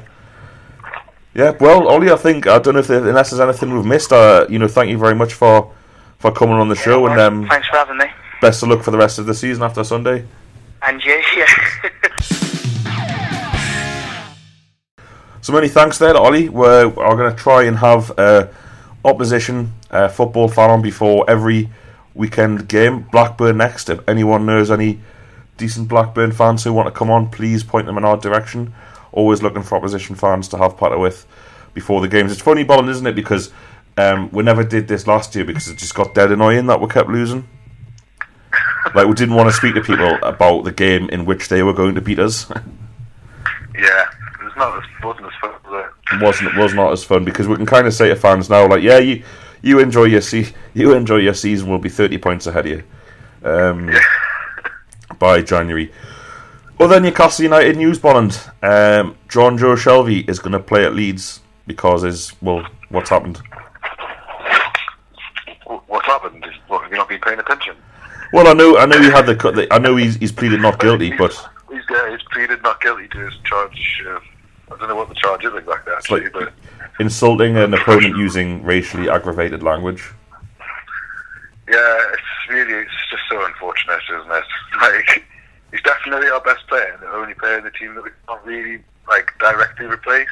Yeah, 1.34 1.52
well, 1.62 1.88
Ollie, 1.88 2.12
I 2.12 2.18
think 2.18 2.46
I 2.46 2.60
don't 2.60 2.74
know 2.74 2.82
if 2.82 2.88
there, 2.88 3.08
unless 3.08 3.30
there's 3.30 3.40
anything 3.40 3.74
we've 3.74 3.86
missed. 3.86 4.12
Uh, 4.12 4.46
you 4.50 4.60
know, 4.60 4.68
thank 4.68 4.90
you 4.90 4.98
very 4.98 5.16
much 5.16 5.34
for 5.34 5.74
for 6.20 6.32
coming 6.32 6.56
on 6.56 6.68
the 6.68 6.76
show, 6.76 7.08
and 7.08 7.20
um, 7.20 7.48
thanks 7.48 7.68
for 7.68 7.78
having 7.78 7.98
me. 7.98 8.06
best 8.42 8.62
of 8.64 8.70
luck 8.70 8.84
for 8.84 8.92
the 8.92 8.98
rest 8.98 9.18
of 9.18 9.26
the 9.26 9.34
season 9.34 9.64
after 9.64 9.84
Sunday. 9.84 10.26
And 10.82 11.02
you, 11.04 11.24
yeah. 11.38 12.52
So 15.42 15.54
many 15.54 15.70
thanks 15.70 15.98
there, 15.98 16.14
to 16.14 16.20
Ollie. 16.20 16.50
We're, 16.50 16.86
are 16.86 17.16
going 17.16 17.36
to 17.36 17.36
try 17.36 17.64
and 17.64 17.78
have 17.78 18.12
uh, 18.20 18.48
opposition 19.04 19.74
uh, 19.90 20.08
football 20.08 20.48
fan 20.48 20.70
on 20.70 20.82
before 20.84 21.28
every 21.28 21.70
weekend 22.14 22.68
game. 22.68 23.08
Blackburn 23.12 23.58
next. 23.58 23.90
If 23.90 24.08
anyone 24.08 24.46
knows 24.46 24.70
any 24.70 25.00
decent 25.58 25.88
Blackburn 25.88 26.32
fans 26.32 26.64
who 26.64 26.74
want 26.74 26.88
to 26.88 26.92
come 26.92 27.10
on, 27.10 27.30
please 27.30 27.64
point 27.64 27.88
them 27.88 27.98
in 27.98 28.06
our 28.06 28.18
direction. 28.18 28.74
Always 29.12 29.42
looking 29.44 29.64
for 29.64 29.76
opposition 29.76 30.16
fans 30.16 30.48
to 30.50 30.58
have 30.58 30.78
part 30.78 30.98
with 31.00 31.26
before 31.74 32.02
the 32.02 32.08
games. 32.08 32.32
It's 32.32 32.42
funny, 32.42 32.64
Bolland, 32.64 32.90
isn't 32.90 33.08
it? 33.08 33.16
Because 33.16 33.52
um, 33.98 34.30
we 34.32 34.44
never 34.44 34.64
did 34.64 34.88
this 34.88 35.08
last 35.08 35.36
year 35.36 35.46
because 35.46 35.68
it 35.68 35.78
just 35.78 35.96
got 35.96 36.14
dead 36.14 36.32
annoying 36.32 36.68
that 36.68 36.80
we 36.82 36.88
kept 36.88 37.10
losing. 37.10 37.48
Like 38.96 39.08
we 39.08 39.14
didn't 39.14 39.36
want 39.36 39.48
to 39.48 39.56
speak 39.56 39.76
to 39.76 39.82
people 39.82 40.18
about 40.24 40.64
the 40.64 40.72
game 40.72 41.08
in 41.12 41.24
which 41.24 41.48
they 41.48 41.64
were 41.64 41.72
going 41.72 41.96
to 41.96 42.02
beat 42.02 42.20
us. 42.20 42.52
Yeah, 43.74 44.06
it 44.40 44.44
was 44.44 44.54
not 44.58 44.78
as 44.78 44.84
wasn't 45.04 45.28
as 45.28 45.32
fun 45.42 45.52
as 45.54 45.86
it. 46.12 46.22
wasn't 46.22 46.58
was 46.58 46.74
not 46.74 46.92
as 46.92 47.04
fun 47.04 47.24
because 47.24 47.48
we 47.48 47.56
can 47.56 47.66
kind 47.66 47.88
of 47.88 47.94
say 47.94 48.10
to 48.10 48.16
fans 48.16 48.50
now, 48.50 48.68
like, 48.68 48.84
yeah, 48.84 48.98
you 48.98 49.24
you 49.62 49.80
enjoy 49.80 50.04
your 50.06 50.22
se- 50.22 50.54
you 50.74 50.94
enjoy 50.94 51.18
your 51.18 51.34
season. 51.34 51.70
We'll 51.70 51.80
be 51.80 51.90
thirty 51.90 52.18
points 52.18 52.48
ahead 52.48 52.68
of 52.68 52.72
you 52.72 52.84
um, 53.50 53.90
by 55.20 55.42
January. 55.42 55.92
Other 56.82 57.00
Newcastle 57.00 57.44
United 57.44 57.78
news, 57.78 58.00
Bolland. 58.00 58.32
Um, 58.64 59.16
Jonjo 59.30 59.76
Shelvey 59.78 60.28
is 60.28 60.40
going 60.40 60.54
to 60.54 60.60
play 60.60 60.84
at 60.86 60.96
Leeds 60.96 61.40
because 61.68 62.04
is 62.04 62.34
well, 62.42 62.66
what's 62.90 63.10
happened? 63.10 63.38
Wh- 65.68 65.88
What's 65.90 66.08
happened? 66.08 66.44
What, 66.68 66.82
have 66.84 66.92
you 66.92 66.98
not 66.98 67.08
been 67.08 67.20
paying 67.22 67.40
attention? 67.40 67.76
Well, 68.34 68.48
I 68.48 68.54
know, 68.54 68.78
I 68.78 68.86
know 68.86 69.00
he 69.00 69.10
had 69.12 69.26
the, 69.28 69.36
cut- 69.36 69.56
the 69.56 69.72
I 69.74 69.78
know 69.78 69.96
he's 69.96 70.16
he's 70.16 70.32
pleaded 70.32 70.62
not 70.62 70.80
guilty, 70.80 71.16
but 71.16 71.32
he's, 71.72 71.84
yeah, 71.90 72.10
he's 72.10 72.24
pleaded 72.32 72.64
not 72.64 72.82
guilty 72.82 73.08
to 73.10 73.18
his 73.20 73.34
charge. 73.44 74.04
Uh, 74.08 74.20
I 74.74 74.78
don't 74.78 74.88
know 74.90 74.96
what 74.96 75.10
the 75.10 75.16
charge 75.16 75.44
is 75.46 75.54
exactly, 75.54 75.94
actually, 75.94 76.22
like- 76.24 76.34
but 76.34 76.54
insulting 77.00 77.58
an 77.58 77.74
opponent 77.74 78.18
using 78.18 78.64
racially 78.64 79.10
aggravated 79.10 79.62
language. 79.62 80.04
yeah, 81.70 82.00
it's 82.14 82.50
really 82.50 82.74
it's 82.74 82.92
just 83.12 83.24
so 83.30 83.46
unfortunate, 83.46 84.00
isn't 84.20 84.32
it? 84.32 84.44
Like 84.82 85.24
he's 85.72 85.82
definitely 85.82 86.30
our 86.30 86.42
best 86.42 86.68
player, 86.68 86.92
and 86.94 87.02
the 87.04 87.12
only 87.12 87.34
player 87.34 87.58
in 87.58 87.64
the 87.64 87.72
team 87.72 87.96
that 87.96 88.04
we 88.04 88.10
can't 88.28 88.44
really 88.46 88.84
like 89.08 89.32
directly 89.40 89.86
replace. 89.86 90.28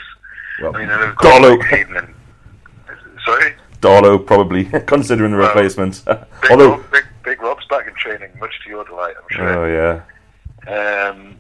Well, 0.62 0.76
I 0.76 0.80
mean, 0.80 1.16
got 1.18 1.42
like, 1.42 1.62
Hayden 1.70 1.98
and 1.98 2.14
sorry, 3.26 3.54
Darlow 3.82 4.26
probably 4.26 4.66
considering 4.88 5.32
the 5.32 5.38
Well, 5.38 5.48
replacement. 5.48 6.04
Big, 6.06 6.18
Although, 6.52 6.72
Rob, 6.72 6.92
big, 6.92 7.04
big 7.24 7.42
Rob's 7.42 7.66
back 7.68 7.88
in 7.88 7.94
training, 7.96 8.30
much 8.40 8.54
to 8.64 8.70
your 8.70 8.84
delight, 8.86 9.16
I'm 9.18 9.36
sure. 9.36 9.58
oh 9.58 9.66
yeah. 9.68 10.02
Um, 10.68 11.36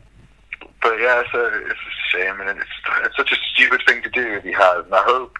but 0.81 0.95
yeah, 0.99 1.21
it's 1.25 1.33
a, 1.33 1.45
it's 1.69 1.79
a 1.79 2.17
shame, 2.17 2.39
and 2.39 2.57
it's, 2.57 2.69
it's 3.03 3.17
such 3.17 3.31
a 3.33 3.35
stupid 3.53 3.81
thing 3.85 4.01
to 4.03 4.09
do 4.09 4.33
if 4.35 4.43
he 4.43 4.53
has. 4.53 4.85
And 4.85 4.95
I 4.95 5.03
hope, 5.03 5.37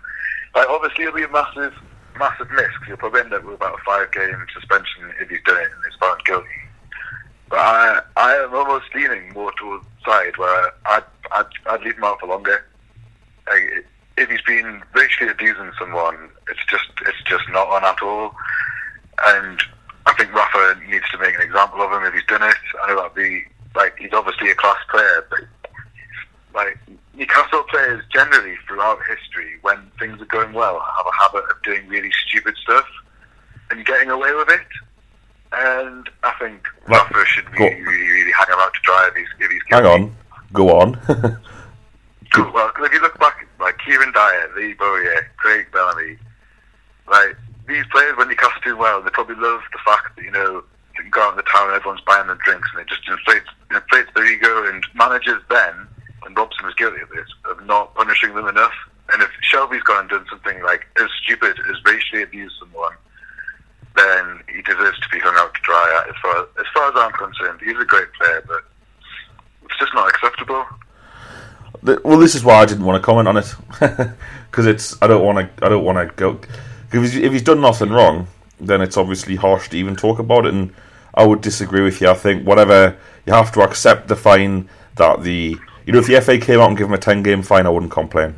like, 0.54 0.67
obviously, 0.67 1.06
it'll 1.06 1.15
be 1.15 1.24
a 1.24 1.30
massive, 1.30 1.74
massive 2.17 2.52
miss 2.52 2.67
because 2.74 2.88
he'll 2.88 2.98
probably 2.98 3.22
end 3.22 3.34
up 3.34 3.45
with 3.45 3.56
about 3.56 3.80
a 3.80 3.84
five-game 3.86 4.45
suspension 4.54 5.13
if 5.22 5.30
he's 5.30 5.39
done 5.45 5.58
it 5.62 5.69
and 5.74 5.86
is 5.88 5.98
found 6.00 6.22
guilty. 6.26 6.48
I, 7.52 8.02
I 8.16 8.34
am 8.36 8.54
almost 8.54 8.86
leaning 8.94 9.34
more 9.34 9.52
towards 9.60 9.86
side 10.06 10.38
where 10.38 10.72
I'd, 10.86 11.04
I'd, 11.32 11.46
I'd 11.66 11.82
leave 11.82 11.98
him 11.98 12.04
out 12.04 12.20
for 12.20 12.28
longer. 12.28 12.66
If 14.18 14.30
he's 14.30 14.42
been 14.42 14.84
racially 14.94 15.30
abusing 15.30 15.72
someone, 15.80 16.30
it's 16.50 16.66
just, 16.70 16.90
it's 17.08 17.22
just 17.28 17.44
not 17.50 17.68
on 17.68 17.84
at 17.84 18.02
all. 18.02 18.36
And 19.26 19.60
I 20.06 20.14
think 20.14 20.34
Rafa 20.34 20.80
needs 20.88 21.10
to 21.12 21.18
make 21.18 21.36
an 21.36 21.42
example 21.42 21.82
of 21.82 21.92
him 21.92 22.04
if 22.06 22.14
he's 22.14 22.26
done 22.26 22.44
it. 22.44 22.56
I 22.84 22.88
know 22.90 23.02
that'd 23.02 23.16
be 23.16 23.44
like 23.76 23.98
he's 23.98 24.14
obviously 24.14 24.50
a 24.52 24.56
class 24.56 24.78
player, 24.90 25.26
but 25.30 25.40
like 26.54 26.78
Newcastle 27.14 27.64
players 27.70 28.04
generally 28.12 28.56
throughout 28.68 29.00
history, 29.08 29.58
when 29.62 29.92
things 30.00 30.22
are 30.22 30.26
going 30.26 30.54
well, 30.54 30.80
have 30.98 31.06
a 31.06 31.22
habit 31.22 31.50
of 31.50 31.62
doing 31.64 31.88
really 31.88 32.12
stupid 32.28 32.56
stuff 32.58 32.86
and 33.70 33.86
getting 33.86 34.10
away 34.10 34.34
with 34.34 34.50
it. 34.50 34.68
And 35.52 36.10
I 36.24 36.32
think 36.40 36.68
Right. 36.88 36.98
Rafa 37.02 37.26
should 37.26 37.50
really, 37.60 37.82
really, 37.82 38.08
really 38.08 38.32
hang 38.32 38.48
out 38.52 38.74
to 38.74 38.80
dry 38.84 39.08
if 39.10 39.16
he's 39.16 39.28
if 39.40 39.52
he's 39.52 39.62
Hang 39.70 39.86
on, 39.86 40.16
go 40.54 40.70
on. 40.80 40.94
Good. 42.32 42.54
Well, 42.54 42.70
'cause 42.70 42.86
if 42.86 42.94
you 42.94 43.02
look 43.02 43.18
back, 43.20 43.48
like 43.60 43.78
Kieran 43.80 44.12
Dyer, 44.12 44.52
Lee 44.56 44.74
Bowyer, 44.74 45.30
Craig 45.38 45.68
Bellamy, 45.72 46.18
like 47.08 47.36
these 47.68 47.86
players 47.92 48.16
when 48.18 48.28
Newcastle 48.28 48.62
do 48.64 48.78
well, 48.78 49.02
they 49.02 49.10
probably 49.10 49.36
love 49.36 49.62
the 49.72 49.80
fact 49.84 50.16
that 50.16 50.24
you 50.24 50.32
know 50.32 50.64
they 50.96 51.02
can 51.04 51.10
go 51.10 51.22
out 51.24 51.32
in 51.32 51.38
the 51.38 51.44
town 51.44 51.68
and 51.68 51.76
everyone's 51.76 52.02
buying 52.02 52.28
them 52.28 52.38
drinks, 52.44 52.70
and 52.74 52.82
it 52.82 52.88
just 52.88 53.08
inflates 53.08 53.50
inflates 53.72 54.10
their 54.16 54.26
ego. 54.26 54.66
And 54.70 54.86
managers 54.94 55.42
then, 55.50 55.88
and 56.26 56.38
Robson 56.38 56.66
was 56.66 56.76
guilty 56.76 57.02
of 57.02 57.10
this, 57.10 57.28
of 57.50 57.66
not 57.66 57.96
punishing 57.96 58.36
them 58.36 58.48
enough. 58.48 58.74
And 59.12 59.24
if 59.24 59.30
Shelvey's 59.42 59.82
gone 59.82 60.02
and 60.02 60.10
done 60.10 60.26
something 60.30 60.62
like 60.62 60.86
as 61.02 61.10
stupid 61.24 61.58
as 61.68 61.84
racially 61.84 62.22
abuse 62.22 62.56
someone, 62.60 62.94
then 64.00 64.40
he 64.56 64.62
deserves 64.62 65.00
to 65.00 65.10
be 65.12 65.20
hung 65.20 65.36
out 65.38 65.54
to 65.54 65.62
dry. 65.62 66.06
As 66.10 66.16
far 66.22 66.48
as 66.60 66.66
far 66.74 66.90
as 66.90 66.94
I'm 66.96 67.12
concerned, 67.14 67.60
he's 67.64 67.78
a 67.80 67.86
great 67.86 68.12
player, 68.14 68.44
but 68.48 68.64
it's 69.66 69.78
just 69.80 69.94
not 69.94 70.10
acceptable. 70.10 70.66
Th- 71.86 72.00
well, 72.04 72.18
this 72.18 72.36
is 72.36 72.44
why 72.44 72.56
I 72.56 72.66
didn't 72.66 72.86
want 72.86 73.02
to 73.02 73.06
comment 73.06 73.28
on 73.28 73.38
it 73.38 73.56
because 74.50 74.66
it's 74.66 75.02
I 75.02 75.08
don't 75.08 75.24
want 75.24 75.38
to 75.38 75.66
I 75.66 75.70
don't 75.70 75.84
want 75.84 75.98
to 75.98 76.14
go 76.16 76.40
if 76.92 77.02
he's, 77.02 77.16
if 77.16 77.32
he's 77.32 77.44
done 77.44 77.62
nothing 77.62 77.90
wrong, 77.90 78.28
then 78.60 78.82
it's 78.82 78.98
obviously 78.98 79.36
harsh 79.36 79.70
to 79.70 79.78
even 79.78 79.96
talk 79.96 80.20
about 80.20 80.46
it. 80.46 80.54
And 80.54 80.74
I 81.14 81.26
would 81.26 81.42
disagree 81.42 81.82
with 81.82 82.02
you. 82.02 82.10
I 82.10 82.14
think 82.14 82.46
whatever 82.46 82.98
you 83.26 83.34
have 83.34 83.52
to 83.54 83.62
accept 83.62 84.08
the 84.08 84.16
fine 84.16 84.70
that 84.96 85.24
the 85.24 85.58
you 85.86 85.94
know 85.94 86.00
if 86.00 86.08
the 86.08 86.20
FA 86.22 86.38
came 86.38 86.60
out 86.60 86.70
and 86.70 86.78
give 86.78 86.88
him 86.88 86.94
a 86.94 86.98
ten 86.98 87.24
game 87.24 87.42
fine, 87.42 87.66
I 87.66 87.70
wouldn't 87.70 87.92
complain. 87.92 88.36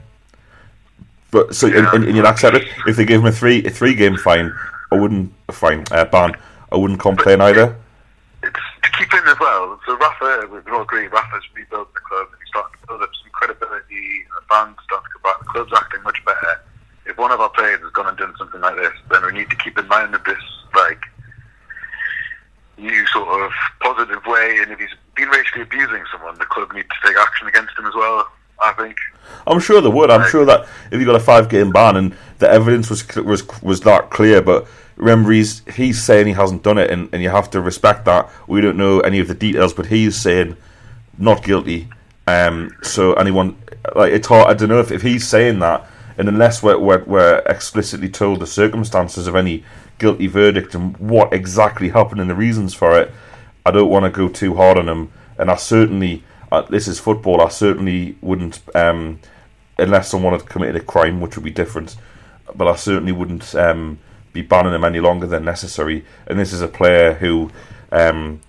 But 1.31 1.55
so 1.55 1.67
and, 1.67 1.87
and, 1.87 2.03
and 2.05 2.15
you'd 2.15 2.25
accept 2.25 2.57
it 2.57 2.67
if 2.85 2.97
they 2.97 3.05
gave 3.05 3.21
him 3.21 3.25
a 3.25 3.31
three 3.31 3.63
a 3.65 3.69
three 3.69 3.95
game 3.95 4.17
fine, 4.17 4.53
I 4.91 4.95
wouldn't 4.99 5.31
fine 5.51 5.85
uh, 5.91 6.05
ban. 6.05 6.35
I 6.71 6.75
wouldn't 6.75 6.99
complain 6.99 7.41
either. 7.41 7.75
it's 8.43 8.59
to 8.83 8.91
keep 8.91 9.13
in 9.13 9.25
as 9.27 9.39
well. 9.39 9.79
So 9.85 9.97
Rafa, 9.97 10.47
we 10.51 10.61
can 10.61 10.73
all 10.73 10.81
agree, 10.81 11.07
Rafa's 11.07 11.43
rebuilt 11.55 11.93
the 11.93 11.99
club 12.01 12.27
and 12.27 12.37
he's 12.39 12.49
starting 12.49 12.79
to 12.79 12.87
build 12.87 13.01
up 13.01 13.09
some 13.21 13.31
credibility. 13.31 14.25
The 14.35 14.41
fans 14.49 14.77
starting 14.83 15.07
to 15.07 15.13
come 15.13 15.23
back. 15.23 15.39
The 15.39 15.45
club's 15.45 15.71
acting 15.75 16.03
much 16.03 16.23
better. 16.25 16.61
If 17.05 17.17
one 17.17 17.31
of 17.31 17.39
our 17.39 17.49
players 17.49 17.81
has 17.81 17.91
gone 17.91 18.07
and 18.07 18.17
done 18.17 18.33
something 18.37 18.61
like 18.61 18.75
this, 18.75 18.93
then 19.09 19.25
we 19.25 19.31
need 19.31 19.49
to 19.49 19.55
keep 19.57 19.77
in 19.77 19.87
mind 19.87 20.13
that 20.13 20.25
this 20.25 20.43
like 20.75 21.01
new 22.77 23.07
sort 23.07 23.41
of 23.43 23.51
positive 23.79 24.25
way. 24.25 24.57
And 24.61 24.71
if 24.71 24.79
he's 24.79 24.95
been 25.15 25.29
racially 25.29 25.63
abusing 25.63 26.03
someone, 26.11 26.37
the 26.37 26.45
club 26.45 26.73
needs 26.73 26.89
to 26.89 27.07
take 27.07 27.17
action 27.17 27.47
against 27.47 27.77
him 27.77 27.85
as 27.85 27.95
well. 27.95 28.27
I 28.63 28.73
think. 28.73 28.97
I'm 29.47 29.59
sure 29.59 29.81
they 29.81 29.89
would. 29.89 30.11
I'm 30.11 30.29
sure 30.29 30.45
that 30.45 30.67
if 30.91 30.99
you 30.99 31.05
got 31.05 31.15
a 31.15 31.19
five 31.19 31.49
game 31.49 31.71
ban 31.71 31.95
and 31.95 32.15
the 32.39 32.49
evidence 32.49 32.89
was 32.89 33.05
was 33.15 33.43
was 33.61 33.81
that 33.81 34.09
clear, 34.09 34.41
but 34.41 34.67
remember 34.95 35.31
he's 35.31 35.61
he's 35.75 36.01
saying 36.01 36.27
he 36.27 36.33
hasn't 36.33 36.63
done 36.63 36.77
it, 36.77 36.89
and, 36.89 37.09
and 37.13 37.21
you 37.21 37.29
have 37.29 37.49
to 37.51 37.61
respect 37.61 38.05
that. 38.05 38.29
We 38.47 38.61
don't 38.61 38.77
know 38.77 38.99
any 38.99 39.19
of 39.19 39.27
the 39.27 39.33
details, 39.33 39.73
but 39.73 39.87
he's 39.87 40.15
saying 40.15 40.57
not 41.17 41.43
guilty. 41.43 41.89
Um, 42.27 42.71
so 42.83 43.13
anyone 43.13 43.57
like 43.95 44.13
it's 44.13 44.27
hard. 44.27 44.47
I 44.47 44.53
don't 44.53 44.69
know 44.69 44.79
if, 44.79 44.91
if 44.91 45.01
he's 45.01 45.27
saying 45.27 45.59
that, 45.59 45.87
and 46.17 46.29
unless 46.29 46.61
we're, 46.61 46.77
we're 46.77 47.03
we're 47.03 47.43
explicitly 47.47 48.09
told 48.09 48.39
the 48.39 48.47
circumstances 48.47 49.27
of 49.27 49.35
any 49.35 49.63
guilty 49.97 50.27
verdict 50.27 50.73
and 50.73 50.97
what 50.97 51.31
exactly 51.31 51.89
happened 51.89 52.21
and 52.21 52.29
the 52.29 52.35
reasons 52.35 52.73
for 52.73 52.99
it, 52.99 53.11
I 53.65 53.71
don't 53.71 53.89
want 53.89 54.05
to 54.05 54.09
go 54.11 54.27
too 54.27 54.55
hard 54.55 54.77
on 54.77 54.89
him. 54.89 55.11
And 55.37 55.49
I 55.51 55.55
certainly 55.55 56.23
this 56.69 56.87
is 56.87 56.99
football. 56.99 57.41
I 57.41 57.49
certainly 57.49 58.17
wouldn't, 58.21 58.59
um, 58.75 59.19
unless 59.77 60.09
someone 60.09 60.33
had 60.33 60.47
committed 60.47 60.75
a 60.75 60.81
crime, 60.81 61.21
which 61.21 61.35
would 61.35 61.45
be 61.45 61.51
different. 61.51 61.95
But 62.53 62.67
I 62.67 62.75
certainly 62.75 63.13
wouldn't 63.13 63.55
um, 63.55 63.99
be 64.33 64.41
banning 64.41 64.73
him 64.73 64.83
any 64.83 64.99
longer 64.99 65.27
than 65.27 65.45
necessary. 65.45 66.05
And 66.27 66.37
this 66.37 66.51
is 66.51 66.61
a 66.61 66.67
player 66.67 67.13
who 67.13 67.51
um, 67.91 68.41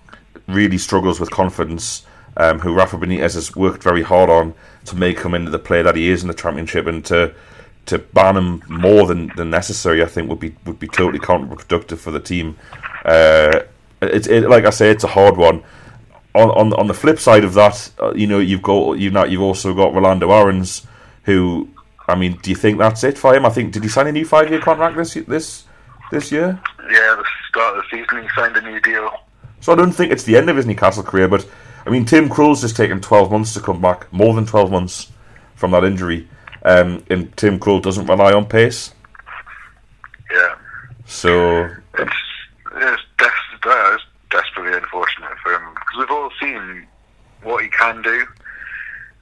really 0.47 0.77
struggles 0.77 1.19
with 1.19 1.31
confidence 1.31 2.05
um, 2.37 2.59
who 2.59 2.73
Rafa 2.73 2.97
Benitez 2.97 3.35
has 3.35 3.55
worked 3.55 3.83
very 3.83 4.01
hard 4.01 4.29
on 4.29 4.53
to 4.85 4.95
make 4.95 5.21
him 5.21 5.33
into 5.33 5.51
the 5.51 5.59
player 5.59 5.83
that 5.83 5.95
he 5.95 6.09
is 6.09 6.21
in 6.21 6.27
the 6.27 6.33
championship, 6.33 6.87
and 6.87 7.05
to 7.05 7.33
to 7.85 7.99
ban 7.99 8.37
him 8.37 8.63
more 8.69 9.05
than, 9.05 9.29
than 9.35 9.49
necessary, 9.49 10.01
I 10.01 10.05
think 10.05 10.29
would 10.29 10.39
be 10.39 10.55
would 10.65 10.79
be 10.79 10.87
totally 10.87 11.19
counterproductive 11.19 11.99
for 11.99 12.11
the 12.11 12.19
team. 12.19 12.57
Uh, 13.05 13.61
it's 14.01 14.27
it, 14.27 14.49
like 14.49 14.65
I 14.65 14.71
say, 14.71 14.89
it's 14.89 15.03
a 15.03 15.07
hard 15.09 15.37
one. 15.37 15.63
On 16.35 16.49
on 16.49 16.73
on 16.73 16.87
the 16.87 16.93
flip 16.93 17.19
side 17.19 17.43
of 17.43 17.53
that, 17.53 17.91
uh, 18.01 18.13
you 18.15 18.27
know, 18.27 18.39
you've 18.39 18.61
got 18.63 18.97
you've 18.97 19.13
not 19.13 19.29
you've 19.29 19.41
also 19.41 19.73
got 19.73 19.93
Rolando 19.93 20.31
Aarons, 20.31 20.85
who 21.23 21.69
I 22.07 22.15
mean, 22.15 22.37
do 22.41 22.49
you 22.49 22.55
think 22.55 22.79
that's 22.79 23.03
it 23.03 23.17
for 23.17 23.35
him? 23.35 23.45
I 23.45 23.49
think 23.49 23.71
did 23.73 23.83
he 23.83 23.89
sign 23.89 24.07
a 24.07 24.11
new 24.11 24.25
five 24.25 24.49
year 24.49 24.59
contract 24.59 24.97
this 24.97 25.13
this 25.27 25.65
this 26.11 26.31
year? 26.31 26.59
Yeah, 26.79 27.15
the 27.15 27.25
start 27.49 27.77
of 27.77 27.83
the 27.83 27.97
season 27.97 28.23
he 28.23 28.29
signed 28.35 28.57
a 28.57 28.61
new 28.61 28.79
deal. 28.79 29.11
So 29.61 29.71
I 29.71 29.75
don't 29.75 29.93
think 29.93 30.11
it's 30.11 30.23
the 30.23 30.35
end 30.35 30.49
of 30.49 30.57
his 30.57 30.65
Newcastle 30.65 31.03
career, 31.03 31.27
but 31.27 31.47
I 31.85 31.89
mean, 31.89 32.05
Tim 32.05 32.29
Krul's 32.29 32.61
just 32.61 32.75
taken 32.75 32.99
12 32.99 33.31
months 33.31 33.53
to 33.53 33.61
come 33.61 33.81
back, 33.81 34.11
more 34.11 34.33
than 34.33 34.45
12 34.45 34.71
months 34.71 35.11
from 35.55 35.71
that 35.71 35.83
injury, 35.83 36.27
um, 36.63 37.03
and 37.09 37.35
Tim 37.37 37.59
Krul 37.59 37.81
doesn't 37.81 38.07
rely 38.07 38.33
on 38.33 38.45
pace. 38.45 38.93
Yeah. 40.31 40.55
So 41.05 41.69
it's 41.97 42.11
it's, 42.75 43.01
des- 43.17 43.69
it's 43.69 44.03
desperately 44.29 44.77
unfortunate 44.77 45.22
because 45.93 46.07
we've 46.07 46.17
all 46.17 46.31
seen 46.39 46.87
what 47.43 47.63
he 47.63 47.69
can 47.69 48.01
do, 48.01 48.25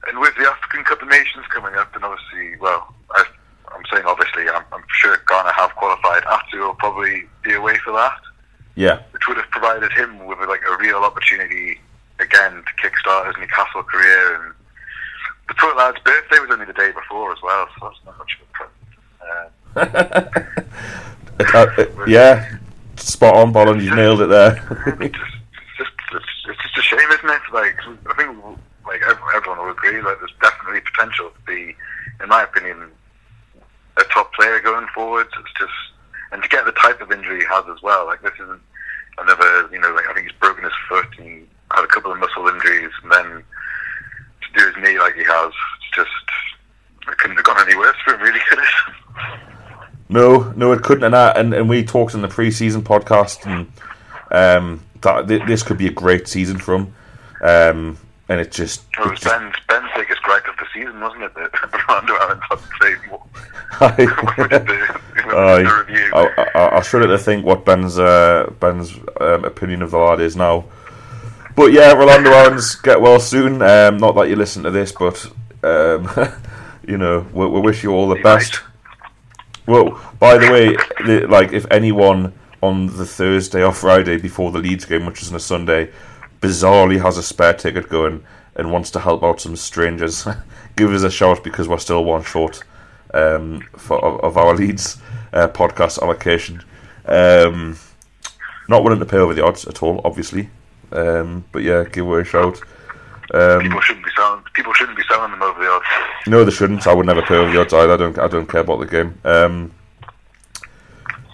and 0.08 0.18
with 0.18 0.34
the 0.36 0.48
African 0.48 0.84
Cup 0.84 1.02
of 1.02 1.08
Nations 1.08 1.44
coming 1.50 1.74
up, 1.74 1.94
and 1.94 2.04
obviously, 2.04 2.56
well, 2.60 2.94
I, 3.10 3.24
I'm 3.74 3.82
saying 3.92 4.04
obviously, 4.06 4.48
I'm, 4.48 4.64
I'm 4.72 4.84
sure 5.00 5.18
Ghana 5.28 5.52
have 5.52 5.74
qualified. 5.76 6.24
Atsu 6.24 6.58
will 6.58 6.74
probably 6.74 7.24
be 7.42 7.54
away 7.54 7.78
for 7.84 7.92
that, 7.92 8.20
yeah, 8.74 9.02
which 9.10 9.22
would 9.28 9.36
have 9.36 9.50
provided 9.50 9.92
him 9.92 10.26
with 10.26 10.38
like 10.48 10.62
a 10.70 10.76
real 10.78 10.98
opportunity 10.98 11.80
again 12.20 12.62
to 12.62 12.88
kickstart 12.88 13.26
his 13.26 13.36
Newcastle 13.38 13.82
career. 13.82 14.42
And 14.42 14.54
the 15.48 15.54
poor 15.54 15.74
lad's 15.74 15.98
birthday 16.04 16.38
was 16.38 16.50
only 16.50 16.66
the 16.66 16.72
day 16.72 16.92
before 16.92 17.32
as 17.32 17.42
well, 17.42 17.68
so 17.78 17.88
that's 17.88 18.04
not 18.06 18.18
much 18.18 18.38
of 18.38 18.68
a. 19.74 19.80
Uh, 19.80 20.48
Uh, 21.54 21.66
uh, 21.76 21.86
yeah, 22.06 22.56
spot 22.96 23.34
on, 23.34 23.52
Bolland. 23.52 23.82
You 23.82 23.94
nailed 23.96 24.20
it 24.20 24.28
there. 24.28 24.62
it's, 26.48 26.62
just, 26.62 26.78
a 26.78 26.82
shame, 26.82 27.10
isn't 27.10 27.30
it? 27.30 27.42
Like 27.52 27.76
I 28.06 28.14
think 28.16 28.36
like 28.86 29.00
everyone 29.34 29.58
will 29.58 29.70
agree 29.70 30.00
that 30.00 30.18
there's 30.18 30.34
definitely 30.40 30.80
potential 30.80 31.30
to 31.30 31.40
be, 31.46 31.76
in 32.22 32.28
my 32.28 32.42
opinion, 32.42 32.90
a 33.96 34.04
top 34.04 34.32
player 34.34 34.60
going 34.60 34.86
forward. 34.94 35.26
It's 35.38 35.52
just 35.58 35.72
and 36.32 36.42
to 36.42 36.48
get 36.48 36.64
the 36.64 36.72
type 36.72 37.00
of 37.00 37.12
injury 37.12 37.40
he 37.40 37.46
has 37.46 37.64
as 37.70 37.82
well. 37.82 38.06
Like 38.06 38.22
this 38.22 38.32
isn't 38.42 38.60
another, 39.18 39.68
you 39.70 39.78
know, 39.78 39.92
like 39.92 40.08
I 40.08 40.14
think 40.14 40.30
he's 40.30 40.38
broken 40.40 40.64
his 40.64 40.72
foot 40.88 41.06
and 41.18 41.46
had 41.72 41.84
a 41.84 41.88
couple 41.88 42.10
of 42.10 42.18
muscle 42.18 42.48
injuries, 42.48 42.90
and 43.02 43.12
then 43.12 43.44
to 44.42 44.58
do 44.58 44.66
his 44.66 44.76
knee 44.82 44.98
like 44.98 45.14
he 45.14 45.24
has, 45.24 45.52
it's 45.78 45.94
just 45.94 47.08
it 47.08 47.18
couldn't 47.18 47.36
have 47.36 47.44
gone 47.44 47.60
any 47.68 47.76
worse 47.76 47.96
for 48.04 48.14
him, 48.14 48.20
really, 48.20 48.40
could 48.48 48.58
it? 48.58 48.64
No, 50.08 50.52
no, 50.56 50.72
it 50.72 50.82
couldn't. 50.82 51.04
And, 51.04 51.16
I, 51.16 51.30
and 51.30 51.54
and 51.54 51.68
we 51.68 51.84
talked 51.84 52.14
in 52.14 52.22
the 52.22 52.28
pre-season 52.28 52.82
podcast, 52.82 53.46
and 53.46 53.72
um, 54.30 54.84
that 55.02 55.28
th- 55.28 55.42
this 55.46 55.62
could 55.62 55.78
be 55.78 55.86
a 55.86 55.92
great 55.92 56.28
season 56.28 56.58
for 56.58 56.74
him. 56.74 56.94
Um, 57.42 57.98
and 58.28 58.40
it 58.40 58.52
just, 58.52 58.84
It 58.98 59.00
it 59.02 59.10
was 59.10 59.20
just 59.20 59.34
Ben's, 59.34 59.54
Ben's 59.68 59.90
biggest 59.96 60.22
gripe 60.22 60.46
of 60.48 60.56
the 60.56 60.66
season, 60.72 61.00
wasn't 61.00 61.24
it? 61.24 61.34
That 61.34 61.52
Ronaldo 61.52 62.20
Allen 62.20 62.40
had 62.48 62.58
to 62.58 62.68
say 62.80 62.94
more. 63.08 63.22
The 65.22 65.84
review. 65.86 66.10
I, 66.14 66.80
shudder 66.82 67.06
to 67.06 67.18
think 67.18 67.44
what 67.44 67.64
Ben's 67.64 67.98
uh, 67.98 68.50
Ben's 68.60 68.94
um, 69.20 69.44
opinion 69.44 69.82
of 69.82 69.90
the 69.92 69.98
lad 69.98 70.20
is 70.20 70.36
now. 70.36 70.64
But 71.54 71.72
yeah, 71.72 71.92
Rolando 71.92 72.30
Aarons 72.30 72.74
get 72.76 73.00
well 73.00 73.20
soon. 73.20 73.62
Um, 73.62 73.98
not 73.98 74.14
that 74.16 74.28
you 74.28 74.36
listen 74.36 74.62
to 74.64 74.70
this, 74.70 74.92
but 74.92 75.24
um, 75.62 76.08
you 76.86 76.96
know 76.98 77.26
we, 77.32 77.46
we 77.46 77.60
wish 77.60 77.82
you 77.82 77.92
all 77.92 78.08
the 78.08 78.16
He 78.16 78.22
best. 78.22 78.60
might. 78.62 78.62
Well, 79.66 80.00
by 80.18 80.38
the 80.38 80.50
way, 80.50 80.76
the, 81.06 81.26
like 81.28 81.52
if 81.52 81.66
anyone 81.70 82.32
on 82.62 82.86
the 82.86 83.04
Thursday 83.04 83.62
or 83.62 83.72
Friday 83.72 84.16
before 84.16 84.50
the 84.50 84.58
Leeds 84.58 84.84
game, 84.84 85.04
which 85.04 85.20
is 85.20 85.30
on 85.30 85.36
a 85.36 85.40
Sunday, 85.40 85.90
bizarrely 86.40 87.00
has 87.02 87.18
a 87.18 87.22
spare 87.22 87.54
ticket 87.54 87.88
going 87.88 88.24
and 88.54 88.70
wants 88.70 88.90
to 88.92 89.00
help 89.00 89.22
out 89.22 89.40
some 89.40 89.56
strangers, 89.56 90.26
give 90.76 90.92
us 90.92 91.02
a 91.02 91.10
shout 91.10 91.42
because 91.42 91.68
we're 91.68 91.78
still 91.78 92.04
one 92.04 92.22
short 92.22 92.62
um, 93.14 93.60
for, 93.76 94.02
of, 94.04 94.20
of 94.20 94.36
our 94.36 94.54
Leeds 94.54 94.98
uh, 95.32 95.48
podcast 95.48 96.00
allocation. 96.00 96.62
Um, 97.04 97.78
not 98.68 98.84
willing 98.84 99.00
to 99.00 99.06
pay 99.06 99.18
over 99.18 99.34
the 99.34 99.44
odds 99.44 99.66
at 99.66 99.82
all, 99.82 100.00
obviously. 100.04 100.48
Um, 100.92 101.44
but 101.52 101.62
yeah, 101.62 101.84
give 101.84 102.06
away 102.06 102.20
a 102.20 102.24
shout. 102.24 102.60
Um, 103.34 103.60
People 103.60 103.80
shouldn't 103.80 104.04
be 104.04 104.12
selling. 104.14 104.42
People 104.52 104.72
shouldn't 104.74 104.96
be 104.96 105.04
selling 105.08 105.30
them 105.30 105.42
over 105.42 105.58
the 105.58 105.70
odds. 105.70 105.84
no, 106.26 106.44
they 106.44 106.50
shouldn't. 106.50 106.86
I 106.86 106.94
would 106.94 107.06
never 107.06 107.22
pay 107.22 107.36
over 107.36 107.50
the 107.50 107.60
odds 107.60 107.72
either. 107.72 107.94
I 107.94 107.96
don't. 107.96 108.18
I 108.18 108.28
don't 108.28 108.48
care 108.48 108.60
about 108.60 108.80
the 108.80 108.86
game. 108.86 109.18
Um, 109.24 109.72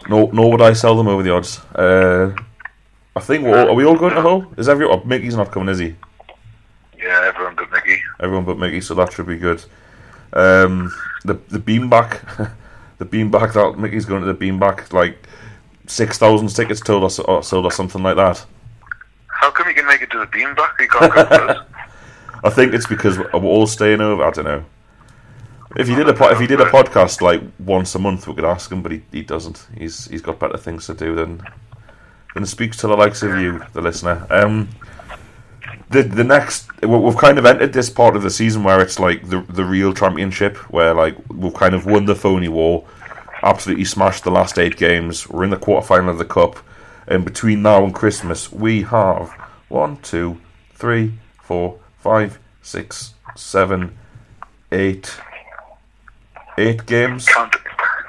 nor, 0.08 0.32
nor 0.32 0.50
would 0.52 0.62
I 0.62 0.72
sell 0.72 0.96
them 0.96 1.08
over 1.08 1.22
the 1.22 1.34
odds. 1.34 1.60
Uh, 1.74 2.34
I 3.14 3.20
think 3.20 3.44
we're 3.44 3.58
all, 3.58 3.70
are 3.70 3.74
we 3.74 3.84
all 3.84 3.96
going 3.96 4.14
to 4.14 4.22
Hull? 4.22 4.52
Is 4.56 4.68
everyone? 4.68 5.00
Oh, 5.02 5.06
Mickey's 5.06 5.36
not 5.36 5.50
coming, 5.50 5.68
is 5.68 5.78
he? 5.78 5.94
Yeah, 6.98 7.24
everyone 7.26 7.54
but 7.56 7.70
Mickey. 7.70 8.00
Everyone 8.20 8.44
but 8.44 8.58
Mickey, 8.58 8.80
so 8.80 8.94
that 8.94 9.12
should 9.12 9.26
be 9.26 9.38
good. 9.38 9.64
Um, 10.32 10.92
the 11.24 11.34
the 11.48 11.58
beanback, 11.58 12.20
the 12.98 13.06
beanback 13.06 13.54
that 13.54 13.78
Mickey's 13.78 14.04
going 14.04 14.24
to 14.24 14.32
the 14.32 14.34
beanback 14.34 14.92
like 14.92 15.26
six 15.86 16.18
thousand 16.18 16.48
tickets 16.48 16.80
sold 16.84 17.02
or, 17.02 17.30
or 17.30 17.42
sold 17.42 17.64
or 17.64 17.72
something 17.72 18.02
like 18.02 18.16
that. 18.16 18.44
How 19.26 19.50
come 19.50 19.68
you 19.68 19.74
can 19.74 19.86
make 19.86 20.02
it 20.02 20.10
to 20.10 20.18
the 20.18 20.26
beanbag? 20.26 20.80
You 20.80 20.88
can't 20.88 21.12
come 21.12 21.26
to 21.28 21.44
us. 21.58 21.66
I 22.44 22.50
think 22.50 22.72
it's 22.72 22.86
because 22.86 23.18
we're 23.18 23.30
all 23.32 23.66
staying 23.66 24.00
over. 24.00 24.22
I 24.22 24.30
don't 24.30 24.44
know. 24.44 24.64
If 25.78 25.86
he 25.88 25.94
did 25.94 26.08
a 26.08 26.12
po- 26.12 26.30
if 26.30 26.40
he 26.40 26.46
did 26.46 26.60
a 26.60 26.64
podcast 26.66 27.20
like 27.22 27.40
once 27.60 27.94
a 27.94 27.98
month, 27.98 28.26
we 28.26 28.34
could 28.34 28.44
ask 28.44 28.70
him, 28.70 28.82
but 28.82 28.92
he, 28.92 29.02
he 29.12 29.22
doesn't. 29.22 29.66
He's 29.76 30.06
he's 30.08 30.20
got 30.22 30.38
better 30.38 30.58
things 30.58 30.86
to 30.86 30.94
do 30.94 31.14
than 31.14 31.40
than 32.34 32.44
speak 32.46 32.72
to 32.76 32.86
the 32.88 32.96
likes 32.96 33.22
of 33.22 33.38
you, 33.38 33.62
the 33.72 33.80
listener. 33.80 34.26
Um, 34.28 34.68
the 35.90 36.02
the 36.02 36.24
next 36.24 36.68
we- 36.82 36.88
we've 36.88 37.16
kind 37.16 37.38
of 37.38 37.46
entered 37.46 37.72
this 37.72 37.90
part 37.90 38.16
of 38.16 38.22
the 38.22 38.30
season 38.30 38.64
where 38.64 38.80
it's 38.80 38.98
like 38.98 39.28
the 39.28 39.40
the 39.42 39.64
real 39.64 39.94
championship, 39.94 40.56
where 40.72 40.94
like 40.94 41.16
we've 41.30 41.54
kind 41.54 41.74
of 41.74 41.86
won 41.86 42.06
the 42.06 42.16
phony 42.16 42.48
war, 42.48 42.84
absolutely 43.42 43.84
smashed 43.84 44.24
the 44.24 44.30
last 44.32 44.58
eight 44.58 44.76
games. 44.76 45.28
We're 45.28 45.44
in 45.44 45.50
the 45.50 45.56
quarterfinal 45.56 46.10
of 46.10 46.18
the 46.18 46.24
cup, 46.24 46.58
and 47.06 47.24
between 47.24 47.62
now 47.62 47.84
and 47.84 47.94
Christmas, 47.94 48.50
we 48.50 48.82
have 48.82 49.30
one, 49.68 49.98
two, 49.98 50.40
three, 50.74 51.14
four, 51.40 51.78
five, 51.98 52.38
six, 52.62 53.14
seven, 53.36 53.96
eight, 54.72 55.20
eight 56.58 56.86
games. 56.86 57.26
Count, 57.26 57.54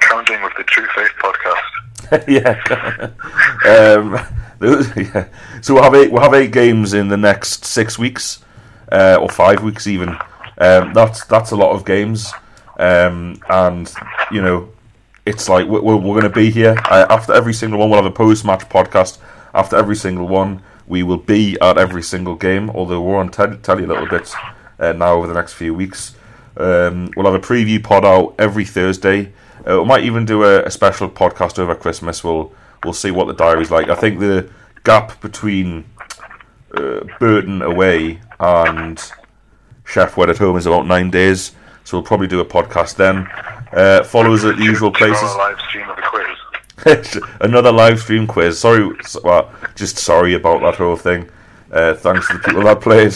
counting 0.00 0.42
with 0.42 0.52
the 0.56 0.64
True 0.64 0.86
Faith 0.94 1.12
podcast. 1.18 1.70
yeah. 2.28 3.10
um, 3.68 4.18
yeah. 4.96 5.28
So 5.62 5.74
we'll 5.74 5.82
have 5.82 5.94
eight. 5.94 6.10
We'll 6.10 6.22
have 6.22 6.32
eight 6.32 6.52
games 6.52 6.94
in 6.94 7.08
the 7.08 7.18
next 7.18 7.66
six 7.66 7.98
weeks, 7.98 8.42
uh, 8.90 9.18
or 9.20 9.28
five 9.28 9.62
weeks 9.62 9.86
even. 9.86 10.08
Um, 10.56 10.94
that's 10.94 11.26
that's 11.26 11.50
a 11.50 11.56
lot 11.56 11.72
of 11.72 11.84
games, 11.84 12.32
um, 12.78 13.38
and 13.50 13.92
you 14.30 14.40
know, 14.40 14.70
it's 15.26 15.50
like 15.50 15.66
we're, 15.66 15.82
we're 15.82 15.98
going 15.98 16.22
to 16.22 16.30
be 16.30 16.50
here 16.50 16.76
uh, 16.86 17.06
after 17.10 17.34
every 17.34 17.52
single 17.52 17.78
one. 17.78 17.90
We'll 17.90 18.02
have 18.02 18.10
a 18.10 18.14
post-match 18.14 18.70
podcast 18.70 19.18
after 19.52 19.76
every 19.76 19.96
single 19.96 20.28
one. 20.28 20.62
We 20.86 21.02
will 21.02 21.18
be 21.18 21.58
at 21.60 21.76
every 21.76 22.02
single 22.02 22.36
game, 22.36 22.70
although 22.70 23.02
we're 23.02 23.18
on 23.18 23.28
tel- 23.28 23.58
telly 23.58 23.84
a 23.84 23.86
little 23.86 24.08
bit 24.08 24.34
uh, 24.78 24.92
now 24.92 25.14
over 25.14 25.26
the 25.26 25.34
next 25.34 25.52
few 25.52 25.74
weeks. 25.74 26.16
Um, 26.56 27.10
we'll 27.16 27.30
have 27.30 27.34
a 27.34 27.46
preview 27.46 27.82
pod 27.82 28.04
out 28.04 28.34
every 28.38 28.64
Thursday. 28.64 29.32
Uh, 29.68 29.80
we 29.80 29.84
might 29.84 30.04
even 30.04 30.24
do 30.24 30.44
a, 30.44 30.64
a 30.64 30.70
special 30.70 31.08
podcast 31.08 31.58
over 31.58 31.74
Christmas. 31.74 32.24
We'll 32.24 32.52
we'll 32.84 32.92
see 32.92 33.10
what 33.10 33.26
the 33.26 33.34
diary's 33.34 33.70
like. 33.70 33.88
I 33.88 33.94
think 33.94 34.20
the 34.20 34.50
gap 34.84 35.20
between 35.20 35.84
uh, 36.74 37.04
Burton 37.18 37.62
away 37.62 38.20
and 38.38 39.00
Sheffield 39.84 40.30
at 40.30 40.38
home 40.38 40.56
is 40.56 40.66
about 40.66 40.86
nine 40.86 41.10
days, 41.10 41.52
so 41.84 41.98
we'll 41.98 42.06
probably 42.06 42.26
do 42.26 42.40
a 42.40 42.44
podcast 42.44 42.96
then. 42.96 43.28
Uh, 43.72 44.02
follow 44.04 44.32
us 44.32 44.44
at 44.44 44.56
the 44.56 44.64
usual 44.64 44.90
places. 44.90 45.20
Tomorrow 45.20 45.50
live 45.50 45.60
stream 45.60 45.88
of 45.88 45.96
the 45.96 46.02
quiz. 46.02 47.22
Another 47.40 47.72
live 47.72 48.00
stream 48.00 48.26
quiz. 48.26 48.58
Sorry, 48.58 48.90
well, 49.22 49.52
just 49.74 49.98
sorry 49.98 50.34
about 50.34 50.60
that 50.62 50.76
whole 50.76 50.96
thing. 50.96 51.28
Uh, 51.70 51.94
thanks 51.94 52.26
to 52.28 52.34
the 52.34 52.40
people 52.40 52.62
that 52.62 52.80
played. 52.80 53.14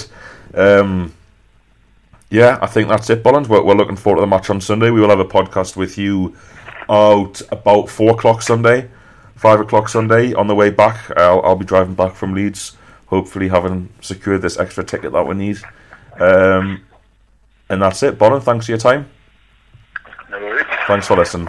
Um, 0.55 1.13
yeah, 2.35 2.59
I 2.61 2.67
think 2.67 2.89
that's 2.89 3.09
it, 3.11 3.23
Bolland. 3.23 3.47
We're, 3.47 3.63
we're 3.63 3.77
looking 3.77 3.95
forward 3.95 4.17
to 4.17 4.23
the 4.23 4.27
match 4.27 4.51
on 4.51 4.61
Sunday. 4.61 4.91
We 4.91 5.01
will 5.01 5.09
have 5.09 5.21
a 5.21 5.25
podcast 5.25 5.77
with 5.77 5.97
you 5.97 6.35
out 6.89 7.41
about 7.53 7.89
four 7.89 8.11
o'clock 8.11 8.43
Sunday, 8.43 8.91
five 9.37 9.61
o'clock 9.61 9.89
Sunday. 9.89 10.35
On 10.35 10.49
the 10.49 10.55
way 10.55 10.71
back, 10.71 11.17
I'll, 11.17 11.41
I'll 11.43 11.55
be 11.55 11.65
driving 11.65 11.95
back 11.95 12.17
from 12.17 12.35
Leeds, 12.35 12.77
hopefully 13.07 13.47
having 13.47 13.89
secured 14.01 14.43
this 14.43 14.59
extra 14.59 14.83
ticket 14.83 15.13
that 15.13 15.25
we 15.25 15.37
need. 15.37 15.59
Um, 16.19 16.83
and 17.69 17.81
that's 17.81 18.03
it, 18.03 18.19
Bolland. 18.19 18.43
Thanks 18.43 18.67
for 18.67 18.73
your 18.73 18.79
time. 18.81 19.09
No 20.29 20.41
worries. 20.41 20.67
Thanks 20.89 21.07
for 21.07 21.17
listening. 21.17 21.49